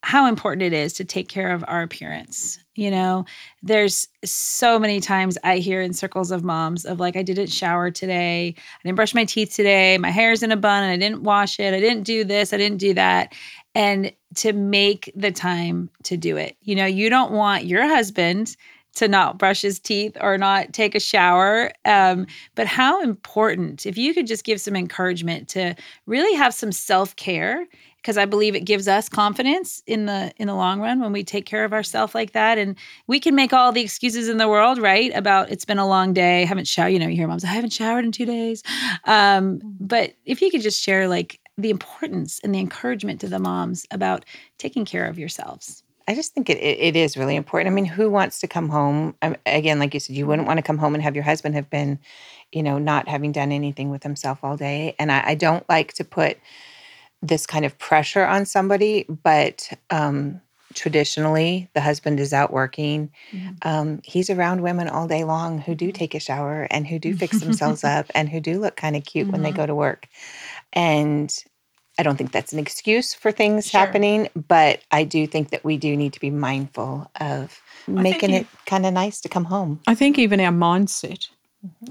how 0.03 0.27
important 0.27 0.63
it 0.63 0.73
is 0.73 0.95
to 0.95 1.05
take 1.05 1.29
care 1.29 1.53
of 1.53 1.65
our 1.69 1.83
appearance. 1.83 2.59
You 2.75 2.91
know, 2.91 3.27
there's 3.63 4.09
so 4.25 4.79
many 4.79 5.01
times 5.01 5.37
I 5.45 5.59
hear 5.59 5.83
in 5.83 5.93
circles 5.93 6.31
of 6.31 6.43
moms 6.43 6.87
of 6.87 6.99
like, 6.99 7.17
I 7.17 7.23
didn't 7.23 7.49
shower 7.49 7.91
today, 7.91 8.55
I 8.57 8.81
didn't 8.83 8.97
brush 8.97 9.15
my 9.15 9.25
teeth 9.25 9.55
today, 9.55 9.99
my 9.99 10.11
hair's 10.11 10.43
in 10.43 10.53
a 10.53 10.57
bun, 10.57 10.83
and 10.83 10.93
I 10.93 10.97
didn't 10.97 11.23
wash 11.23 11.61
it, 11.61 11.75
I 11.75 11.81
didn't 11.81 12.05
do 12.05 12.25
this, 12.25 12.53
I 12.53 12.57
didn't 12.57 12.79
do 12.79 12.95
that. 12.95 13.35
And 13.75 14.13
to 14.37 14.53
make 14.53 15.13
the 15.15 15.33
time 15.33 15.91
to 16.05 16.17
do 16.17 16.37
it. 16.37 16.57
You 16.63 16.77
know, 16.77 16.87
you 16.87 17.11
don't 17.11 17.33
want 17.33 17.67
your 17.67 17.87
husband 17.87 18.57
to 18.95 19.09
not 19.09 19.39
brush 19.39 19.63
his 19.63 19.79
teeth 19.79 20.17
or 20.21 20.37
not 20.37 20.73
take 20.73 20.95
a 20.95 21.01
shower. 21.01 21.73
Um, 21.85 22.27
but 22.55 22.67
how 22.67 23.03
important, 23.03 23.87
if 23.87 23.97
you 23.97 24.15
could 24.15 24.27
just 24.27 24.45
give 24.45 24.61
some 24.61 24.77
encouragement 24.77 25.49
to 25.51 25.75
really 26.07 26.37
have 26.37 26.55
some 26.55 26.73
self 26.73 27.15
care, 27.17 27.67
because 28.01 28.17
I 28.17 28.25
believe 28.25 28.55
it 28.55 28.65
gives 28.65 28.89
us 28.89 29.09
confidence 29.09 29.83
in 29.87 30.07
the 30.07 30.33
in 30.37 30.47
the 30.47 30.55
long 30.55 30.81
run 30.81 31.01
when 31.01 31.13
we 31.13 31.25
take 31.25 31.47
care 31.47 31.65
of 31.65 31.73
ourselves 31.73 32.15
like 32.15 32.33
that. 32.33 32.59
And 32.59 32.77
we 33.07 33.21
can 33.21 33.35
make 33.35 33.53
all 33.53 33.73
the 33.73 33.83
excuses 33.83 34.29
in 34.29 34.39
the 34.39 34.49
world, 34.49 34.79
right? 34.79 35.13
About 35.15 35.51
it's 35.51 35.65
been 35.65 35.79
a 35.79 35.87
long 35.87 36.13
day, 36.13 36.43
I 36.43 36.45
haven't 36.45 36.69
showered. 36.69 36.91
You 36.91 36.99
know, 36.99 37.09
you 37.09 37.17
hear 37.17 37.29
moms, 37.29 37.45
I 37.45 37.49
haven't 37.49 37.73
showered 37.73 38.05
in 38.05 38.13
two 38.13 38.27
days. 38.27 38.63
Um, 39.05 39.61
but 39.79 40.15
if 40.25 40.41
you 40.43 40.51
could 40.51 40.63
just 40.63 40.83
share 40.83 41.09
like 41.09 41.41
the 41.59 41.71
importance 41.71 42.41
and 42.43 42.55
the 42.55 42.59
encouragement 42.59 43.21
to 43.21 43.29
the 43.29 43.39
moms 43.39 43.87
about 43.91 44.25
taking 44.59 44.85
care 44.85 45.07
of 45.07 45.19
yourselves. 45.19 45.83
I 46.09 46.15
just 46.15 46.35
think 46.35 46.51
it, 46.51 46.59
it, 46.59 46.79
it 46.81 46.97
is 46.97 47.17
really 47.17 47.37
important. 47.37 47.73
I 47.73 47.75
mean, 47.75 47.85
who 47.85 48.11
wants 48.11 48.41
to 48.41 48.49
come 48.49 48.69
home? 48.69 49.15
Um, 49.23 49.37
again, 49.47 49.79
like 49.79 49.95
you 49.95 50.01
said, 50.01 50.17
you 50.17 50.27
wouldn't 50.27 50.49
want 50.49 50.59
to 50.59 50.63
come 50.63 50.79
home 50.79 50.95
and 50.95 51.03
have 51.03 51.15
your 51.15 51.25
husband 51.25 51.55
have 51.55 51.71
been, 51.71 52.01
you 52.51 52.63
know, 52.63 52.79
not 52.79 53.09
having 53.09 53.31
done 53.31 53.53
anything 53.53 53.91
with 53.91 54.03
himself 54.03 54.43
all 54.43 54.57
day. 54.57 54.97
And 54.99 55.13
I, 55.13 55.23
I 55.29 55.35
don't 55.35 55.69
like 55.69 55.93
to 55.95 56.05
put 56.05 56.39
this 57.23 57.47
kind 57.47 57.65
of 57.65 57.79
pressure 57.79 58.25
on 58.25 58.47
somebody, 58.47 59.05
but 59.23 59.71
um, 59.91 60.41
traditionally, 60.75 61.69
the 61.75 61.81
husband 61.81 62.19
is 62.21 62.33
out 62.33 62.53
working. 62.53 63.11
Um, 63.63 64.01
he's 64.05 64.31
around 64.31 64.63
women 64.63 64.89
all 64.89 65.07
day 65.07 65.25
long 65.25 65.59
who 65.61 65.75
do 65.75 65.93
take 65.93 66.15
a 66.15 66.21
shower 66.21 66.67
and 66.71 66.87
who 66.87 66.99
do 66.99 67.13
fix 67.15 67.41
themselves 67.41 67.85
up 67.85 68.07
and 68.15 68.29
who 68.29 68.41
do 68.41 68.59
look 68.59 68.77
kind 68.77 68.97
of 68.97 69.05
cute 69.05 69.31
when 69.33 69.43
they 69.43 69.53
Mhm. 69.53 69.57
go 69.57 69.67
to 69.67 69.75
work. 69.75 70.07
And 70.73 71.35
I 71.99 72.03
don't 72.03 72.17
think 72.17 72.33
that's 72.33 72.53
an 72.53 72.59
excuse 72.59 73.13
for 73.13 73.31
things 73.33 73.69
Sure. 73.69 73.81
happening, 73.81 74.29
but 74.49 74.81
I 74.91 75.05
do 75.05 75.27
think 75.27 75.51
that 75.51 75.65
we 75.65 75.77
do 75.77 75.97
need 75.97 76.15
to 76.15 76.21
be 76.21 76.31
mindful 76.31 77.11
of 77.21 77.61
making 77.87 78.31
it 78.33 78.47
kind 78.65 78.87
of 78.87 78.95
nice 78.95 79.21
to 79.21 79.29
come 79.29 79.45
home. 79.45 79.81
I 79.87 79.95
think 79.95 80.19
even 80.19 80.41
our 80.41 80.53
mindset 80.53 81.29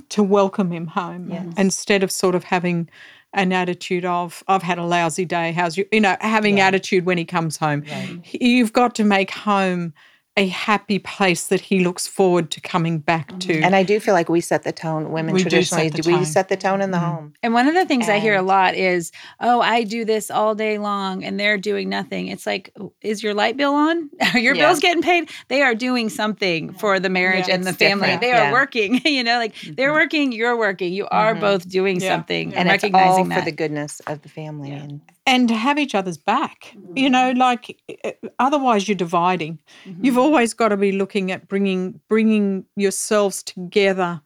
to 0.10 0.24
welcome 0.24 0.72
him 0.72 0.88
home 0.88 1.30
Yes. 1.30 1.46
instead 1.58 2.02
of 2.02 2.12
sort 2.12 2.34
of 2.34 2.46
having 2.46 2.90
an 3.34 3.54
attitude 3.54 4.06
of 4.06 4.44
I've 4.48 4.64
had 4.64 4.78
a 4.80 4.84
lousy 4.86 5.26
day. 5.26 5.52
How's 5.52 5.78
you? 5.78 5.86
You 5.92 6.02
know, 6.02 6.16
having 6.22 6.58
Yeah. 6.58 6.68
attitude 6.68 7.06
when 7.06 7.18
he 7.18 7.26
comes 7.26 7.58
home. 7.58 7.84
You've 8.32 8.74
got 8.74 8.96
to 8.96 9.04
make 9.04 9.32
home 9.32 9.94
a 10.40 10.48
happy 10.48 11.00
place 11.00 11.48
that 11.48 11.60
he 11.60 11.82
looks 11.84 12.08
forward 12.08 12.50
to 12.52 12.62
coming 12.62 12.98
back 13.00 13.38
to. 13.40 13.60
And 13.62 13.76
I 13.76 13.84
do 13.84 14.00
feel 14.00 14.14
like 14.14 14.30
we 14.30 14.40
set 14.40 14.64
the 14.64 14.72
tone. 14.72 15.12
Women 15.12 15.34
We 15.34 15.40
do 15.44 15.44
set 15.44 15.50
traditionally, 15.50 15.90
do 15.90 16.18
we 16.20 16.24
set 16.26 16.48
the 16.48 16.56
tone 16.56 16.80
in 16.82 16.92
the 16.92 16.98
Mhm. 16.98 17.02
home? 17.16 17.34
And 17.44 17.54
one 17.54 17.68
of 17.68 17.74
the 17.76 17.86
things 17.86 18.08
I 18.08 18.20
hear 18.20 18.36
a 18.36 18.42
lot 18.42 18.74
is, 18.74 19.12
"Oh, 19.42 19.60
I 19.60 19.84
do 19.84 20.06
this 20.06 20.32
all 20.32 20.56
day 20.56 20.78
long, 20.78 21.24
and 21.26 21.38
they're 21.38 21.58
doing 21.58 21.90
nothing." 21.90 22.28
It's 22.30 22.48
like, 22.48 22.72
is 23.02 23.22
your 23.22 23.34
light 23.34 23.58
bill 23.58 23.74
on? 23.76 24.10
Are 24.34 24.40
your 24.40 24.56
Yeah. 24.56 24.68
bills 24.68 24.80
getting 24.80 25.04
paid? 25.04 25.30
They 25.50 25.62
are 25.62 25.76
doing 25.76 26.08
something 26.10 26.72
for 26.74 27.00
the 27.02 27.10
marriage 27.10 27.50
Yeah, 27.50 27.56
and 27.56 27.66
the 27.66 27.74
family. 27.74 28.08
different, 28.08 28.22
They 28.22 28.32
are 28.32 28.52
working. 28.54 29.02
You 29.20 29.24
know, 29.26 29.38
like 29.40 29.54
they're 29.76 29.92
working, 29.92 30.32
you're 30.32 30.56
working. 30.58 30.94
You 30.94 31.08
are 31.12 31.36
Mhm. 31.36 31.42
both 31.42 31.68
doing 31.68 32.00
Yeah. 32.00 32.16
something 32.16 32.52
Yeah. 32.52 32.60
and, 32.60 32.70
And 32.70 32.76
it's 32.76 32.84
all 32.86 32.92
recognizing 32.92 33.26
for 33.26 33.30
that. 33.42 33.46
the 33.46 33.52
goodness 33.52 34.00
of 34.08 34.22
the 34.22 34.30
family. 34.30 34.70
Yeah. 34.70 34.84
And 34.84 35.02
and 35.30 35.48
to 35.48 35.56
have 35.56 35.78
each 35.80 35.96
other's 35.96 36.18
back. 36.18 36.76
You 36.96 37.10
know, 37.10 37.32
like 37.32 37.64
eh, 38.04 38.12
otherwise 38.40 38.88
you're 38.88 38.98
dividing. 39.08 39.60
Mhm. 39.86 40.04
You've 40.04 40.18
always 40.18 40.54
got 40.54 40.70
to 40.70 40.78
be 40.78 40.92
looking 40.92 41.32
at 41.32 41.48
bringing 41.48 42.00
bringing 42.10 42.66
yourselves 42.76 43.44
together 43.44 44.22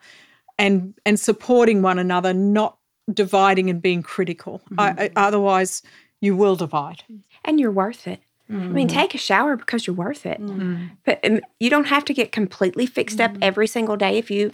and 0.57 0.93
and 1.05 1.19
supporting 1.19 1.81
one 1.83 1.99
another, 1.99 2.33
not 2.33 2.77
dividing 3.13 3.69
and 3.69 3.81
being 3.81 4.01
critical. 4.01 4.61
I, 4.77 4.87
I, 5.03 5.09
otherwise, 5.27 5.81
you 6.21 6.37
will 6.37 6.55
divide. 6.55 7.03
And 7.43 7.59
you're 7.59 7.71
worth 7.83 8.07
it. 8.07 8.19
I 8.49 8.53
mean, 8.53 8.87
take 8.87 9.15
a 9.15 9.17
shower 9.17 9.55
because 9.57 9.87
you're 9.87 9.95
worth 9.95 10.25
it. 10.25 10.39
Mhm. 10.39 10.91
But 11.05 11.19
um, 11.25 11.39
you 11.59 11.69
don't 11.69 11.87
have 11.87 12.05
to 12.05 12.13
get 12.13 12.31
completely 12.31 12.85
fixed 12.85 13.19
up 13.19 13.31
every 13.41 13.67
single 13.67 13.97
day 13.97 14.17
if 14.17 14.29
you, 14.29 14.51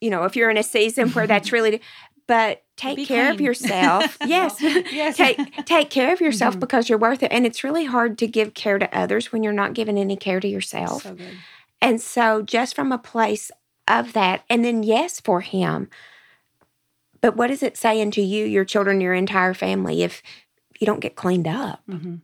you 0.00 0.10
know, 0.10 0.24
if 0.24 0.34
you're 0.36 0.50
in 0.50 0.56
a 0.58 0.62
season 0.62 1.08
where 1.10 1.26
that's 1.26 1.52
really. 1.52 1.80
But 2.28 2.62
take 2.76 2.96
Be 2.96 3.06
care 3.06 3.32
of 3.32 3.40
yourself. 3.40 4.16
yes. 4.24 4.60
Yes. 4.92 5.16
take 5.16 5.66
take 5.66 5.90
care 5.90 6.12
of 6.12 6.20
yourself 6.20 6.56
Mhm. 6.56 6.60
because 6.60 6.88
you're 6.88 6.98
worth 6.98 7.24
it. 7.24 7.32
And 7.32 7.44
it's 7.44 7.64
really 7.64 7.86
hard 7.86 8.16
to 8.18 8.28
give 8.28 8.54
care 8.54 8.78
to 8.78 8.96
others 8.96 9.32
when 9.32 9.42
you're 9.42 9.52
not 9.52 9.72
giving 9.74 9.98
any 9.98 10.14
care 10.16 10.38
to 10.38 10.46
yourself. 10.46 11.02
So 11.02 11.14
good. 11.14 11.34
And 11.80 12.00
so, 12.00 12.42
just 12.42 12.74
from 12.76 12.92
a 12.92 12.98
place 12.98 13.50
of 13.88 14.12
that, 14.12 14.44
and 14.50 14.64
then 14.64 14.82
yes, 14.84 15.18
for 15.20 15.40
him. 15.40 15.88
But 17.20 17.34
what 17.36 17.50
is 17.50 17.62
it 17.64 17.76
saying 17.76 18.12
to 18.12 18.22
you, 18.22 18.44
your 18.44 18.64
children, 18.64 19.00
your 19.00 19.14
entire 19.14 19.54
family, 19.54 20.02
if 20.02 20.22
you 20.78 20.86
don't 20.86 21.00
get 21.00 21.16
cleaned 21.16 21.48
up? 21.48 21.82
Mhm. 21.88 22.20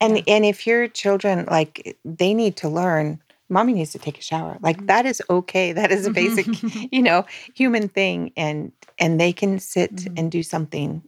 and 0.00 0.22
and 0.26 0.44
if 0.44 0.66
your 0.66 0.88
children 0.88 1.46
like 1.48 1.96
they 2.04 2.34
need 2.34 2.56
to 2.56 2.68
learn, 2.68 3.22
mommy 3.52 3.72
needs 3.74 3.92
to 3.92 3.98
take 3.98 4.18
a 4.18 4.22
shower. 4.22 4.54
Mm-hmm. 4.54 4.64
Like 4.64 4.86
that 4.86 5.04
is 5.06 5.22
okay. 5.28 5.72
That 5.72 5.92
is 5.92 6.06
a 6.06 6.10
basic, 6.10 6.46
you 6.92 7.02
know, 7.02 7.24
human 7.54 7.88
thing. 7.88 8.32
And 8.36 8.72
and 8.98 9.20
they 9.20 9.32
can 9.32 9.58
sit 9.58 9.94
Mhm. 9.94 10.18
and 10.18 10.30
do 10.32 10.42
something. 10.42 11.02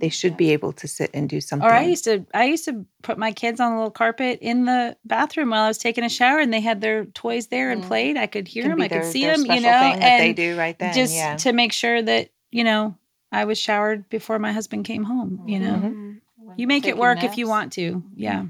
They 0.00 0.08
should 0.10 0.36
be 0.36 0.52
able 0.52 0.72
to 0.74 0.86
sit 0.86 1.10
and 1.12 1.28
do 1.28 1.40
something. 1.40 1.68
Or 1.68 1.72
I 1.72 1.82
used 1.84 2.04
to 2.04 2.24
I 2.32 2.44
used 2.44 2.64
to 2.66 2.86
put 3.02 3.18
my 3.18 3.32
kids 3.32 3.58
on 3.58 3.72
a 3.72 3.76
little 3.76 3.90
carpet 3.90 4.38
in 4.40 4.64
the 4.64 4.96
bathroom 5.04 5.50
while 5.50 5.64
I 5.64 5.68
was 5.68 5.78
taking 5.78 6.04
a 6.04 6.08
shower 6.08 6.38
and 6.38 6.52
they 6.52 6.60
had 6.60 6.80
their 6.80 7.04
toys 7.06 7.48
there 7.48 7.72
and 7.72 7.82
Mm. 7.82 7.88
played. 7.88 8.16
I 8.16 8.26
could 8.28 8.46
hear 8.46 8.62
them, 8.68 8.76
be 8.78 8.84
I 8.84 8.88
could 8.88 9.04
see 9.04 9.24
them, 9.26 9.40
you 9.40 9.60
know, 9.60 9.80
thing 9.80 9.98
that 10.00 10.18
they 10.18 10.32
do 10.32 10.56
right 10.56 10.78
then. 10.78 10.94
just 10.94 11.14
yeah. 11.14 11.36
to 11.38 11.52
make 11.52 11.72
sure 11.72 12.00
that, 12.00 12.28
you 12.52 12.62
know, 12.62 12.94
I 13.32 13.44
was 13.44 13.58
showered 13.58 14.08
before 14.08 14.38
my 14.38 14.52
husband 14.52 14.84
came 14.84 15.02
home, 15.02 15.42
you 15.46 15.58
know. 15.58 15.74
Mhm. 15.74 16.20
You 16.56 16.66
make 16.68 16.84
it 16.84 16.90
Taking 16.94 17.00
work 17.00 17.24
if 17.24 17.36
you 17.36 17.48
want 17.48 17.72
to. 17.74 18.02
Yeah. 18.14 18.44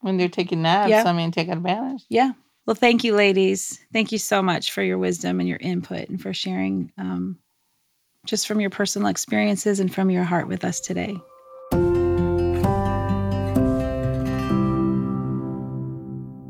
When 0.00 0.16
they're 0.16 0.28
taking 0.30 0.62
naps, 0.62 0.90
Yeah. 0.90 1.04
I 1.06 1.12
mean, 1.12 1.30
take 1.30 1.48
advantage. 1.48 2.04
Yeah. 2.08 2.32
Well, 2.66 2.74
thank 2.74 3.04
you, 3.04 3.14
ladies. 3.14 3.78
Thank 3.92 4.10
you 4.10 4.18
so 4.18 4.42
much 4.42 4.72
for 4.72 4.82
your 4.82 4.98
wisdom 4.98 5.38
and 5.38 5.48
your 5.48 5.58
input 5.60 6.08
and 6.08 6.20
for 6.20 6.34
sharing 6.34 6.90
um, 6.98 7.38
just 8.26 8.48
from 8.48 8.60
your 8.60 8.70
personal 8.70 9.06
experiences 9.06 9.78
and 9.78 9.94
from 9.94 10.10
your 10.10 10.24
heart 10.24 10.48
with 10.48 10.64
us 10.64 10.80
today. 10.80 11.16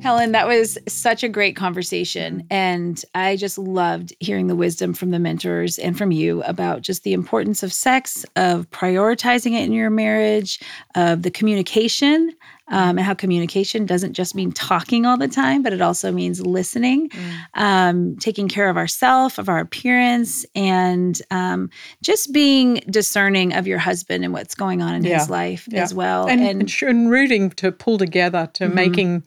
Helen, 0.07 0.33
that 0.33 0.47
was 0.47 0.79
such 0.87 1.25
a 1.25 1.29
great 1.29 1.57
conversation. 1.57 2.47
And 2.49 3.05
I 3.15 3.35
just 3.35 3.59
loved 3.59 4.15
hearing 4.21 4.47
the 4.47 4.55
wisdom 4.55 4.95
from 4.95 5.11
the 5.11 5.19
mentors 5.19 5.79
and 5.79 5.99
from 5.99 6.13
you 6.13 6.45
about 6.45 6.81
just 6.81 7.03
the 7.03 7.13
importance 7.13 7.65
of 7.65 7.73
sex, 7.73 8.25
of 8.37 8.71
prioritizing 8.71 9.53
it 9.53 9.65
in 9.65 9.73
your 9.73 9.91
marriage, 9.91 10.61
of 10.95 11.23
the 11.23 11.31
communication, 11.31 12.31
um, 12.69 12.99
and 12.99 13.01
how 13.01 13.15
communication 13.15 13.87
doesn't 13.87 14.15
just 14.15 14.35
mean 14.35 14.53
talking 14.53 15.07
all 15.07 15.17
the 15.17 15.29
time, 15.29 15.63
but 15.63 15.73
it 15.73 15.81
also 15.81 16.11
means 16.11 16.45
listening, 16.45 17.09
mm. 17.11 17.33
um, 17.55 18.17
taking 18.17 18.49
care 18.49 18.69
of 18.69 18.77
ourself, 18.77 19.39
of 19.39 19.49
our 19.49 19.59
appearance, 19.59 20.45
and 20.55 21.21
um, 21.31 21.71
just 22.03 22.33
being 22.33 22.83
discerning 22.91 23.53
of 23.53 23.67
your 23.67 23.79
husband 23.79 24.25
and 24.25 24.33
what's 24.33 24.55
going 24.55 24.83
on 24.83 24.95
in 24.95 25.05
yeah. 25.05 25.19
his 25.19 25.31
life 25.31 25.69
yeah. 25.71 25.83
as 25.83 25.95
well. 25.95 26.27
And, 26.27 26.41
and, 26.41 26.83
and, 26.83 27.11
rooting 27.11 27.51
to 27.51 27.71
pull 27.71 27.99
together 27.99 28.51
to 28.55 28.65
mm-hmm. 28.65 28.75
making 28.75 29.23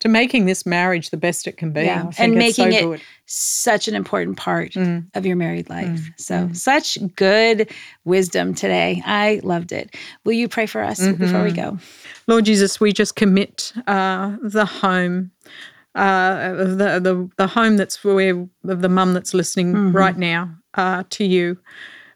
to 0.00 0.08
making 0.08 0.46
this 0.46 0.64
marriage 0.64 1.10
the 1.10 1.16
best 1.16 1.46
it 1.46 1.56
can 1.56 1.72
be. 1.72 1.82
Yeah. 1.82 2.10
and 2.18 2.34
making 2.34 2.72
so 2.72 2.92
it 2.92 3.00
such 3.26 3.88
an 3.88 3.94
important 3.94 4.36
part 4.36 4.72
mm. 4.72 5.04
of 5.14 5.26
your 5.26 5.36
married 5.36 5.68
life. 5.68 5.88
Mm. 5.88 6.20
So, 6.20 6.34
mm. 6.34 6.56
such 6.56 6.98
good 7.16 7.72
wisdom 8.04 8.54
today. 8.54 9.02
I 9.04 9.40
loved 9.42 9.72
it. 9.72 9.94
Will 10.24 10.32
you 10.32 10.48
pray 10.48 10.66
for 10.66 10.82
us 10.82 11.00
mm-hmm. 11.00 11.22
before 11.22 11.42
we 11.42 11.52
go? 11.52 11.78
Lord 12.26 12.44
Jesus, 12.44 12.80
we 12.80 12.92
just 12.92 13.16
commit 13.16 13.72
uh, 13.86 14.36
the 14.42 14.64
home. 14.64 15.30
Uh, 15.94 16.52
the, 16.52 17.00
the 17.02 17.30
the 17.38 17.46
home 17.48 17.76
that's 17.76 18.04
where 18.04 18.46
the 18.62 18.88
mum 18.88 19.14
that's 19.14 19.34
listening 19.34 19.72
mm-hmm. 19.72 19.96
right 19.96 20.16
now 20.16 20.54
uh, 20.74 21.02
to 21.10 21.24
you. 21.24 21.58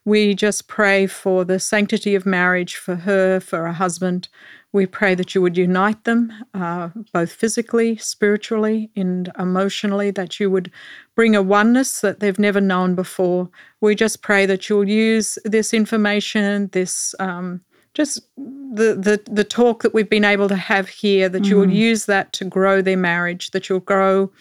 We 0.05 0.35
just 0.35 0.69
pray 0.69 1.07
for 1.07 1.45
the 1.45 1.59
sanctity 1.59 2.15
of 2.15 2.27
marriage 2.27 2.77
for 2.77 2.97
her, 2.97 3.41
for 3.41 3.67
her 3.67 3.73
husband, 3.73 4.29
we 4.73 4.87
pray 4.87 5.15
that 5.15 5.35
you 5.35 5.43
would 5.43 5.57
unite 5.57 6.05
them, 6.05 6.33
uh, 6.55 6.89
both 7.13 7.31
physically, 7.31 7.97
spiritually, 7.97 8.91
and 8.97 9.31
emotionally, 9.39 10.11
that 10.11 10.41
you 10.41 10.51
would 10.51 10.71
bring 11.15 11.37
a 11.37 11.43
oneness 11.43 12.01
that 12.01 12.21
they've 12.21 12.39
never 12.39 12.61
known 12.61 12.95
before. 12.95 13.51
We 13.81 13.95
just 13.95 14.23
pray 14.23 14.47
that 14.47 14.69
you'll 14.69 14.89
use 14.89 15.39
this 15.45 15.75
information, 15.75 16.69
this 16.73 17.15
um, 17.21 17.61
just 17.95 18.23
the, 18.37 18.95
the 18.95 19.23
the 19.31 19.45
talk 19.45 19.83
that 19.83 19.93
we've 19.93 20.09
been 20.09 20.25
able 20.25 20.49
to 20.49 20.57
have 20.57 20.89
here, 20.89 21.29
that 21.29 21.43
mm. 21.43 21.47
you 21.47 21.57
will 21.59 21.71
use 21.71 22.07
that 22.07 22.33
to 22.35 22.45
grow 22.47 22.81
their 22.81 22.97
marriage, 22.97 23.51
that 23.51 23.69
you'll 23.69 23.81
grow 23.81 24.33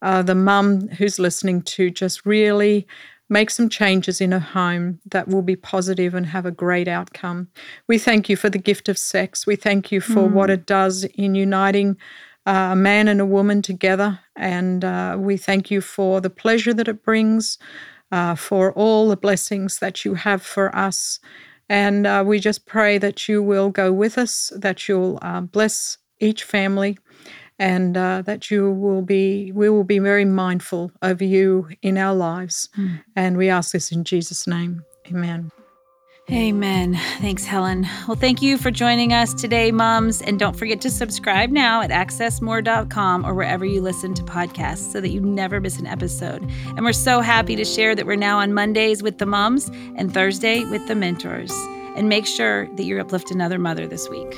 uh, 0.00 0.22
the 0.22 0.34
mum 0.34 0.88
who's 0.88 1.18
listening 1.18 1.60
to 1.62 1.90
just 1.90 2.24
really 2.24 2.86
make 3.28 3.50
some 3.50 3.68
changes 3.68 4.20
in 4.20 4.32
a 4.32 4.40
home 4.40 5.00
that 5.06 5.28
will 5.28 5.42
be 5.42 5.56
positive 5.56 6.14
and 6.14 6.26
have 6.26 6.46
a 6.46 6.50
great 6.50 6.88
outcome. 6.88 7.48
We 7.88 7.98
thank 7.98 8.28
you 8.28 8.36
for 8.36 8.50
the 8.50 8.58
gift 8.58 8.88
of 8.88 8.98
sex. 8.98 9.46
We 9.46 9.56
thank 9.56 9.90
you 9.90 10.00
for 10.00 10.28
mm. 10.28 10.32
what 10.32 10.50
it 10.50 10.66
does 10.66 11.04
in 11.04 11.34
uniting 11.34 11.96
uh, 12.46 12.70
a 12.72 12.76
man 12.76 13.08
and 13.08 13.20
a 13.20 13.26
woman 13.26 13.62
together. 13.62 14.20
And 14.36 14.84
uh, 14.84 15.16
we 15.18 15.36
thank 15.36 15.70
you 15.70 15.80
for 15.80 16.20
the 16.20 16.30
pleasure 16.30 16.74
that 16.74 16.88
it 16.88 17.02
brings, 17.02 17.58
uh, 18.12 18.34
for 18.34 18.72
all 18.72 19.08
the 19.08 19.16
blessings 19.16 19.78
that 19.78 20.04
you 20.04 20.14
have 20.14 20.42
for 20.42 20.74
us. 20.76 21.20
And 21.68 22.06
uh, 22.06 22.22
we 22.26 22.38
just 22.40 22.66
pray 22.66 22.98
that 22.98 23.28
you 23.28 23.42
will 23.42 23.70
go 23.70 23.92
with 23.92 24.18
us, 24.18 24.52
that 24.54 24.86
you'll 24.86 25.18
uh, 25.22 25.40
bless 25.40 25.96
each 26.20 26.44
family 26.44 26.98
and 27.58 27.96
uh, 27.96 28.22
that 28.22 28.50
you 28.50 28.70
will 28.70 29.02
be 29.02 29.52
we 29.52 29.68
will 29.68 29.84
be 29.84 29.98
very 29.98 30.24
mindful 30.24 30.90
of 31.02 31.22
you 31.22 31.68
in 31.82 31.98
our 31.98 32.14
lives 32.14 32.68
mm. 32.76 33.00
and 33.16 33.36
we 33.36 33.48
ask 33.48 33.72
this 33.72 33.92
in 33.92 34.04
jesus 34.04 34.46
name 34.46 34.84
amen 35.08 35.50
Amen. 36.32 36.94
Thanks, 37.20 37.44
Helen. 37.44 37.86
Well, 38.08 38.16
thank 38.16 38.40
you 38.40 38.56
for 38.56 38.70
joining 38.70 39.12
us 39.12 39.34
today, 39.34 39.70
moms. 39.70 40.22
And 40.22 40.38
don't 40.38 40.56
forget 40.56 40.80
to 40.80 40.90
subscribe 40.90 41.50
now 41.50 41.82
at 41.82 41.90
accessmore.com 41.90 43.26
or 43.26 43.34
wherever 43.34 43.66
you 43.66 43.82
listen 43.82 44.14
to 44.14 44.22
podcasts 44.22 44.90
so 44.90 45.02
that 45.02 45.10
you 45.10 45.20
never 45.20 45.60
miss 45.60 45.78
an 45.78 45.86
episode. 45.86 46.42
And 46.68 46.82
we're 46.82 46.94
so 46.94 47.20
happy 47.20 47.56
to 47.56 47.64
share 47.64 47.94
that 47.94 48.06
we're 48.06 48.16
now 48.16 48.38
on 48.38 48.54
Mondays 48.54 49.02
with 49.02 49.18
the 49.18 49.26
moms 49.26 49.68
and 49.96 50.14
Thursday 50.14 50.64
with 50.64 50.86
the 50.88 50.94
mentors. 50.94 51.52
And 51.94 52.08
make 52.08 52.26
sure 52.26 52.74
that 52.76 52.84
you 52.84 52.98
uplift 52.98 53.30
another 53.30 53.58
mother 53.58 53.86
this 53.86 54.08
week. 54.08 54.34